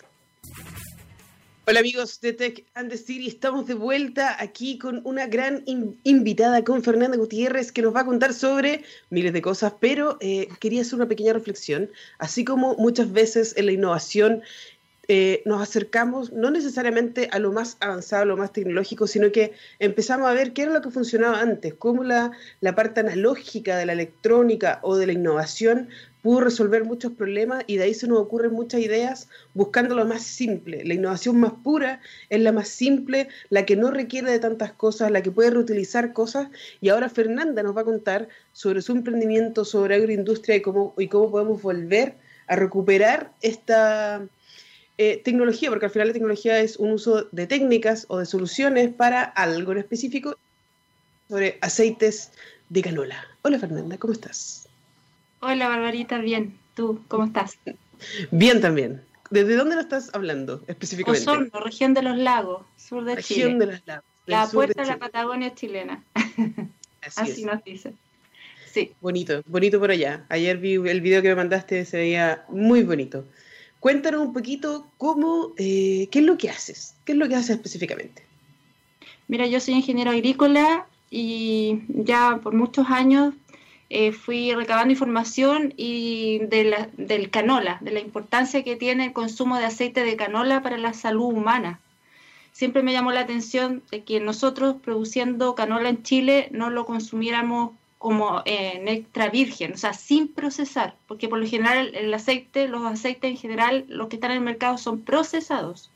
Hola 1.66 1.80
amigos 1.80 2.20
de 2.22 2.32
Tech 2.32 2.64
and 2.74 2.90
the 2.90 2.96
City, 2.96 3.28
estamos 3.28 3.66
de 3.66 3.74
vuelta 3.74 4.42
aquí 4.42 4.78
con 4.78 5.02
una 5.04 5.26
gran 5.26 5.62
invitada, 5.66 6.64
con 6.64 6.82
Fernanda 6.82 7.18
Gutiérrez, 7.18 7.70
que 7.70 7.82
nos 7.82 7.94
va 7.94 8.00
a 8.00 8.06
contar 8.06 8.32
sobre 8.32 8.82
miles 9.10 9.34
de 9.34 9.42
cosas, 9.42 9.74
pero 9.78 10.16
eh, 10.20 10.48
quería 10.58 10.80
hacer 10.80 10.94
una 10.94 11.06
pequeña 11.06 11.34
reflexión, 11.34 11.90
así 12.18 12.46
como 12.46 12.74
muchas 12.76 13.12
veces 13.12 13.54
en 13.58 13.66
la 13.66 13.72
innovación 13.72 14.42
eh, 15.12 15.42
nos 15.44 15.60
acercamos 15.60 16.32
no 16.32 16.52
necesariamente 16.52 17.28
a 17.32 17.40
lo 17.40 17.50
más 17.50 17.76
avanzado, 17.80 18.22
a 18.22 18.26
lo 18.26 18.36
más 18.36 18.52
tecnológico, 18.52 19.08
sino 19.08 19.32
que 19.32 19.54
empezamos 19.80 20.30
a 20.30 20.34
ver 20.34 20.52
qué 20.52 20.62
era 20.62 20.72
lo 20.72 20.82
que 20.82 20.92
funcionaba 20.92 21.40
antes, 21.40 21.74
cómo 21.74 22.04
la, 22.04 22.30
la 22.60 22.76
parte 22.76 23.00
analógica 23.00 23.76
de 23.76 23.86
la 23.86 23.92
electrónica 23.92 24.78
o 24.82 24.96
de 24.96 25.08
la 25.08 25.12
innovación 25.12 25.88
pudo 26.22 26.42
resolver 26.42 26.84
muchos 26.84 27.10
problemas 27.10 27.64
y 27.66 27.78
de 27.78 27.84
ahí 27.86 27.94
se 27.94 28.06
nos 28.06 28.20
ocurren 28.20 28.52
muchas 28.52 28.82
ideas 28.82 29.28
buscando 29.52 29.96
lo 29.96 30.04
más 30.04 30.22
simple. 30.22 30.84
La 30.84 30.94
innovación 30.94 31.40
más 31.40 31.54
pura 31.64 32.00
es 32.28 32.40
la 32.40 32.52
más 32.52 32.68
simple, 32.68 33.26
la 33.48 33.66
que 33.66 33.74
no 33.74 33.90
requiere 33.90 34.30
de 34.30 34.38
tantas 34.38 34.70
cosas, 34.70 35.10
la 35.10 35.24
que 35.24 35.32
puede 35.32 35.50
reutilizar 35.50 36.12
cosas. 36.12 36.50
Y 36.80 36.90
ahora 36.90 37.08
Fernanda 37.08 37.64
nos 37.64 37.76
va 37.76 37.80
a 37.80 37.84
contar 37.84 38.28
sobre 38.52 38.80
su 38.80 38.92
emprendimiento, 38.92 39.64
sobre 39.64 39.96
agroindustria 39.96 40.54
y 40.54 40.62
cómo, 40.62 40.94
y 40.96 41.08
cómo 41.08 41.32
podemos 41.32 41.60
volver 41.60 42.14
a 42.46 42.54
recuperar 42.54 43.32
esta 43.42 44.24
eh, 45.02 45.16
tecnología, 45.24 45.70
porque 45.70 45.86
al 45.86 45.90
final 45.90 46.08
la 46.08 46.12
tecnología 46.12 46.60
es 46.60 46.76
un 46.76 46.90
uso 46.90 47.26
de 47.32 47.46
técnicas 47.46 48.04
o 48.08 48.18
de 48.18 48.26
soluciones 48.26 48.92
para 48.92 49.22
algo 49.22 49.72
en 49.72 49.78
específico 49.78 50.36
sobre 51.26 51.56
aceites 51.62 52.32
de 52.68 52.82
canola. 52.82 53.26
Hola 53.40 53.58
Fernanda, 53.58 53.96
¿cómo 53.96 54.12
estás? 54.12 54.68
Hola 55.40 55.70
Barbarita, 55.70 56.18
bien. 56.18 56.54
¿Tú 56.74 57.02
cómo 57.08 57.24
estás? 57.24 57.56
Bien 58.30 58.60
también. 58.60 59.00
¿Desde 59.30 59.56
dónde 59.56 59.76
lo 59.76 59.80
estás 59.80 60.10
hablando 60.12 60.62
específicamente? 60.66 61.30
Osorno, 61.30 61.60
región 61.60 61.94
de 61.94 62.02
los 62.02 62.18
lagos, 62.18 62.66
sur 62.76 63.02
de 63.04 63.14
región 63.14 63.52
Chile. 63.52 63.58
de 63.58 63.72
los 63.72 63.86
lagos. 63.86 64.04
La 64.26 64.46
puerta 64.48 64.82
de, 64.82 64.88
la 64.88 64.98
Patagonia 64.98 65.54
chilena. 65.54 66.04
Así, 67.00 67.20
Así 67.22 67.44
nos 67.46 67.64
dice. 67.64 67.94
Sí. 68.70 68.92
Bonito, 69.00 69.42
bonito 69.46 69.80
por 69.80 69.92
allá. 69.92 70.26
Ayer 70.28 70.58
vi 70.58 70.74
el 70.74 71.00
video 71.00 71.22
que 71.22 71.28
me 71.28 71.36
mandaste, 71.36 71.86
se 71.86 71.96
veía 71.96 72.44
muy 72.50 72.82
bonito. 72.82 73.24
Cuéntanos 73.80 74.20
un 74.20 74.32
poquito 74.34 74.86
cómo, 74.98 75.54
eh, 75.56 76.08
qué 76.10 76.18
es 76.18 76.24
lo 76.24 76.36
que 76.36 76.50
haces, 76.50 76.94
qué 77.04 77.12
es 77.12 77.18
lo 77.18 77.28
que 77.28 77.34
haces 77.34 77.56
específicamente. 77.56 78.24
Mira, 79.26 79.46
yo 79.46 79.58
soy 79.58 79.74
ingeniero 79.74 80.10
agrícola 80.10 80.86
y 81.10 81.80
ya 81.88 82.40
por 82.42 82.52
muchos 82.54 82.88
años 82.90 83.34
eh, 83.88 84.12
fui 84.12 84.52
recabando 84.54 84.92
información 84.92 85.72
y 85.76 86.40
del 86.40 87.30
canola, 87.30 87.78
de 87.80 87.90
la 87.90 88.00
importancia 88.00 88.62
que 88.62 88.76
tiene 88.76 89.06
el 89.06 89.12
consumo 89.12 89.56
de 89.56 89.64
aceite 89.64 90.04
de 90.04 90.16
canola 90.16 90.62
para 90.62 90.76
la 90.76 90.92
salud 90.92 91.32
humana. 91.32 91.80
Siempre 92.52 92.82
me 92.82 92.92
llamó 92.92 93.12
la 93.12 93.20
atención 93.20 93.82
de 93.90 94.04
que 94.04 94.20
nosotros 94.20 94.76
produciendo 94.82 95.54
canola 95.54 95.88
en 95.88 96.02
Chile 96.02 96.48
no 96.52 96.68
lo 96.68 96.84
consumiéramos 96.84 97.72
como 98.00 98.40
en 98.46 98.88
extra 98.88 99.28
virgen, 99.28 99.74
o 99.74 99.76
sea, 99.76 99.92
sin 99.92 100.28
procesar, 100.28 100.94
porque 101.06 101.28
por 101.28 101.38
lo 101.38 101.46
general 101.46 101.94
el 101.94 102.14
aceite, 102.14 102.66
los 102.66 102.82
aceites 102.86 103.30
en 103.30 103.36
general, 103.36 103.84
los 103.88 104.08
que 104.08 104.16
están 104.16 104.30
en 104.30 104.38
el 104.38 104.42
mercado 104.42 104.78
son 104.78 105.02
procesados. 105.02 105.90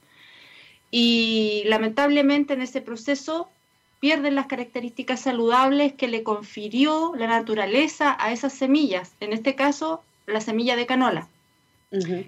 Y 0.90 1.62
lamentablemente 1.64 2.52
en 2.52 2.60
ese 2.60 2.82
proceso 2.82 3.48
pierden 4.00 4.34
las 4.34 4.48
características 4.48 5.20
saludables 5.20 5.94
que 5.94 6.08
le 6.08 6.22
confirió 6.22 7.14
la 7.16 7.26
naturaleza 7.26 8.14
a 8.20 8.32
esas 8.32 8.52
semillas, 8.52 9.14
en 9.20 9.32
este 9.32 9.54
caso 9.54 10.02
la 10.26 10.42
semilla 10.42 10.76
de 10.76 10.84
canola. 10.84 11.26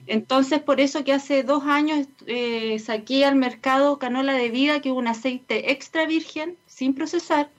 Entonces, 0.07 0.61
por 0.61 0.81
eso 0.81 1.05
que 1.05 1.13
hace 1.13 1.43
dos 1.43 1.65
años 1.65 2.07
eh, 2.27 2.79
saqué 2.79 3.27
al 3.27 3.35
mercado 3.35 3.99
canola 3.99 4.33
de 4.33 4.49
vida, 4.49 4.81
que 4.81 4.89
es 4.89 4.95
un 4.95 5.07
aceite 5.07 5.71
extra 5.71 6.07
virgen, 6.07 6.57
sin 6.67 6.95
procesar, 6.95 7.51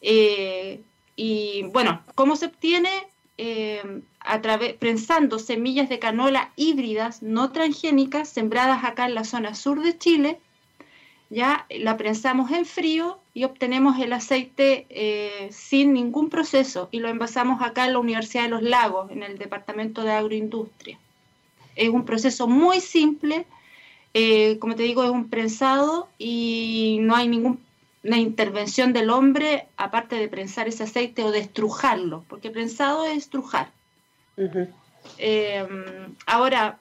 eh, 0.00 0.80
y 1.16 1.64
bueno, 1.72 2.02
¿cómo 2.14 2.36
se 2.36 2.46
obtiene? 2.46 2.90
Eh, 3.36 3.82
a 4.20 4.40
través, 4.40 4.74
prensando 4.74 5.38
semillas 5.38 5.88
de 5.88 5.98
canola 5.98 6.52
híbridas 6.56 7.22
no 7.22 7.50
transgénicas 7.50 8.28
sembradas 8.28 8.84
acá 8.84 9.06
en 9.06 9.14
la 9.14 9.24
zona 9.24 9.54
sur 9.54 9.82
de 9.82 9.98
Chile. 9.98 10.38
Ya 11.30 11.66
la 11.68 11.96
prensamos 11.96 12.50
en 12.52 12.64
frío 12.64 13.18
y 13.32 13.44
obtenemos 13.44 13.98
el 13.98 14.12
aceite 14.12 14.86
eh, 14.88 15.48
sin 15.50 15.92
ningún 15.92 16.30
proceso 16.30 16.88
y 16.92 17.00
lo 17.00 17.08
envasamos 17.08 17.60
acá 17.60 17.86
en 17.86 17.94
la 17.94 17.98
Universidad 17.98 18.44
de 18.44 18.50
los 18.50 18.62
Lagos, 18.62 19.10
en 19.10 19.22
el 19.22 19.36
Departamento 19.36 20.02
de 20.02 20.12
Agroindustria. 20.12 20.98
Es 21.74 21.88
un 21.88 22.04
proceso 22.04 22.46
muy 22.46 22.80
simple, 22.80 23.46
eh, 24.14 24.58
como 24.60 24.76
te 24.76 24.84
digo, 24.84 25.02
es 25.02 25.10
un 25.10 25.28
prensado 25.28 26.08
y 26.18 26.98
no 27.00 27.16
hay 27.16 27.26
ningún 27.26 27.58
una 28.04 28.18
intervención 28.18 28.92
del 28.92 29.08
hombre, 29.08 29.66
aparte 29.76 30.16
de 30.16 30.28
prensar 30.28 30.68
ese 30.68 30.84
aceite 30.84 31.24
o 31.24 31.32
de 31.32 31.38
estrujarlo, 31.38 32.24
porque 32.28 32.50
prensado 32.50 33.06
es 33.06 33.16
estrujar. 33.16 33.70
Eh, 35.18 35.66
ahora, 36.26 36.78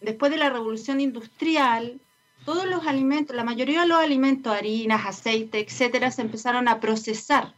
después 0.00 0.30
de 0.30 0.38
la 0.38 0.50
revolución 0.50 1.00
industrial, 1.00 2.00
todos 2.44 2.66
los 2.66 2.86
alimentos, 2.86 3.34
la 3.34 3.44
mayoría 3.44 3.82
de 3.82 3.88
los 3.88 3.98
alimentos, 3.98 4.56
harinas, 4.56 5.04
aceite, 5.04 5.58
etcétera, 5.58 6.12
se 6.12 6.22
empezaron 6.22 6.68
a 6.68 6.78
procesar. 6.78 7.52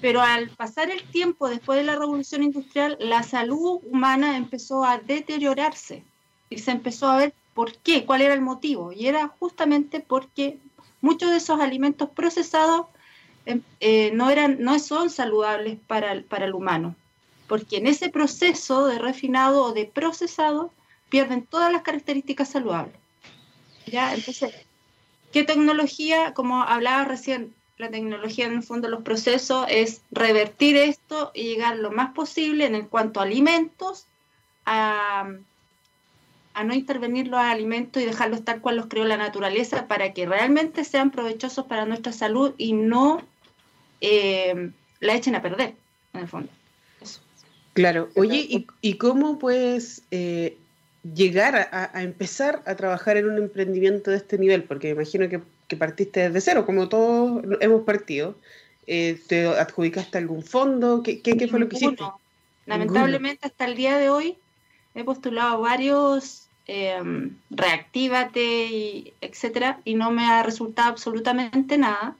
Pero 0.00 0.22
al 0.22 0.48
pasar 0.50 0.90
el 0.90 1.02
tiempo 1.04 1.48
después 1.48 1.78
de 1.78 1.84
la 1.84 1.94
revolución 1.94 2.42
industrial, 2.42 2.96
la 2.98 3.22
salud 3.22 3.80
humana 3.84 4.36
empezó 4.36 4.84
a 4.84 4.98
deteriorarse 4.98 6.02
y 6.48 6.58
se 6.58 6.72
empezó 6.72 7.08
a 7.08 7.18
ver 7.18 7.34
por 7.54 7.76
qué, 7.76 8.04
cuál 8.04 8.22
era 8.22 8.34
el 8.34 8.40
motivo. 8.40 8.92
Y 8.92 9.06
era 9.06 9.28
justamente 9.28 10.00
porque 10.00 10.58
muchos 11.00 11.30
de 11.30 11.38
esos 11.38 11.60
alimentos 11.60 12.10
procesados 12.10 12.86
em, 13.46 13.62
eh, 13.80 14.10
no, 14.14 14.30
eran, 14.30 14.58
no 14.60 14.78
son 14.78 15.10
saludables 15.10 15.78
para 15.86 16.12
el, 16.12 16.24
para 16.24 16.44
el 16.44 16.54
humano, 16.54 16.94
porque 17.48 17.78
en 17.78 17.86
ese 17.86 18.10
proceso 18.10 18.86
de 18.86 18.98
refinado 18.98 19.64
o 19.64 19.72
de 19.72 19.86
procesado 19.86 20.72
pierden 21.08 21.44
todas 21.44 21.72
las 21.72 21.82
características 21.82 22.50
saludables. 22.50 22.94
¿Ya? 23.86 24.14
Entonces, 24.14 24.54
¿qué 25.32 25.42
tecnología? 25.42 26.32
Como 26.34 26.62
hablaba 26.62 27.04
recién, 27.04 27.54
la 27.78 27.90
tecnología 27.90 28.46
en 28.46 28.54
el 28.54 28.62
fondo 28.62 28.86
de 28.86 28.92
los 28.92 29.02
procesos 29.02 29.66
es 29.68 30.02
revertir 30.10 30.76
esto 30.76 31.32
y 31.34 31.44
llegar 31.44 31.76
lo 31.76 31.90
más 31.90 32.12
posible 32.12 32.66
en 32.66 32.86
cuanto 32.86 33.20
a 33.20 33.24
alimentos 33.24 34.06
a, 34.66 35.30
a 36.54 36.64
no 36.64 36.74
intervenir 36.74 37.28
los 37.28 37.40
alimentos 37.40 38.02
y 38.02 38.06
dejarlos 38.06 38.44
tal 38.44 38.60
cual 38.60 38.76
los 38.76 38.86
creó 38.86 39.04
la 39.04 39.16
naturaleza 39.16 39.86
para 39.86 40.12
que 40.12 40.26
realmente 40.26 40.84
sean 40.84 41.10
provechosos 41.10 41.66
para 41.66 41.86
nuestra 41.86 42.12
salud 42.12 42.54
y 42.58 42.72
no 42.72 43.22
eh, 44.00 44.70
la 45.00 45.14
echen 45.14 45.34
a 45.34 45.42
perder, 45.42 45.74
en 46.12 46.20
el 46.20 46.28
fondo. 46.28 46.50
Claro, 47.72 48.08
oye, 48.16 48.66
¿y, 48.80 48.94
cómo 48.94 49.38
puedes 49.38 50.02
eh, 50.10 50.56
llegar 51.14 51.68
a, 51.72 52.02
empezar 52.02 52.62
a 52.66 52.74
trabajar 52.74 53.16
en 53.16 53.30
un 53.30 53.38
emprendimiento 53.38 54.10
de 54.10 54.16
este 54.16 54.38
nivel? 54.38 54.64
Porque 54.64 54.88
me 54.88 55.02
imagino 55.02 55.28
que, 55.28 55.40
partiste 55.76 56.28
desde 56.28 56.40
cero, 56.40 56.66
como 56.66 56.88
todos 56.88 57.44
hemos 57.60 57.84
partido. 57.84 58.34
Eh, 58.88 59.20
¿Te 59.28 59.46
adjudicaste 59.46 60.18
algún 60.18 60.42
fondo? 60.42 61.02
¿Qué, 61.04 61.22
qué, 61.22 61.46
fue 61.46 61.60
lo 61.60 61.68
que 61.68 61.76
hiciste? 61.76 62.02
Lamentablemente, 62.66 63.46
hasta 63.46 63.66
el 63.66 63.76
día 63.76 63.96
de 63.96 64.10
hoy 64.10 64.36
he 64.94 65.04
postulado 65.04 65.60
varios 65.60 66.48
eh, 66.66 67.02
reactívate, 67.50 69.14
etcétera, 69.20 69.80
y 69.84 69.94
no 69.94 70.10
me 70.12 70.24
ha 70.24 70.42
resultado 70.42 70.90
absolutamente 70.90 71.78
nada. 71.78 72.16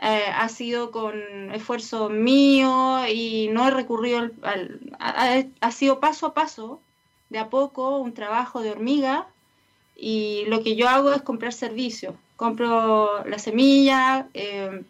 Eh, 0.00 0.24
ha 0.34 0.48
sido 0.48 0.90
con 0.90 1.14
esfuerzo 1.54 2.08
mío 2.08 3.06
y 3.06 3.50
no 3.52 3.68
he 3.68 3.70
recurrido 3.70 4.30
al, 4.42 4.80
ha, 4.98 5.70
sido 5.70 6.00
paso 6.00 6.26
a 6.26 6.34
paso, 6.34 6.80
de 7.30 7.38
a 7.38 7.50
poco, 7.50 7.98
un 7.98 8.12
trabajo 8.12 8.62
de 8.62 8.72
hormiga 8.72 9.28
y 9.94 10.44
lo 10.46 10.64
que 10.64 10.74
yo 10.74 10.88
hago 10.88 11.12
es 11.12 11.22
comprar 11.22 11.52
servicios. 11.52 12.16
Compro 12.34 13.24
la 13.26 13.38
semilla, 13.38 14.28
eh, 14.34 14.82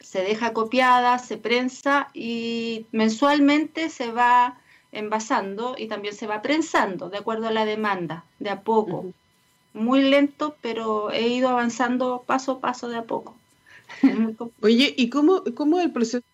se 0.00 0.20
deja 0.22 0.52
copiada, 0.52 1.18
se 1.18 1.38
prensa 1.38 2.08
y 2.12 2.84
mensualmente 2.92 3.88
se 3.88 4.12
va 4.12 4.58
envasando 4.94 5.74
y 5.76 5.88
también 5.88 6.14
se 6.14 6.26
va 6.26 6.42
prensando 6.42 7.10
de 7.10 7.18
acuerdo 7.18 7.48
a 7.48 7.52
la 7.52 7.64
demanda, 7.64 8.24
de 8.38 8.50
a 8.50 8.60
poco. 8.60 9.12
Muy 9.72 10.02
lento, 10.02 10.56
pero 10.60 11.10
he 11.10 11.28
ido 11.28 11.48
avanzando 11.48 12.24
paso 12.26 12.52
a 12.52 12.60
paso 12.60 12.88
de 12.88 12.96
a 12.96 13.02
poco. 13.02 13.36
Oye, 14.62 14.94
¿y 14.96 15.10
cómo, 15.10 15.42
cómo 15.54 15.80
el 15.80 15.90
proceso 15.90 16.24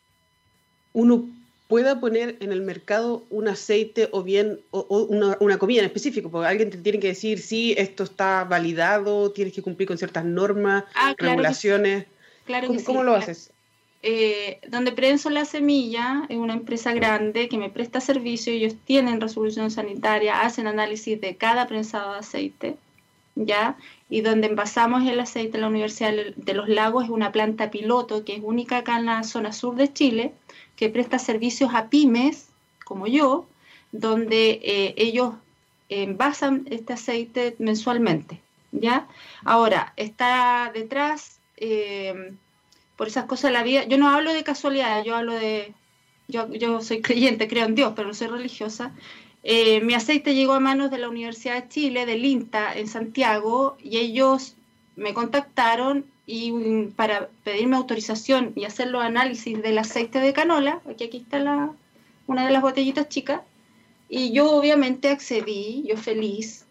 uno 0.92 1.26
pueda 1.68 2.00
poner 2.00 2.36
en 2.40 2.52
el 2.52 2.62
mercado 2.62 3.24
un 3.30 3.48
aceite 3.48 4.08
o 4.12 4.22
bien 4.22 4.60
o, 4.72 4.82
una, 5.40 5.58
comida 5.58 5.80
en 5.80 5.86
específico? 5.86 6.30
Porque 6.30 6.48
alguien 6.48 6.70
te 6.70 6.78
tiene 6.78 7.00
que 7.00 7.08
decir, 7.08 7.40
sí, 7.40 7.74
esto 7.78 8.04
está 8.04 8.44
validado, 8.44 9.32
tienes 9.32 9.54
que 9.54 9.62
cumplir 9.62 9.88
con 9.88 9.96
ciertas 9.96 10.24
normas, 10.24 10.84
ah, 10.94 11.14
regulaciones. 11.16 12.06
claro 12.44 12.68
¿Cómo, 12.68 12.84
¿cómo 12.84 13.02
lo 13.04 13.14
haces? 13.14 13.52
Eh, 14.02 14.60
donde 14.68 14.92
prenso 14.92 15.28
la 15.28 15.44
semilla 15.44 16.24
es 16.30 16.38
una 16.38 16.54
empresa 16.54 16.94
grande 16.94 17.50
que 17.50 17.58
me 17.58 17.68
presta 17.68 18.00
servicio, 18.00 18.50
ellos 18.50 18.74
tienen 18.86 19.20
resolución 19.20 19.70
sanitaria, 19.70 20.40
hacen 20.40 20.66
análisis 20.66 21.20
de 21.20 21.36
cada 21.36 21.66
prensado 21.66 22.14
de 22.14 22.20
aceite, 22.20 22.76
¿ya? 23.34 23.76
Y 24.08 24.22
donde 24.22 24.46
envasamos 24.46 25.06
el 25.06 25.20
aceite 25.20 25.58
en 25.58 25.62
la 25.62 25.68
Universidad 25.68 26.14
de 26.34 26.54
los 26.54 26.68
Lagos 26.70 27.04
es 27.04 27.10
una 27.10 27.30
planta 27.30 27.70
piloto 27.70 28.24
que 28.24 28.36
es 28.36 28.40
única 28.42 28.78
acá 28.78 28.98
en 28.98 29.04
la 29.04 29.22
zona 29.22 29.52
sur 29.52 29.76
de 29.76 29.92
Chile, 29.92 30.32
que 30.76 30.88
presta 30.88 31.18
servicios 31.18 31.70
a 31.74 31.90
pymes, 31.90 32.48
como 32.86 33.06
yo, 33.06 33.46
donde 33.92 34.60
eh, 34.62 34.94
ellos 34.96 35.34
envasan 35.90 36.66
este 36.70 36.94
aceite 36.94 37.54
mensualmente, 37.58 38.40
¿ya? 38.72 39.06
Ahora, 39.44 39.92
está 39.96 40.70
detrás... 40.72 41.38
Eh, 41.58 42.32
por 43.00 43.08
esas 43.08 43.24
cosas 43.24 43.50
de 43.50 43.56
la 43.56 43.62
vida. 43.62 43.84
Yo 43.84 43.96
no 43.96 44.10
hablo 44.10 44.30
de 44.34 44.44
casualidad, 44.44 45.02
yo 45.02 45.16
hablo 45.16 45.32
de... 45.32 45.72
Yo, 46.28 46.82
soy 46.82 47.00
creyente, 47.00 47.48
creo 47.48 47.64
en 47.64 47.74
Dios, 47.74 47.94
pero 47.96 48.08
no 48.08 48.12
soy 48.12 48.26
religiosa. 48.26 48.92
Eh, 49.42 49.80
mi 49.80 49.94
aceite 49.94 50.34
llegó 50.34 50.52
a 50.52 50.60
manos 50.60 50.90
de 50.90 50.98
la 50.98 51.08
Universidad 51.08 51.54
de 51.54 51.68
Chile, 51.70 52.04
del 52.04 52.26
INTA, 52.26 52.74
en 52.74 52.88
Santiago, 52.88 53.78
y 53.82 53.96
ellos 53.96 54.54
me 54.96 55.14
contactaron 55.14 56.04
y 56.26 56.52
mm, 56.52 56.90
para 56.90 57.30
pedirme 57.42 57.76
autorización 57.76 58.52
y 58.54 58.66
hacer 58.66 58.88
los 58.88 59.02
análisis 59.02 59.62
del 59.62 59.78
aceite 59.78 60.20
de 60.20 60.34
canola, 60.34 60.82
aquí, 60.86 61.04
aquí 61.04 61.16
está 61.16 61.38
la, 61.38 61.70
una 62.26 62.44
de 62.44 62.52
las 62.52 62.60
botellitas 62.60 63.08
chicas, 63.08 63.40
y 64.10 64.32
yo 64.32 64.50
obviamente 64.50 65.08
accedí, 65.08 65.84
yo 65.88 65.96
feliz, 65.96 66.66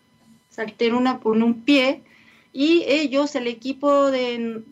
salté 0.52 0.86
en, 0.86 0.94
una, 0.94 1.22
por 1.22 1.36
un 1.36 1.64
pie 1.64 2.04
y 2.52 2.84
ellos, 2.88 3.36
el 3.36 3.48
equipo 3.48 4.10
de, 4.10 4.64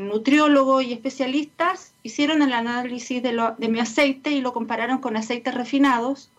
nutriólogos 0.00 0.84
y 0.84 0.92
especialistas, 0.92 1.94
hicieron 2.02 2.42
el 2.42 2.52
análisis 2.52 3.22
de 3.22 3.68
mi 3.68 3.78
aceite 3.78 4.30
y 4.30 4.40
lo 4.40 4.52
compararon 4.52 4.98
con 4.98 5.16
aceites 5.16 5.54
refinados 5.54 6.30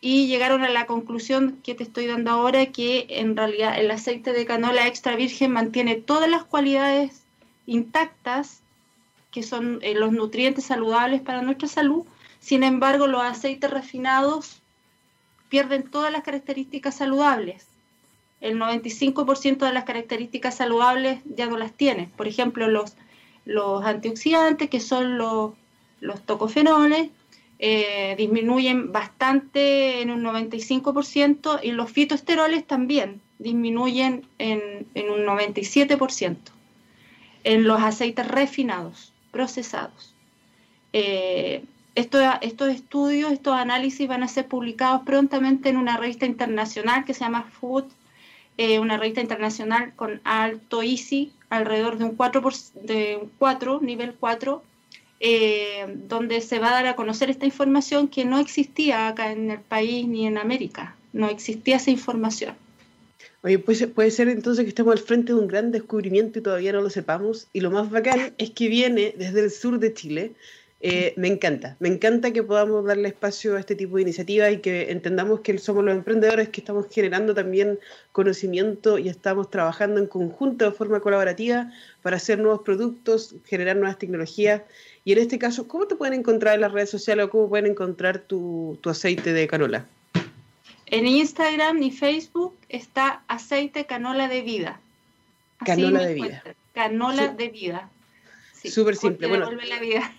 y 0.00 0.26
llegaron 0.26 0.62
a 0.64 0.68
la 0.68 0.86
conclusión 0.86 1.58
que 1.62 1.74
te 1.74 1.84
estoy 1.84 2.06
dando 2.06 2.30
ahora, 2.30 2.66
que 2.66 3.06
en 3.08 3.36
realidad 3.36 3.78
el 3.78 3.90
aceite 3.90 4.32
de 4.32 4.46
canola 4.46 4.86
extra 4.86 5.16
virgen 5.16 5.52
mantiene 5.52 5.96
todas 5.96 6.28
las 6.28 6.44
cualidades 6.44 7.22
intactas, 7.66 8.62
que 9.30 9.42
son 9.42 9.78
eh, 9.82 9.94
los 9.94 10.12
nutrientes 10.12 10.64
saludables 10.64 11.20
para 11.20 11.42
nuestra 11.42 11.68
salud, 11.68 12.04
sin 12.40 12.64
embargo 12.64 13.06
los 13.06 13.22
aceites 13.22 13.70
refinados 13.70 14.60
pierden 15.48 15.84
todas 15.84 16.12
las 16.12 16.22
características 16.22 16.96
saludables 16.96 17.71
el 18.42 18.58
95% 18.58 19.64
de 19.64 19.72
las 19.72 19.84
características 19.84 20.56
saludables 20.56 21.20
ya 21.24 21.46
no 21.46 21.56
las 21.56 21.72
tiene. 21.72 22.10
Por 22.16 22.28
ejemplo, 22.28 22.68
los, 22.68 22.94
los 23.44 23.84
antioxidantes, 23.84 24.68
que 24.68 24.80
son 24.80 25.16
los, 25.16 25.52
los 26.00 26.20
tocofenoles, 26.22 27.08
eh, 27.60 28.16
disminuyen 28.18 28.90
bastante 28.90 30.02
en 30.02 30.10
un 30.10 30.24
95% 30.24 31.60
y 31.62 31.70
los 31.70 31.90
fitoesteroles 31.92 32.66
también 32.66 33.20
disminuyen 33.38 34.26
en, 34.38 34.86
en 34.94 35.10
un 35.10 35.20
97% 35.24 36.36
en 37.44 37.64
los 37.64 37.80
aceites 37.80 38.26
refinados, 38.26 39.12
procesados. 39.30 40.14
Eh, 40.92 41.64
estos, 41.94 42.22
estos 42.40 42.68
estudios, 42.70 43.32
estos 43.32 43.54
análisis 43.54 44.08
van 44.08 44.22
a 44.22 44.28
ser 44.28 44.48
publicados 44.48 45.02
prontamente 45.02 45.68
en 45.68 45.76
una 45.76 45.96
revista 45.96 46.26
internacional 46.26 47.04
que 47.04 47.14
se 47.14 47.20
llama 47.20 47.42
Food 47.42 47.84
eh, 48.56 48.78
una 48.78 48.96
revista 48.96 49.20
internacional 49.20 49.92
con 49.96 50.20
alto 50.24 50.82
ICI, 50.82 51.32
alrededor 51.50 51.98
de 51.98 52.04
un 52.04 52.16
4, 52.16 52.42
de 52.82 53.18
un 53.22 53.30
4 53.38 53.80
nivel 53.82 54.14
4, 54.18 54.62
eh, 55.20 55.86
donde 56.08 56.40
se 56.40 56.58
va 56.58 56.70
a 56.70 56.72
dar 56.72 56.86
a 56.86 56.96
conocer 56.96 57.30
esta 57.30 57.46
información 57.46 58.08
que 58.08 58.24
no 58.24 58.38
existía 58.38 59.08
acá 59.08 59.32
en 59.32 59.50
el 59.50 59.60
país 59.60 60.06
ni 60.08 60.26
en 60.26 60.36
América, 60.36 60.96
no 61.12 61.28
existía 61.28 61.76
esa 61.76 61.90
información. 61.90 62.54
Oye, 63.44 63.58
pues, 63.58 63.84
puede 63.88 64.10
ser 64.10 64.28
entonces 64.28 64.64
que 64.64 64.68
estemos 64.68 64.92
al 64.92 65.00
frente 65.00 65.32
de 65.32 65.38
un 65.38 65.48
gran 65.48 65.72
descubrimiento 65.72 66.38
y 66.38 66.42
todavía 66.42 66.72
no 66.72 66.80
lo 66.80 66.90
sepamos. 66.90 67.48
Y 67.52 67.60
lo 67.60 67.72
más 67.72 67.90
bacán 67.90 68.34
es 68.38 68.50
que 68.50 68.68
viene 68.68 69.14
desde 69.18 69.40
el 69.40 69.50
sur 69.50 69.80
de 69.80 69.92
Chile, 69.92 70.32
eh, 70.84 71.14
me 71.16 71.28
encanta, 71.28 71.76
me 71.78 71.88
encanta 71.88 72.32
que 72.32 72.42
podamos 72.42 72.84
darle 72.84 73.06
espacio 73.06 73.54
a 73.54 73.60
este 73.60 73.76
tipo 73.76 73.94
de 73.94 74.02
iniciativas 74.02 74.52
y 74.52 74.58
que 74.58 74.90
entendamos 74.90 75.38
que 75.38 75.56
somos 75.58 75.84
los 75.84 75.94
emprendedores 75.94 76.48
que 76.48 76.60
estamos 76.60 76.86
generando 76.90 77.36
también 77.36 77.78
conocimiento 78.10 78.98
y 78.98 79.08
estamos 79.08 79.48
trabajando 79.48 80.00
en 80.00 80.08
conjunto 80.08 80.64
de 80.64 80.72
forma 80.72 80.98
colaborativa 80.98 81.70
para 82.02 82.16
hacer 82.16 82.40
nuevos 82.40 82.62
productos, 82.62 83.36
generar 83.44 83.76
nuevas 83.76 83.96
tecnologías. 83.96 84.62
Y 85.04 85.12
en 85.12 85.18
este 85.18 85.38
caso, 85.38 85.68
¿cómo 85.68 85.86
te 85.86 85.94
pueden 85.94 86.18
encontrar 86.18 86.56
en 86.56 86.62
las 86.62 86.72
redes 86.72 86.90
sociales 86.90 87.26
o 87.26 87.30
cómo 87.30 87.48
pueden 87.48 87.66
encontrar 87.66 88.18
tu, 88.18 88.76
aceite 88.84 89.32
de 89.32 89.46
canola? 89.46 89.86
En 90.86 91.06
Instagram 91.06 91.80
y 91.80 91.92
Facebook 91.92 92.56
está 92.68 93.22
aceite 93.28 93.86
canola 93.86 94.26
de 94.26 94.42
vida. 94.42 94.80
canola 95.64 96.00
de 96.00 96.14
vida. 96.14 96.42
Canola 96.74 97.28
de 97.28 97.48
vida. 97.50 97.88
Súper 98.64 98.96
simple. 98.96 99.28
Porque 99.28 99.40
devuelve 99.40 99.66
la 99.66 99.80
vida. 99.80 100.12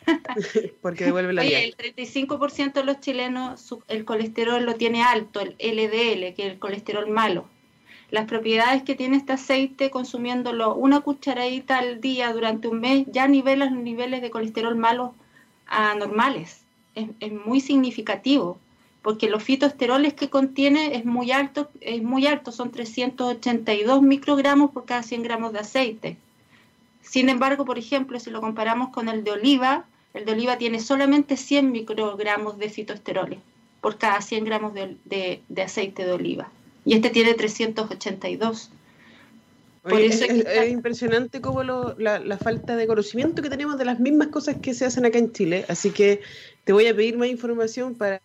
porque 0.81 1.05
devuelve 1.05 1.33
la 1.33 1.43
vida. 1.43 1.59
El 1.59 1.75
35% 1.77 2.73
de 2.73 2.83
los 2.83 2.99
chilenos 2.99 3.75
el 3.87 4.05
colesterol 4.05 4.63
lo 4.63 4.75
tiene 4.75 5.03
alto, 5.03 5.39
el 5.39 5.55
LDL, 5.59 6.33
que 6.33 6.45
es 6.45 6.53
el 6.53 6.59
colesterol 6.59 7.09
malo. 7.09 7.47
Las 8.11 8.25
propiedades 8.25 8.83
que 8.83 8.95
tiene 8.95 9.17
este 9.17 9.33
aceite 9.33 9.89
consumiéndolo 9.89 10.75
una 10.75 11.01
cucharadita 11.01 11.79
al 11.79 11.99
día 11.99 12.31
durante 12.31 12.67
un 12.67 12.79
mes 12.79 13.05
ya 13.07 13.27
nivela 13.27 13.65
los 13.65 13.79
niveles 13.79 14.21
de 14.21 14.29
colesterol 14.29 14.75
malo 14.75 15.15
a 15.65 15.95
normales. 15.95 16.63
Es, 16.95 17.09
es 17.19 17.31
muy 17.31 17.59
significativo 17.59 18.59
porque 19.03 19.29
los 19.29 19.43
fitoesteroles 19.43 20.13
que 20.13 20.29
contiene 20.29 20.95
es 20.95 21.05
muy 21.05 21.31
alto, 21.31 21.69
es 21.81 22.01
muy 22.01 22.25
alto, 22.25 22.51
son 22.51 22.71
382 22.71 24.01
microgramos 24.01 24.71
por 24.71 24.85
cada 24.85 25.03
100 25.03 25.23
gramos 25.23 25.51
de 25.51 25.59
aceite. 25.59 26.17
Sin 27.03 27.29
embargo, 27.29 27.65
por 27.65 27.77
ejemplo, 27.77 28.19
si 28.19 28.31
lo 28.31 28.41
comparamos 28.41 28.89
con 28.89 29.09
el 29.09 29.23
de 29.23 29.31
oliva, 29.31 29.85
el 30.13 30.25
de 30.25 30.31
oliva 30.31 30.57
tiene 30.57 30.79
solamente 30.79 31.37
100 31.37 31.71
microgramos 31.71 32.57
de 32.57 32.69
fitoesteroles 32.69 33.39
por 33.83 33.97
cada 33.97 34.21
100 34.21 34.45
gramos 34.45 34.73
de, 34.73 35.41
aceite 35.61 36.05
de 36.05 36.13
oliva. 36.13 36.49
Y 36.85 36.95
este 36.95 37.09
tiene 37.09 37.33
382. 37.33 38.69
es, 39.89 40.69
impresionante 40.69 41.41
como 41.41 41.63
la, 41.63 42.37
falta 42.41 42.77
de 42.77 42.87
conocimiento 42.87 43.41
que 43.41 43.49
tenemos 43.49 43.77
de 43.77 43.83
las 43.83 43.99
mismas 43.99 44.29
cosas 44.29 44.55
que 44.61 44.73
se 44.73 44.85
hacen 44.85 45.05
acá 45.05 45.17
en 45.17 45.33
Chile. 45.33 45.65
Así 45.67 45.91
que 45.91 46.21
te 46.63 46.71
voy 46.71 46.87
a 46.87 46.95
pedir 46.95 47.17
más 47.17 47.27
información 47.27 47.93
para 47.95 48.21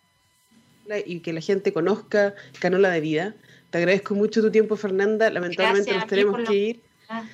y 1.05 1.19
que 1.19 1.33
la 1.33 1.41
gente 1.41 1.73
conozca 1.73 2.33
Canola 2.59 2.89
de 2.89 3.01
Vida. 3.01 3.35
Te 3.69 3.79
agradezco 3.79 4.15
mucho 4.15 4.41
tu 4.41 4.51
tiempo, 4.51 4.77
Fernanda. 4.77 5.29
Lamentablemente 5.29 5.93
nos 5.93 6.07
tenemos 6.07 6.47
que 6.47 6.55
ir. 6.55 6.79
Ah. 7.09 7.25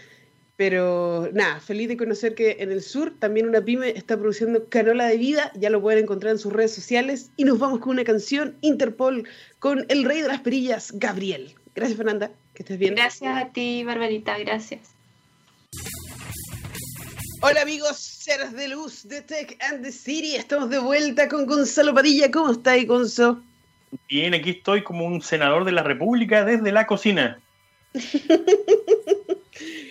Pero 0.58 1.30
nada, 1.34 1.60
feliz 1.60 1.90
de 1.90 1.98
conocer 1.98 2.34
que 2.34 2.58
en 2.60 2.72
el 2.72 2.82
sur 2.82 3.14
también 3.20 3.50
una 3.50 3.62
pyme 3.62 3.90
está 3.90 4.18
produciendo 4.18 4.70
canola 4.70 5.08
de 5.08 5.18
vida, 5.18 5.52
ya 5.56 5.70
lo 5.70 5.82
pueden 5.82 6.04
encontrar 6.04 6.32
en 6.32 6.40
sus 6.40 6.54
redes 6.54 6.74
sociales. 6.74 7.30
Y 7.36 7.44
nos 7.44 7.60
vamos 7.60 7.80
con 7.80 7.92
una 7.92 8.06
canción, 8.06 8.56
Interpol, 8.62 9.28
con 9.60 9.86
el 9.90 10.06
rey 10.06 10.22
de 10.22 10.30
las 10.30 10.40
perillas, 10.40 10.94
Gabriel. 10.96 11.54
Gracias 11.76 11.98
Fernanda, 11.98 12.32
que 12.54 12.64
estés 12.64 12.80
bien. 12.80 12.96
Gracias 12.96 13.38
a 13.38 13.50
ti, 13.50 13.84
Barbarita, 13.84 14.38
gracias. 14.38 14.96
Hola 17.42 17.62
amigos, 17.62 17.98
seres 17.98 18.54
de 18.54 18.70
luz 18.70 19.08
de 19.10 19.22
Tech 19.22 19.58
and 19.70 19.84
the 19.84 19.92
City, 19.92 20.36
estamos 20.36 20.70
de 20.70 20.80
vuelta 20.80 21.28
con 21.28 21.46
Gonzalo 21.46 21.94
Padilla. 21.94 22.32
¿Cómo 22.32 22.54
estáis, 22.54 22.88
Gonzo? 22.88 23.44
Bien, 24.08 24.34
aquí 24.34 24.52
estoy 24.52 24.84
como 24.84 25.06
un 25.06 25.22
senador 25.22 25.66
de 25.66 25.74
la 25.74 25.84
República 25.84 26.46
desde 26.46 26.72
la 26.72 26.88
cocina. 26.88 27.40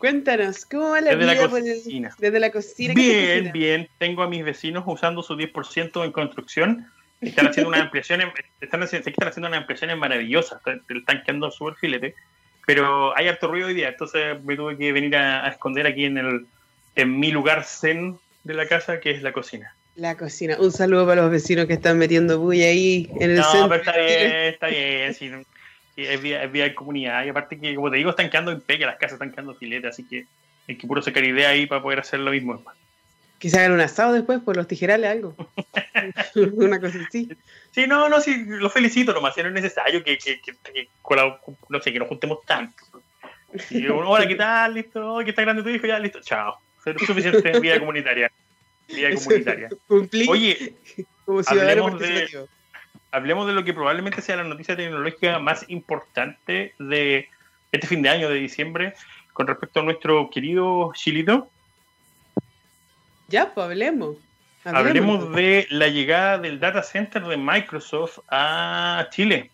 Cuéntanos, 0.00 0.64
¿cómo 0.64 0.92
va 0.92 1.02
la 1.02 1.14
desde 1.14 1.34
vida 1.34 1.34
la 1.34 1.50
cocina. 1.50 2.16
desde 2.18 2.40
la 2.40 2.50
cocina? 2.50 2.94
Bien, 2.94 3.52
bien. 3.52 3.86
Tengo 3.98 4.22
a 4.22 4.28
mis 4.28 4.42
vecinos 4.42 4.82
usando 4.86 5.22
su 5.22 5.36
10% 5.36 6.02
en 6.02 6.10
construcción. 6.10 6.86
Están 7.20 7.48
haciendo 7.48 7.68
unas 7.68 7.82
ampliaciones, 7.82 8.28
están 8.62 8.82
haciendo, 8.82 9.10
están 9.10 9.28
haciendo 9.28 9.48
unas 9.48 9.60
ampliaciones 9.60 9.98
maravillosas. 9.98 10.58
Están 10.88 11.22
quedando 11.22 11.50
súper 11.50 11.74
filete. 11.74 12.14
Pero 12.64 13.14
hay 13.14 13.28
harto 13.28 13.48
ruido 13.48 13.66
hoy 13.66 13.74
día, 13.74 13.90
entonces 13.90 14.42
me 14.42 14.56
tuve 14.56 14.78
que 14.78 14.90
venir 14.90 15.14
a, 15.16 15.46
esconder 15.48 15.86
aquí 15.86 16.06
en, 16.06 16.16
el, 16.16 16.46
en 16.96 17.20
mi 17.20 17.30
lugar 17.30 17.64
zen 17.64 18.18
de 18.44 18.54
la 18.54 18.66
casa, 18.66 19.00
que 19.00 19.10
es 19.10 19.20
la 19.20 19.32
cocina. 19.32 19.74
La 19.96 20.16
cocina. 20.16 20.56
Un 20.58 20.72
saludo 20.72 21.06
para 21.06 21.20
los 21.20 21.30
vecinos 21.30 21.66
que 21.66 21.74
están 21.74 21.98
metiendo 21.98 22.38
bulla 22.38 22.64
ahí 22.64 23.10
en 23.20 23.32
el 23.32 23.36
no, 23.36 23.44
centro. 23.44 23.60
No, 23.60 23.68
pero 23.68 23.82
está 23.82 23.98
bien, 23.98 24.32
está 24.46 24.66
bien 24.68 25.44
es 26.06 26.20
vía, 26.20 26.48
de 26.48 26.74
comunidad. 26.74 27.24
Y 27.24 27.28
aparte 27.28 27.58
que, 27.58 27.74
como 27.74 27.90
te 27.90 27.96
digo, 27.96 28.10
están 28.10 28.30
quedando 28.30 28.52
en 28.52 28.60
peque, 28.60 28.86
las 28.86 28.96
casas 28.96 29.14
están 29.14 29.30
quedando 29.30 29.54
filetes, 29.54 29.90
así 29.90 30.04
que 30.04 30.26
hay 30.68 30.76
que 30.76 30.86
puro 30.86 31.02
sacar 31.02 31.24
idea 31.24 31.50
ahí 31.50 31.66
para 31.66 31.82
poder 31.82 32.00
hacer 32.00 32.20
lo 32.20 32.30
mismo. 32.30 32.62
Que 33.38 33.48
se 33.48 33.58
hagan 33.58 33.72
un 33.72 33.80
asado 33.80 34.12
después 34.12 34.40
por 34.40 34.56
los 34.56 34.68
tijerales, 34.68 35.10
algo. 35.10 35.34
Una 36.56 36.78
cosa 36.78 36.98
así. 37.06 37.30
Sí, 37.70 37.86
no, 37.86 38.08
no, 38.08 38.20
sí, 38.20 38.44
lo 38.46 38.68
felicito 38.68 39.12
nomás, 39.12 39.34
si 39.34 39.42
no 39.42 39.48
es 39.48 39.54
necesario 39.54 40.04
que, 40.04 40.18
que, 40.18 40.40
que, 40.40 40.88
no 41.68 41.80
sé, 41.80 41.92
que 41.92 41.98
nos 41.98 42.08
juntemos 42.08 42.44
tanto. 42.44 42.84
Y 43.70 43.86
hola, 43.88 44.28
¿qué 44.28 44.36
tal? 44.36 44.74
Listo, 44.74 45.18
¿qué 45.24 45.30
está 45.30 45.42
grande 45.42 45.62
tu 45.62 45.70
hijo? 45.70 45.86
Ya, 45.86 45.98
listo, 45.98 46.20
chao. 46.20 46.58
Es 46.84 47.06
suficiente 47.06 47.58
vida 47.60 47.78
comunitaria. 47.78 48.30
Vida 48.88 49.08
comunitaria. 49.14 49.68
Oye, 50.28 50.74
como 51.24 51.40
hablemos 51.46 51.98
de, 51.98 52.46
hablemos 53.12 53.46
de 53.46 53.52
lo 53.52 53.64
que 53.64 53.74
probablemente 53.74 54.22
sea 54.22 54.36
la 54.36 54.44
noticia 54.44 54.76
tecnológica 54.76 55.38
más 55.38 55.64
importante 55.68 56.74
de 56.78 57.28
este 57.72 57.86
fin 57.86 58.02
de 58.02 58.08
año, 58.08 58.28
de 58.28 58.36
diciembre, 58.36 58.94
con 59.32 59.46
respecto 59.46 59.80
a 59.80 59.82
nuestro 59.82 60.30
querido 60.30 60.92
Chilito. 60.94 61.48
Ya, 63.28 63.52
pues 63.54 63.64
hablemos. 63.64 64.16
Hablemos, 64.64 65.32
de 65.32 65.66
la 65.70 65.88
llegada 65.88 66.38
del 66.38 66.60
data 66.60 66.82
center 66.82 67.24
de 67.24 67.36
Microsoft 67.36 68.18
a 68.28 69.06
Chile. 69.10 69.50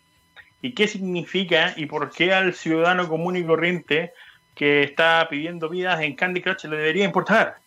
¿Y 0.62 0.72
qué 0.72 0.88
significa 0.88 1.74
y 1.76 1.86
por 1.86 2.10
qué 2.10 2.32
al 2.32 2.54
ciudadano 2.54 3.08
común 3.08 3.36
y 3.36 3.44
corriente 3.44 4.12
que 4.56 4.82
está 4.82 5.28
pidiendo 5.30 5.68
vidas 5.68 6.00
en 6.00 6.16
Candy 6.16 6.40
Crush 6.40 6.64
le 6.64 6.76
debería 6.76 7.04
importar? 7.04 7.58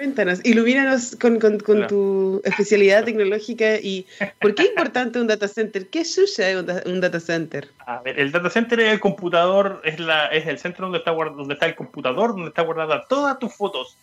Cuéntanos, 0.00 0.40
ilumínanos 0.44 1.14
con, 1.20 1.38
tu 1.86 2.40
especialidad 2.42 3.04
tecnológica 3.04 3.76
y 3.76 4.06
¿por 4.40 4.54
qué 4.54 4.62
es 4.62 4.68
importante 4.70 5.20
un 5.20 5.26
data 5.26 5.46
center? 5.46 5.90
¿Qué 5.90 6.06
sucede 6.06 6.58
un 6.86 7.00
data 7.02 7.20
center? 7.20 7.68
A 7.80 8.00
ver, 8.00 8.18
el 8.18 8.32
data 8.32 8.48
center 8.48 8.80
es 8.80 8.94
el 8.94 9.00
computador, 9.00 9.82
es, 9.84 10.00
la, 10.00 10.28
es 10.28 10.46
el 10.46 10.58
centro 10.58 10.86
donde 10.86 11.00
está, 11.00 11.10
donde 11.10 11.52
está 11.52 11.66
el 11.66 11.74
computador, 11.74 12.30
donde 12.30 12.48
está 12.48 12.62
guardada 12.62 13.04
todas 13.10 13.38
tus 13.38 13.54
fotos, 13.54 13.98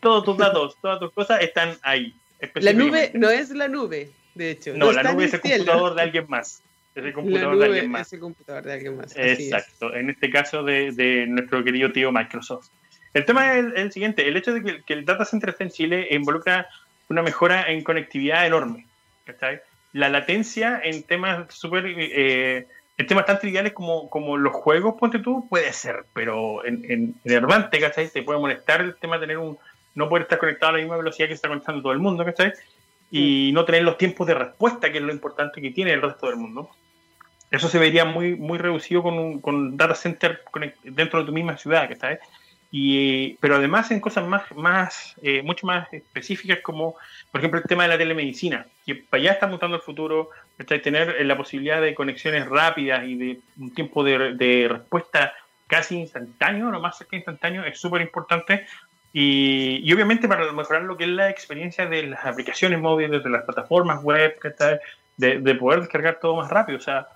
todos 0.00 0.24
tus 0.24 0.36
datos, 0.36 0.76
todas 0.82 0.98
tus 0.98 1.12
cosas 1.12 1.40
están 1.40 1.78
ahí. 1.82 2.12
La 2.54 2.72
nube 2.72 3.12
no 3.14 3.30
es 3.30 3.50
la 3.50 3.68
nube, 3.68 4.10
de 4.34 4.50
hecho. 4.50 4.72
No, 4.76 4.90
la 4.90 5.04
nube 5.04 5.26
es 5.26 5.34
el 5.34 5.40
computador 5.40 5.94
de 5.94 6.02
alguien 6.02 6.26
más. 6.28 6.64
ese 6.96 7.12
computador 7.12 7.58
de 7.58 7.64
alguien 7.64 7.90
más. 7.92 8.08
Ese 8.08 8.18
computador 8.18 8.64
de 8.64 8.72
alguien 8.72 8.96
más. 8.96 9.16
Exacto, 9.16 9.94
en 9.94 10.10
este 10.10 10.30
caso 10.30 10.64
de, 10.64 10.90
de, 10.90 11.28
nuestro 11.28 11.62
querido 11.62 11.92
tío 11.92 12.10
Microsoft. 12.10 12.70
El 13.18 13.24
tema 13.24 13.52
es 13.52 13.66
el, 13.74 13.90
siguiente, 13.90 14.28
el 14.28 14.36
hecho 14.36 14.54
de 14.54 14.62
que, 14.62 14.82
que, 14.84 14.92
el 14.92 15.04
data 15.04 15.24
center 15.24 15.50
esté 15.50 15.64
en 15.64 15.70
Chile 15.70 16.06
involucra 16.12 16.68
una 17.08 17.20
mejora 17.20 17.68
en 17.68 17.82
conectividad 17.82 18.46
enorme. 18.46 18.86
¿cachai? 19.24 19.60
La 19.92 20.08
latencia 20.08 20.80
en 20.84 21.02
temas 21.02 21.52
súper... 21.52 21.84
Eh, 21.86 22.68
en 22.96 23.06
temas 23.06 23.26
tan 23.26 23.40
triviales 23.40 23.72
como, 23.72 24.08
como 24.08 24.36
los 24.36 24.52
juegos, 24.52 24.94
ponte 24.98 25.18
tú, 25.18 25.48
puede 25.48 25.72
ser, 25.72 26.04
pero 26.12 26.64
en, 26.64 26.84
en, 26.88 27.14
en 27.24 27.80
¿cachai? 27.80 28.08
Te 28.08 28.22
puede 28.22 28.38
molestar 28.38 28.80
el 28.82 28.94
tema 28.96 29.16
de 29.16 29.22
tener 29.22 29.38
un, 29.38 29.58
no 29.96 30.08
poder 30.08 30.22
estar 30.22 30.38
conectado 30.38 30.70
a 30.70 30.72
la 30.74 30.78
misma 30.78 30.96
velocidad 30.96 31.26
que 31.26 31.34
está 31.34 31.48
conectando 31.48 31.82
todo 31.82 31.92
el 31.92 31.98
mundo, 31.98 32.24
¿cachai? 32.24 32.52
Y 33.10 33.50
no 33.52 33.64
tener 33.64 33.82
los 33.82 33.98
tiempos 33.98 34.28
de 34.28 34.34
respuesta, 34.34 34.92
que 34.92 34.98
es 34.98 35.04
lo 35.04 35.12
importante 35.12 35.60
que 35.60 35.72
tiene 35.72 35.92
el 35.92 36.02
resto 36.02 36.28
del 36.28 36.36
mundo. 36.36 36.70
Eso 37.50 37.68
se 37.68 37.80
vería 37.80 38.04
muy, 38.04 38.36
muy 38.36 38.58
reducido 38.58 39.02
con 39.02 39.18
un 39.18 39.40
con 39.40 39.76
data 39.76 39.96
center 39.96 40.42
dentro 40.84 41.18
de 41.20 41.26
tu 41.26 41.32
misma 41.32 41.56
ciudad, 41.56 41.88
¿cachai? 41.88 42.18
Y, 42.70 43.34
pero 43.40 43.56
además 43.56 43.90
en 43.90 44.00
cosas 44.00 44.26
más, 44.26 44.42
más 44.54 45.14
eh, 45.22 45.42
mucho 45.42 45.66
más 45.66 45.90
específicas 45.92 46.58
como, 46.60 46.96
por 47.32 47.40
ejemplo, 47.40 47.60
el 47.60 47.66
tema 47.66 47.84
de 47.84 47.88
la 47.88 47.98
telemedicina, 47.98 48.66
que 48.84 48.94
para 48.94 49.22
allá 49.22 49.32
está 49.32 49.46
mutando 49.46 49.76
el 49.76 49.82
futuro, 49.82 50.30
tener 50.66 51.16
eh, 51.18 51.24
la 51.24 51.36
posibilidad 51.36 51.80
de 51.80 51.94
conexiones 51.94 52.46
rápidas 52.46 53.04
y 53.06 53.14
de 53.14 53.40
un 53.58 53.72
tiempo 53.72 54.04
de, 54.04 54.34
de 54.34 54.68
respuesta 54.68 55.32
casi 55.66 55.96
instantáneo, 55.98 56.70
lo 56.70 56.80
más 56.80 56.98
cerca 56.98 57.16
instantáneo, 57.16 57.64
es 57.64 57.78
súper 57.78 58.02
importante 58.02 58.66
y, 59.12 59.92
obviamente 59.92 60.28
para 60.28 60.52
mejorar 60.52 60.82
lo 60.82 60.96
que 60.96 61.04
es 61.04 61.10
la 61.10 61.30
experiencia 61.30 61.86
de 61.86 62.04
las 62.04 62.24
aplicaciones 62.24 62.78
móviles, 62.80 63.24
de 63.24 63.30
las 63.30 63.44
plataformas 63.44 64.02
web, 64.02 64.38
de, 65.16 65.40
de 65.40 65.54
poder 65.54 65.80
descargar 65.80 66.18
todo 66.20 66.36
más 66.36 66.50
rápido. 66.50 66.78
O 66.78 66.80
sea, 66.80 67.08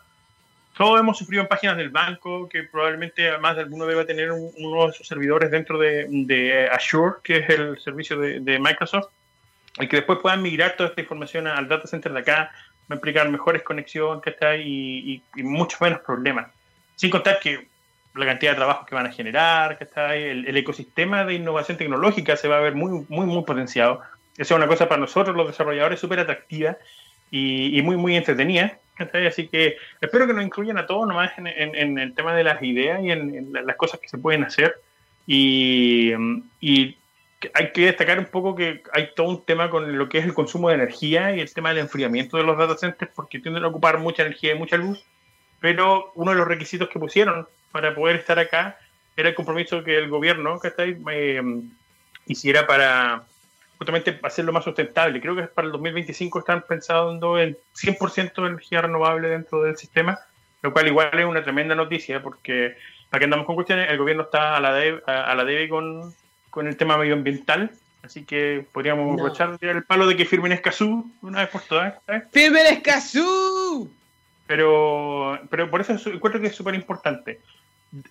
todos 0.77 0.99
hemos 0.99 1.19
sufrido 1.19 1.43
en 1.43 1.49
páginas 1.49 1.77
del 1.77 1.91
banco 1.91 2.49
que 2.49 2.65
probablemente 2.65 3.37
más 3.39 3.59
alguno 3.59 3.87
debe 3.87 4.05
tener 4.05 4.33
uno 4.33 4.87
de 4.87 4.93
sus 4.93 5.07
servidores 5.07 5.51
dentro 5.51 5.79
de, 5.79 6.07
de, 6.09 6.69
Azure, 6.69 7.17
que 7.23 7.39
es 7.39 7.51
el 7.51 7.79
servicio 7.79 8.19
de, 8.19 8.41
de, 8.41 8.59
Microsoft, 8.59 9.09
y 9.79 9.87
que 9.87 9.97
después 9.97 10.19
puedan 10.21 10.43
migrar 10.43 10.77
toda 10.77 10.89
esta 10.89 11.01
información 11.01 11.47
al 11.47 11.69
data 11.69 11.87
center 11.87 12.13
de 12.13 12.21
acá, 12.21 12.53
va 12.91 12.95
a 12.95 12.95
implicar 12.95 13.29
mejores 13.29 13.63
conexiones 13.63 14.23
y, 14.65 15.13
y, 15.15 15.23
y 15.37 15.43
muchos 15.43 15.81
menos 15.81 16.01
problemas. 16.01 16.51
Sin 16.97 17.11
contar 17.11 17.39
que 17.39 17.67
la 18.15 18.27
cantidad 18.27 18.53
de 18.53 18.57
trabajo 18.57 18.87
que 18.87 18.95
van 18.95 19.07
a 19.07 19.13
generar, 19.13 19.79
que 19.79 19.85
está 19.85 20.11
ahí, 20.11 20.23
el, 20.23 20.57
ecosistema 20.57 21.25
de 21.25 21.35
innovación 21.35 21.79
tecnológica 21.79 22.37
se 22.37 22.49
va 22.49 22.59
a 22.59 22.61
ver 22.61 22.75
muy, 22.75 23.05
muy, 23.09 23.27
muy 23.27 23.45
potenciado. 23.45 24.01
Esa 24.37 24.55
es 24.55 24.59
una 24.59 24.67
cosa 24.67 24.89
para 24.89 25.01
nosotros, 25.01 25.37
los 25.37 25.47
desarrolladores, 25.47 26.01
súper 26.01 26.21
atractiva 26.21 26.77
y, 27.33 27.81
muy, 27.83 27.97
muy 27.97 28.15
entretenida. 28.15 28.79
Así 29.27 29.49
que 29.49 29.77
espero 30.01 30.27
que 30.27 30.35
nos 30.35 30.45
incluyan 30.45 30.79
a 30.79 30.87
todos 30.87 31.09
nomás 31.09 31.33
en, 31.39 31.47
en, 31.49 31.99
el 31.99 32.15
tema 32.15 32.35
de 32.35 32.45
las 32.45 32.63
ideas 32.63 33.03
y 33.03 33.11
en, 33.11 33.53
las 33.53 33.77
cosas 33.77 33.99
que 33.99 34.09
se 34.09 34.19
pueden 34.19 34.45
hacer. 34.45 34.77
Y, 35.27 36.13
y, 36.61 36.97
hay 37.55 37.73
que 37.73 37.87
destacar 37.87 38.21
un 38.21 38.27
poco 38.27 38.55
que 38.55 38.85
hay 38.93 39.11
todo 39.17 39.27
un 39.29 39.45
tema 39.45 39.69
con 39.69 39.99
lo 39.99 40.09
que 40.09 40.19
es 40.19 40.25
el 40.25 40.35
consumo 40.35 40.69
de 40.69 40.77
energía 40.77 41.35
y 41.35 41.41
el 41.41 41.53
tema 41.53 41.71
del 41.71 41.79
enfriamiento 41.79 42.37
de 42.37 42.45
los 42.45 42.57
data 42.57 42.77
centers 42.77 43.11
porque 43.13 43.41
tienden 43.41 43.65
a 43.65 43.69
ocupar 43.69 43.99
mucha 43.99 44.23
energía 44.23 44.55
y 44.55 44.59
mucha 44.59 44.77
luz. 44.77 45.05
Pero 45.59 46.13
uno 46.15 46.31
de 46.33 46.37
los 46.37 46.47
requisitos 46.47 46.89
que 46.89 47.01
pusieron 47.01 47.49
para 47.73 47.95
poder 47.97 48.17
estar 48.17 48.39
acá 48.39 48.79
era 49.17 49.31
el 49.31 49.35
compromiso 49.35 49.83
que 49.83 49.97
el 49.97 50.09
gobierno 50.09 50.61
que 50.61 50.69
está 50.69 50.85
ahí, 50.85 50.97
eh, 51.11 51.43
hiciera 52.27 52.67
para 52.67 53.25
justamente 53.83 54.21
hacerlo 54.23 54.53
más 54.53 54.63
sustentable. 54.63 55.21
Creo 55.21 55.35
que 55.35 55.43
para 55.43 55.67
el 55.67 55.73
2025 55.73 56.39
están 56.39 56.63
pensando 56.69 57.39
en 57.39 57.57
100% 57.75 58.35
de 58.35 58.49
energía 58.49 58.81
renovable 58.81 59.29
dentro 59.29 59.63
del 59.63 59.77
sistema, 59.77 60.21
lo 60.63 60.73
cual 60.73 60.87
igual 60.87 61.11
es 61.19 61.27
una 61.27 61.43
tremenda 61.43 61.75
noticia 61.75 62.23
porque 62.23 62.77
para 63.11 63.19
que 63.19 63.25
andamos 63.25 63.45
con 63.45 63.57
cuestiones, 63.57 63.91
el 63.91 63.99
gobierno 63.99 64.23
está 64.23 64.57
a 64.57 64.61
la 64.61 64.73
debe, 64.73 65.03
a, 65.07 65.35
la 65.35 65.45
debe 65.45 65.69
con, 65.69 66.15
con, 66.51 66.69
el 66.69 66.77
tema 66.77 66.97
medioambiental. 66.97 67.73
Así 68.05 68.25
que 68.25 68.65
podríamos 68.73 69.15
aprovechar 69.15 69.59
el 69.61 69.83
palo 69.83 70.07
de 70.07 70.17
que 70.17 70.27
firmen 70.27 70.53
Escazú 70.53 71.11
una 71.21 71.41
vez 71.41 71.49
por 71.49 71.63
todas. 71.63 71.95
¡Firmen 72.31 72.67
Escazú! 72.67 73.93
Pero, 74.47 75.41
pero 75.51 75.69
por 75.71 75.81
eso 75.81 75.93
encuentro 75.93 76.41
que 76.41 76.49
es 76.49 76.55
súper 76.55 76.77
importante 76.77 77.41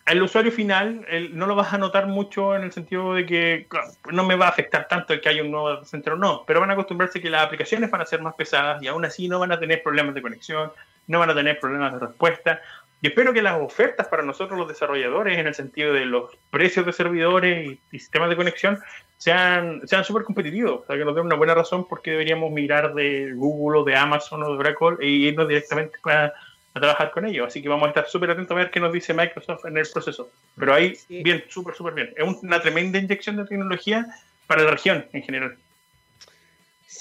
el 0.06 0.22
usuario 0.22 0.52
final 0.52 1.06
no 1.32 1.48
lo 1.48 1.56
vas 1.56 1.74
a 1.74 1.78
notar 1.78 2.06
mucho 2.06 2.56
en 2.56 2.64
el 2.64 2.72
sentido 2.72 3.16
de 3.16 3.26
que 3.26 3.68
no 4.12 4.24
me 4.24 4.36
va 4.36 4.46
a 4.46 4.50
afectar 4.50 4.88
tanto 4.88 5.14
el 5.14 5.22
que 5.22 5.30
haya 5.30 5.42
un 5.42 5.50
nuevo 5.50 5.84
centro 5.86 6.14
o 6.16 6.18
no, 6.18 6.44
pero 6.46 6.60
van 6.60 6.70
a 6.70 6.74
acostumbrarse 6.74 7.20
que 7.20 7.32
las 7.32 7.46
aplicaciones 7.46 7.90
van 7.90 8.02
a 8.02 8.06
ser 8.06 8.22
más 8.22 8.36
pesadas 8.36 8.82
y 8.84 8.88
aún 8.88 9.06
así 9.06 9.28
no 9.28 9.40
van 9.40 9.52
a 9.52 9.60
tener 9.60 9.82
problemas 9.82 10.14
de 10.14 10.22
conexión, 10.22 10.72
no 11.08 11.20
van 11.20 11.32
a 11.32 11.36
tener 11.36 11.60
problemas 11.60 11.94
de 11.94 12.00
respuesta. 12.00 12.62
Y 13.02 13.08
espero 13.08 13.34
que 13.34 13.42
las 13.42 13.60
ofertas 13.60 14.08
para 14.08 14.22
nosotros 14.22 14.60
los 14.60 14.68
desarrolladores 14.68 15.40
en 15.40 15.48
el 15.48 15.56
sentido 15.56 15.94
de 15.94 16.06
los 16.06 16.30
precios 16.52 16.86
de 16.86 16.94
servidores 16.94 17.72
y, 17.72 17.98
sistemas 17.98 18.30
de 18.30 18.36
conexión 18.36 18.80
sean 19.18 19.82
sean 19.88 20.04
súper 20.04 20.24
competitivos, 20.24 20.82
o 20.82 20.86
sea, 20.86 20.98
que 20.98 21.06
nos 21.06 21.16
den 21.16 21.26
una 21.26 21.36
buena 21.36 21.56
razón 21.56 21.88
porque 21.88 22.12
deberíamos 22.12 22.52
mirar 22.52 22.94
de 22.94 23.34
Google 23.34 23.80
o 23.80 23.84
de 23.84 23.96
Amazon 23.96 24.44
o 24.44 24.54
de 24.54 24.60
Oracle 24.60 24.98
e 25.00 25.08
irnos 25.08 25.48
directamente 25.48 25.98
para 26.04 26.34
a 26.74 26.80
trabajar 26.80 27.12
con 27.12 27.26
ellos. 27.26 27.48
Así 27.48 27.62
que 27.62 27.70
vamos 27.70 27.86
a 27.86 27.90
estar 27.90 28.08
súper 28.08 28.32
atentos 28.32 28.56
a 28.56 28.60
ver 28.60 28.72
qué 28.72 28.80
nos 28.80 28.94
dice 28.94 29.14
Microsoft 29.14 29.66
en 29.66 29.78
el 29.78 29.88
proceso. 29.88 30.30
Pero 30.58 30.74
ahí, 30.74 30.98
bien, 31.10 31.44
súper, 31.50 31.76
súper 31.76 31.94
bien. 31.94 32.14
Es 32.16 32.24
una 32.42 32.62
tremenda 32.62 33.00
inyección 33.00 33.38
de 33.38 33.46
tecnología 33.46 34.08
para 34.48 34.64
la 34.64 34.72
región 34.72 35.06
en 35.14 35.24
general. 35.24 35.58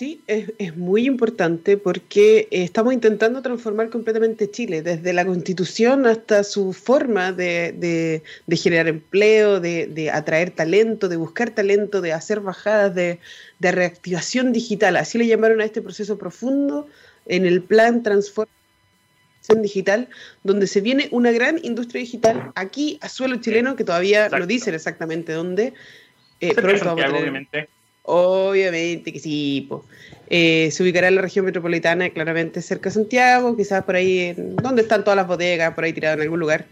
Sí, 0.00 0.22
es, 0.28 0.52
es 0.58 0.76
muy 0.76 1.04
importante 1.04 1.76
porque 1.76 2.48
estamos 2.52 2.94
intentando 2.94 3.42
transformar 3.42 3.90
completamente 3.90 4.50
Chile, 4.50 4.82
desde 4.82 5.12
la 5.12 5.26
constitución 5.26 6.06
hasta 6.06 6.44
su 6.44 6.72
forma 6.72 7.32
de, 7.32 7.72
de, 7.72 8.22
de 8.46 8.56
generar 8.56 8.86
empleo, 8.88 9.60
de, 9.60 9.88
de, 9.88 10.10
atraer 10.10 10.52
talento, 10.52 11.08
de 11.08 11.16
buscar 11.16 11.50
talento, 11.50 12.00
de 12.00 12.12
hacer 12.12 12.40
bajadas 12.40 12.94
de, 12.94 13.18
de 13.58 13.72
reactivación 13.72 14.52
digital. 14.52 14.96
Así 14.96 15.18
le 15.18 15.26
llamaron 15.26 15.60
a 15.60 15.64
este 15.64 15.82
proceso 15.82 16.16
profundo 16.16 16.86
en 17.26 17.44
el 17.44 17.60
plan 17.60 18.02
Transform 18.02 18.48
digital, 19.62 20.08
donde 20.44 20.66
se 20.66 20.80
viene 20.80 21.08
una 21.10 21.32
gran 21.32 21.58
industria 21.62 22.00
digital 22.00 22.52
aquí 22.54 22.98
a 23.00 23.08
suelo 23.08 23.36
chileno, 23.36 23.76
que 23.76 23.84
todavía 23.84 24.28
no 24.28 24.46
dicen 24.46 24.74
exactamente 24.74 25.32
dónde. 25.32 25.72
Eh, 26.40 26.54
pronto 26.54 26.92
obviamente. 26.92 27.68
Obviamente 28.02 29.12
que 29.12 29.18
sí. 29.18 29.68
Eh, 30.28 30.70
se 30.70 30.82
ubicará 30.82 31.08
en 31.08 31.16
la 31.16 31.22
región 31.22 31.44
metropolitana, 31.44 32.10
claramente 32.10 32.62
cerca 32.62 32.88
de 32.88 32.94
Santiago, 32.94 33.56
quizás 33.56 33.84
por 33.84 33.96
ahí, 33.96 34.34
donde 34.36 34.82
están 34.82 35.02
todas 35.02 35.16
las 35.16 35.26
bodegas, 35.26 35.74
por 35.74 35.84
ahí 35.84 35.92
tirado 35.92 36.14
en 36.14 36.22
algún 36.22 36.40
lugar. 36.40 36.66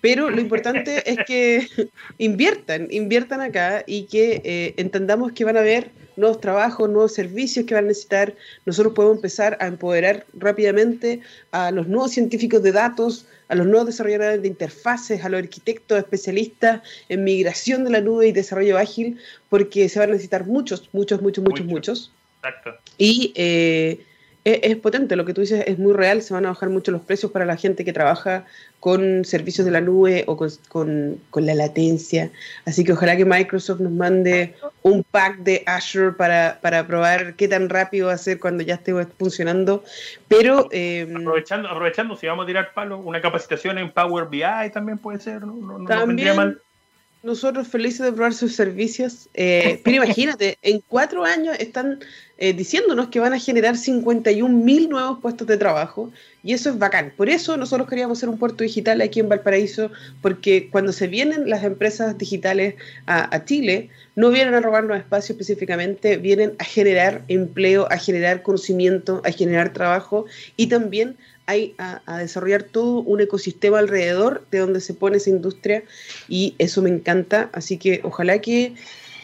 Pero 0.00 0.28
lo 0.28 0.40
importante 0.40 1.10
es 1.10 1.18
que 1.26 1.66
inviertan, 2.18 2.88
inviertan 2.90 3.40
acá 3.40 3.84
y 3.86 4.04
que 4.04 4.42
eh, 4.44 4.74
entendamos 4.76 5.32
que 5.32 5.44
van 5.44 5.56
a 5.56 5.60
haber 5.60 5.90
nuevos 6.16 6.40
trabajos, 6.40 6.88
nuevos 6.88 7.14
servicios 7.14 7.66
que 7.66 7.74
van 7.74 7.84
a 7.84 7.88
necesitar. 7.88 8.34
Nosotros 8.66 8.94
podemos 8.94 9.16
empezar 9.16 9.56
a 9.60 9.66
empoderar 9.66 10.26
rápidamente 10.34 11.20
a 11.50 11.70
los 11.70 11.86
nuevos 11.88 12.12
científicos 12.12 12.62
de 12.62 12.72
datos, 12.72 13.26
a 13.48 13.54
los 13.54 13.66
nuevos 13.66 13.86
desarrolladores 13.86 14.42
de 14.42 14.48
interfaces, 14.48 15.24
a 15.24 15.28
los 15.28 15.42
arquitectos 15.42 15.98
especialistas 15.98 16.82
en 17.08 17.24
migración 17.24 17.84
de 17.84 17.90
la 17.90 18.00
nube 18.00 18.28
y 18.28 18.32
desarrollo 18.32 18.78
ágil, 18.78 19.18
porque 19.48 19.88
se 19.88 19.98
van 19.98 20.10
a 20.10 20.12
necesitar 20.12 20.46
muchos, 20.46 20.88
muchos, 20.92 21.20
muchos, 21.20 21.44
muchos, 21.44 21.66
muchos. 21.66 22.12
Exacto. 22.38 22.74
Y 22.98 23.32
eh, 23.36 24.04
es, 24.44 24.76
potente, 24.76 25.16
lo 25.16 25.24
que 25.24 25.32
tú 25.32 25.40
dices 25.40 25.64
es 25.66 25.78
muy 25.78 25.94
real, 25.94 26.20
se 26.20 26.34
van 26.34 26.44
a 26.44 26.50
bajar 26.50 26.68
mucho 26.68 26.92
los 26.92 27.00
precios 27.00 27.32
para 27.32 27.46
la 27.46 27.56
gente 27.56 27.84
que 27.84 27.94
trabaja 27.94 28.44
con 28.78 29.24
servicios 29.24 29.64
de 29.64 29.70
la 29.70 29.80
nube 29.80 30.24
o 30.26 30.36
con, 30.68 31.18
la 31.34 31.54
latencia. 31.54 32.30
Así 32.66 32.84
que 32.84 32.92
ojalá 32.92 33.16
que 33.16 33.24
Microsoft 33.24 33.80
nos 33.80 33.92
mande 33.92 34.54
un 34.82 35.02
pack 35.02 35.38
de 35.38 35.62
Azure 35.64 36.12
para, 36.12 36.58
para 36.60 36.86
probar 36.86 37.34
qué 37.36 37.48
tan 37.48 37.70
rápido 37.70 38.08
va 38.08 38.12
a 38.12 38.18
ser 38.18 38.38
cuando 38.38 38.62
ya 38.62 38.74
esté 38.74 38.92
funcionando. 39.18 39.82
Pero... 40.28 40.68
Em, 40.72 41.16
aprovechando, 41.16 41.68
aprovechando, 41.68 42.14
si 42.14 42.26
vamos 42.26 42.44
a 42.44 42.46
tirar 42.46 42.74
palo, 42.74 42.98
una 42.98 43.22
capacitación 43.22 43.78
en 43.78 43.90
Power 43.90 44.26
BI 44.28 44.70
también 44.74 44.98
puede 44.98 45.20
ser, 45.20 45.42
¿no? 45.46 45.78
no, 45.78 45.86
también, 45.86 46.36
mal 46.36 46.60
nosotros 47.24 47.66
felices 47.66 48.00
de 48.00 48.12
probar 48.12 48.34
sus 48.34 48.54
servicios. 48.54 49.28
Eh, 49.34 49.80
pero 49.84 50.04
imagínate, 50.04 50.58
en 50.62 50.82
cuatro 50.86 51.24
años 51.24 51.56
están 51.58 52.00
eh, 52.36 52.52
diciéndonos 52.52 53.08
que 53.08 53.20
van 53.20 53.32
a 53.32 53.38
generar 53.38 53.76
51 53.76 54.54
mil 54.54 54.88
nuevos 54.88 55.20
puestos 55.20 55.46
de 55.46 55.56
trabajo 55.56 56.12
y 56.42 56.52
eso 56.52 56.70
es 56.70 56.78
bacán. 56.78 57.12
Por 57.16 57.28
eso 57.28 57.56
nosotros 57.56 57.88
queríamos 57.88 58.18
hacer 58.18 58.28
un 58.28 58.38
puerto 58.38 58.62
digital 58.62 59.00
aquí 59.00 59.20
en 59.20 59.28
Valparaíso, 59.28 59.90
porque 60.20 60.68
cuando 60.70 60.92
se 60.92 61.06
vienen 61.06 61.48
las 61.48 61.64
empresas 61.64 62.18
digitales 62.18 62.74
a, 63.06 63.34
a 63.34 63.44
Chile, 63.44 63.88
no 64.16 64.30
vienen 64.30 64.54
a 64.54 64.60
robarnos 64.60 64.98
espacio 64.98 65.32
específicamente, 65.32 66.18
vienen 66.18 66.54
a 66.58 66.64
generar 66.64 67.22
empleo, 67.28 67.88
a 67.90 67.96
generar 67.96 68.42
conocimiento, 68.42 69.22
a 69.24 69.30
generar 69.30 69.72
trabajo 69.72 70.26
y 70.56 70.68
también 70.68 71.16
hay 71.46 71.74
a, 71.78 72.18
desarrollar 72.18 72.62
todo 72.62 73.00
un 73.00 73.20
ecosistema 73.20 73.78
alrededor 73.78 74.46
de 74.50 74.58
donde 74.58 74.80
se 74.80 74.94
pone 74.94 75.18
esa 75.18 75.30
industria 75.30 75.84
y 76.28 76.54
eso 76.58 76.82
me 76.82 76.90
encanta, 76.90 77.50
así 77.52 77.76
que 77.76 78.00
ojalá 78.02 78.40
que 78.40 78.74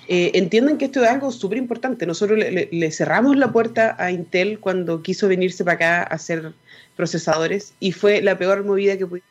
eh, 0.09 0.33
entiendan 0.35 0.77
que 0.77 0.87
esto 0.87 1.03
es 1.03 1.09
algo 1.09 1.31
súper 1.31 1.59
importante. 1.59 2.05
Nosotros 2.05 2.39
le, 2.39 2.91
cerramos 2.91 3.37
la 3.37 3.53
puerta 3.53 3.97
a 3.99 4.11
Intel 4.11 4.59
cuando 4.59 5.03
quiso 5.03 5.29
venirse 5.29 5.65
para 5.65 5.75
acá 5.77 6.01
a 6.01 6.15
hacer 6.15 6.53
procesadores 6.97 7.75
y 7.81 7.93
fue 7.93 8.21
la 8.21 8.37
peor 8.37 8.65
movida 8.65 8.99
que 8.99 9.07
pudimos 9.07 9.31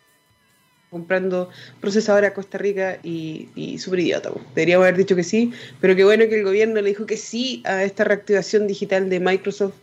comprando 0.89 1.49
procesadores 1.81 2.31
a 2.31 2.33
Costa 2.33 2.57
Rica 2.57 2.97
y, 3.03 3.49
y 3.55 3.77
súper 3.77 3.99
idiota. 3.99 4.31
Deberíamos 4.55 4.85
haber 4.85 4.97
dicho 4.97 5.15
que 5.15 5.23
sí, 5.23 5.51
pero 5.81 5.95
qué 5.95 6.03
bueno 6.03 6.27
que 6.27 6.39
el 6.39 6.43
gobierno 6.43 6.81
le 6.81 6.89
dijo 6.89 7.05
que 7.05 7.17
sí 7.17 7.61
a 7.65 7.83
esta 7.83 8.05
reactivación 8.05 8.65
digital 8.65 9.09
de 9.09 9.19
Microsoft 9.19 9.75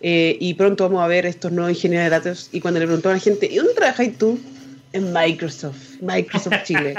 eh, 0.00 0.36
y 0.40 0.54
pronto 0.54 0.84
vamos 0.84 1.02
a 1.02 1.06
ver 1.06 1.26
estos 1.26 1.52
nuevos 1.52 1.72
ingenieros 1.72 2.04
de 2.04 2.10
datos. 2.10 2.48
Y 2.52 2.60
cuando 2.60 2.80
le 2.80 2.86
preguntó 2.86 3.10
a 3.10 3.12
la 3.12 3.18
gente, 3.18 3.46
¿y 3.46 3.56
dónde 3.56 3.74
trabajáis 3.74 4.16
tú? 4.16 4.40
En 4.92 5.12
Microsoft, 5.12 6.00
Microsoft 6.00 6.62
Chile. 6.64 6.94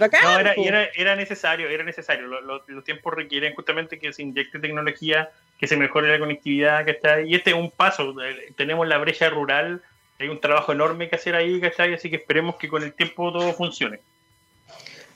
no, 0.00 0.38
era, 0.40 0.52
era, 0.54 0.88
era, 0.96 1.14
necesario, 1.14 1.68
era 1.68 1.84
necesario. 1.84 2.26
Los, 2.26 2.84
tiempos 2.84 3.14
requieren 3.14 3.54
justamente 3.54 4.00
que 4.00 4.12
se 4.12 4.22
inyecte 4.22 4.58
tecnología, 4.58 5.30
que 5.56 5.68
se 5.68 5.76
mejore 5.76 6.10
la 6.10 6.18
conectividad, 6.18 6.84
que 6.84 6.90
está 6.90 7.20
Y 7.20 7.36
este 7.36 7.50
es 7.50 7.56
un 7.56 7.70
paso. 7.70 8.20
Eh, 8.20 8.52
tenemos 8.56 8.88
la 8.88 8.98
brecha 8.98 9.30
rural, 9.30 9.80
hay 10.18 10.28
un 10.28 10.40
trabajo 10.40 10.72
enorme 10.72 11.08
que 11.08 11.16
hacer 11.16 11.36
ahí, 11.36 11.60
¿cachai? 11.60 11.94
Así 11.94 12.10
que 12.10 12.16
esperemos 12.16 12.56
que 12.56 12.68
con 12.68 12.82
el 12.82 12.92
tiempo 12.92 13.32
todo 13.32 13.52
funcione. 13.52 14.00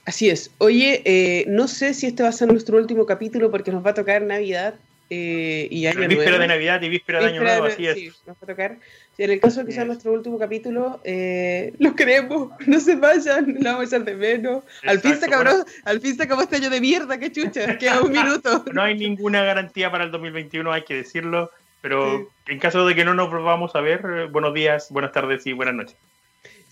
Así 0.04 0.30
es. 0.30 0.52
Oye, 0.58 1.02
eh, 1.04 1.44
no 1.48 1.66
sé 1.66 1.94
si 1.94 2.06
este 2.06 2.22
va 2.22 2.28
a 2.28 2.32
ser 2.32 2.48
nuestro 2.48 2.76
último 2.76 3.06
capítulo 3.06 3.50
porque 3.50 3.72
nos 3.72 3.84
va 3.84 3.90
a 3.90 3.94
tocar 3.94 4.22
Navidad, 4.22 4.74
eh, 5.10 5.68
y 5.70 5.86
año 5.86 6.08
víspera 6.08 6.38
de 6.38 6.46
Navidad 6.46 6.80
y 6.82 6.88
víspera 6.88 7.20
de 7.20 7.26
Año 7.26 7.42
Nuevo, 7.42 7.66
así 7.66 7.86
es. 7.86 7.94
Sí, 7.94 8.10
nos 8.26 8.36
va 8.36 8.40
a 8.42 8.46
tocar. 8.46 8.76
en 9.18 9.30
el 9.30 9.40
caso 9.40 9.60
de 9.60 9.66
que 9.66 9.72
sea 9.72 9.84
nuestro 9.84 10.12
último 10.12 10.38
capítulo, 10.38 11.00
eh, 11.04 11.72
los 11.78 11.94
queremos, 11.94 12.50
no 12.66 12.80
se 12.80 12.96
vayan, 12.96 13.56
lo 13.60 13.64
vamos 13.64 13.80
a 13.80 13.84
echar 13.84 14.04
de 14.04 14.14
menos. 14.14 14.64
al 14.82 15.00
fin, 15.00 15.16
se 15.16 15.26
acabó, 15.26 15.64
al 15.84 16.00
fin 16.00 16.16
se 16.16 16.22
acabó 16.22 16.42
este 16.42 16.56
año 16.56 16.70
de 16.70 16.80
mierda, 16.80 17.18
qué 17.18 17.30
chucha, 17.30 17.78
queda 17.78 18.00
un 18.00 18.12
minuto. 18.12 18.64
No 18.72 18.82
hay 18.82 18.94
ninguna 18.96 19.44
garantía 19.44 19.90
para 19.90 20.04
el 20.04 20.10
2021, 20.10 20.72
hay 20.72 20.82
que 20.82 20.94
decirlo, 20.94 21.50
pero 21.82 22.30
en 22.46 22.58
caso 22.58 22.86
de 22.86 22.94
que 22.94 23.04
no 23.04 23.14
nos 23.14 23.30
volvamos 23.30 23.74
a 23.76 23.80
ver, 23.80 24.00
eh, 24.04 24.24
buenos 24.26 24.54
días, 24.54 24.88
buenas 24.90 25.12
tardes 25.12 25.46
y 25.46 25.52
buenas 25.52 25.74
noches. 25.74 25.96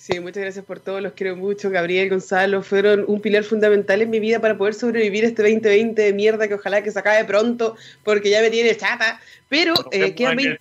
Sí, 0.03 0.19
muchas 0.19 0.43
gracias 0.43 0.65
por 0.65 0.81
todo, 0.81 1.01
los 1.01 1.13
quiero 1.13 1.37
mucho. 1.37 1.71
Gabriel, 1.71 2.11
Gonzalo, 2.11 2.65
fueron 2.65 3.05
un 3.07 3.21
pilar 3.21 3.45
fundamental 3.45 4.03
en 4.03 4.11
mi 4.11 4.19
vida 4.19 4.41
para 4.41 4.59
poder 4.59 4.75
sobrevivir 4.75 5.23
este 5.25 5.43
2020 5.43 6.03
de 6.03 6.13
mierda 6.13 6.49
que 6.49 6.55
ojalá 6.55 6.83
que 6.83 6.91
se 6.91 6.99
acabe 6.99 7.25
pronto, 7.25 7.77
porque 8.03 8.29
ya 8.29 8.41
me 8.41 8.51
tiene 8.51 8.77
chata. 8.77 9.21
Pero 9.49 9.75
eh, 9.93 10.13
quedan 10.13 10.39
20... 10.39 10.59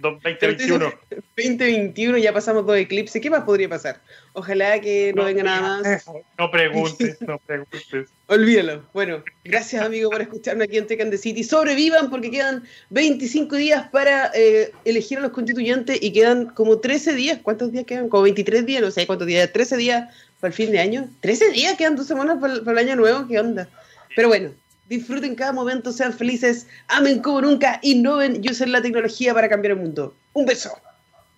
2021. 0.00 0.92
2021, 1.36 2.18
ya 2.18 2.32
pasamos 2.32 2.66
dos 2.66 2.76
eclipses. 2.76 3.22
¿Qué 3.22 3.30
más 3.30 3.44
podría 3.44 3.68
pasar? 3.68 4.00
Ojalá 4.40 4.80
que 4.80 5.12
no, 5.14 5.24
venga 5.24 5.42
nada 5.42 5.82
más. 5.82 6.06
No 6.38 6.50
preguntes, 6.50 7.20
no 7.20 7.38
preguntes. 7.46 8.08
Olvídalo. 8.26 8.82
Bueno, 8.94 9.22
gracias 9.44 9.84
amigo 9.84 10.08
por 10.08 10.22
escucharme 10.22 10.64
aquí 10.64 10.78
en 10.78 10.86
Tech 10.86 10.98
and 11.02 11.10
the 11.10 11.18
City. 11.18 11.44
Sobrevivan 11.44 12.08
porque 12.08 12.30
quedan 12.30 12.64
25 12.88 13.54
días 13.56 13.86
para 13.90 14.30
eh, 14.34 14.72
elegir 14.86 15.18
a 15.18 15.20
los 15.20 15.32
constituyentes 15.32 15.98
y 16.00 16.10
quedan 16.14 16.46
como 16.46 16.78
13 16.78 17.14
días. 17.14 17.38
¿Cuántos 17.42 17.70
días 17.70 17.84
quedan? 17.84 18.08
Como 18.08 18.22
23 18.22 18.64
días, 18.64 18.80
no 18.80 18.90
sé 18.90 19.06
cuántos 19.06 19.26
días. 19.26 19.52
13 19.52 19.76
días 19.76 20.08
para 20.40 20.48
el 20.48 20.54
fin 20.54 20.72
de 20.72 20.78
año. 20.78 21.10
13 21.20 21.50
días, 21.50 21.76
quedan 21.76 21.96
dos 21.96 22.06
semanas 22.06 22.38
para, 22.40 22.54
el 22.54 22.78
año 22.78 22.96
nuevo. 22.96 23.28
¿Qué 23.28 23.38
onda? 23.38 23.68
Pero 24.16 24.28
bueno, 24.28 24.52
disfruten 24.88 25.34
cada 25.34 25.52
momento, 25.52 25.92
sean 25.92 26.14
felices, 26.14 26.66
amen 26.88 27.20
como 27.20 27.42
nunca, 27.42 27.78
innoven 27.82 28.42
y 28.42 28.50
usen 28.50 28.72
la 28.72 28.80
tecnología 28.80 29.34
para 29.34 29.50
cambiar 29.50 29.72
el 29.72 29.80
mundo. 29.80 30.14
Un 30.32 30.46
beso. 30.46 30.70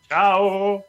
Chao. 0.08 0.84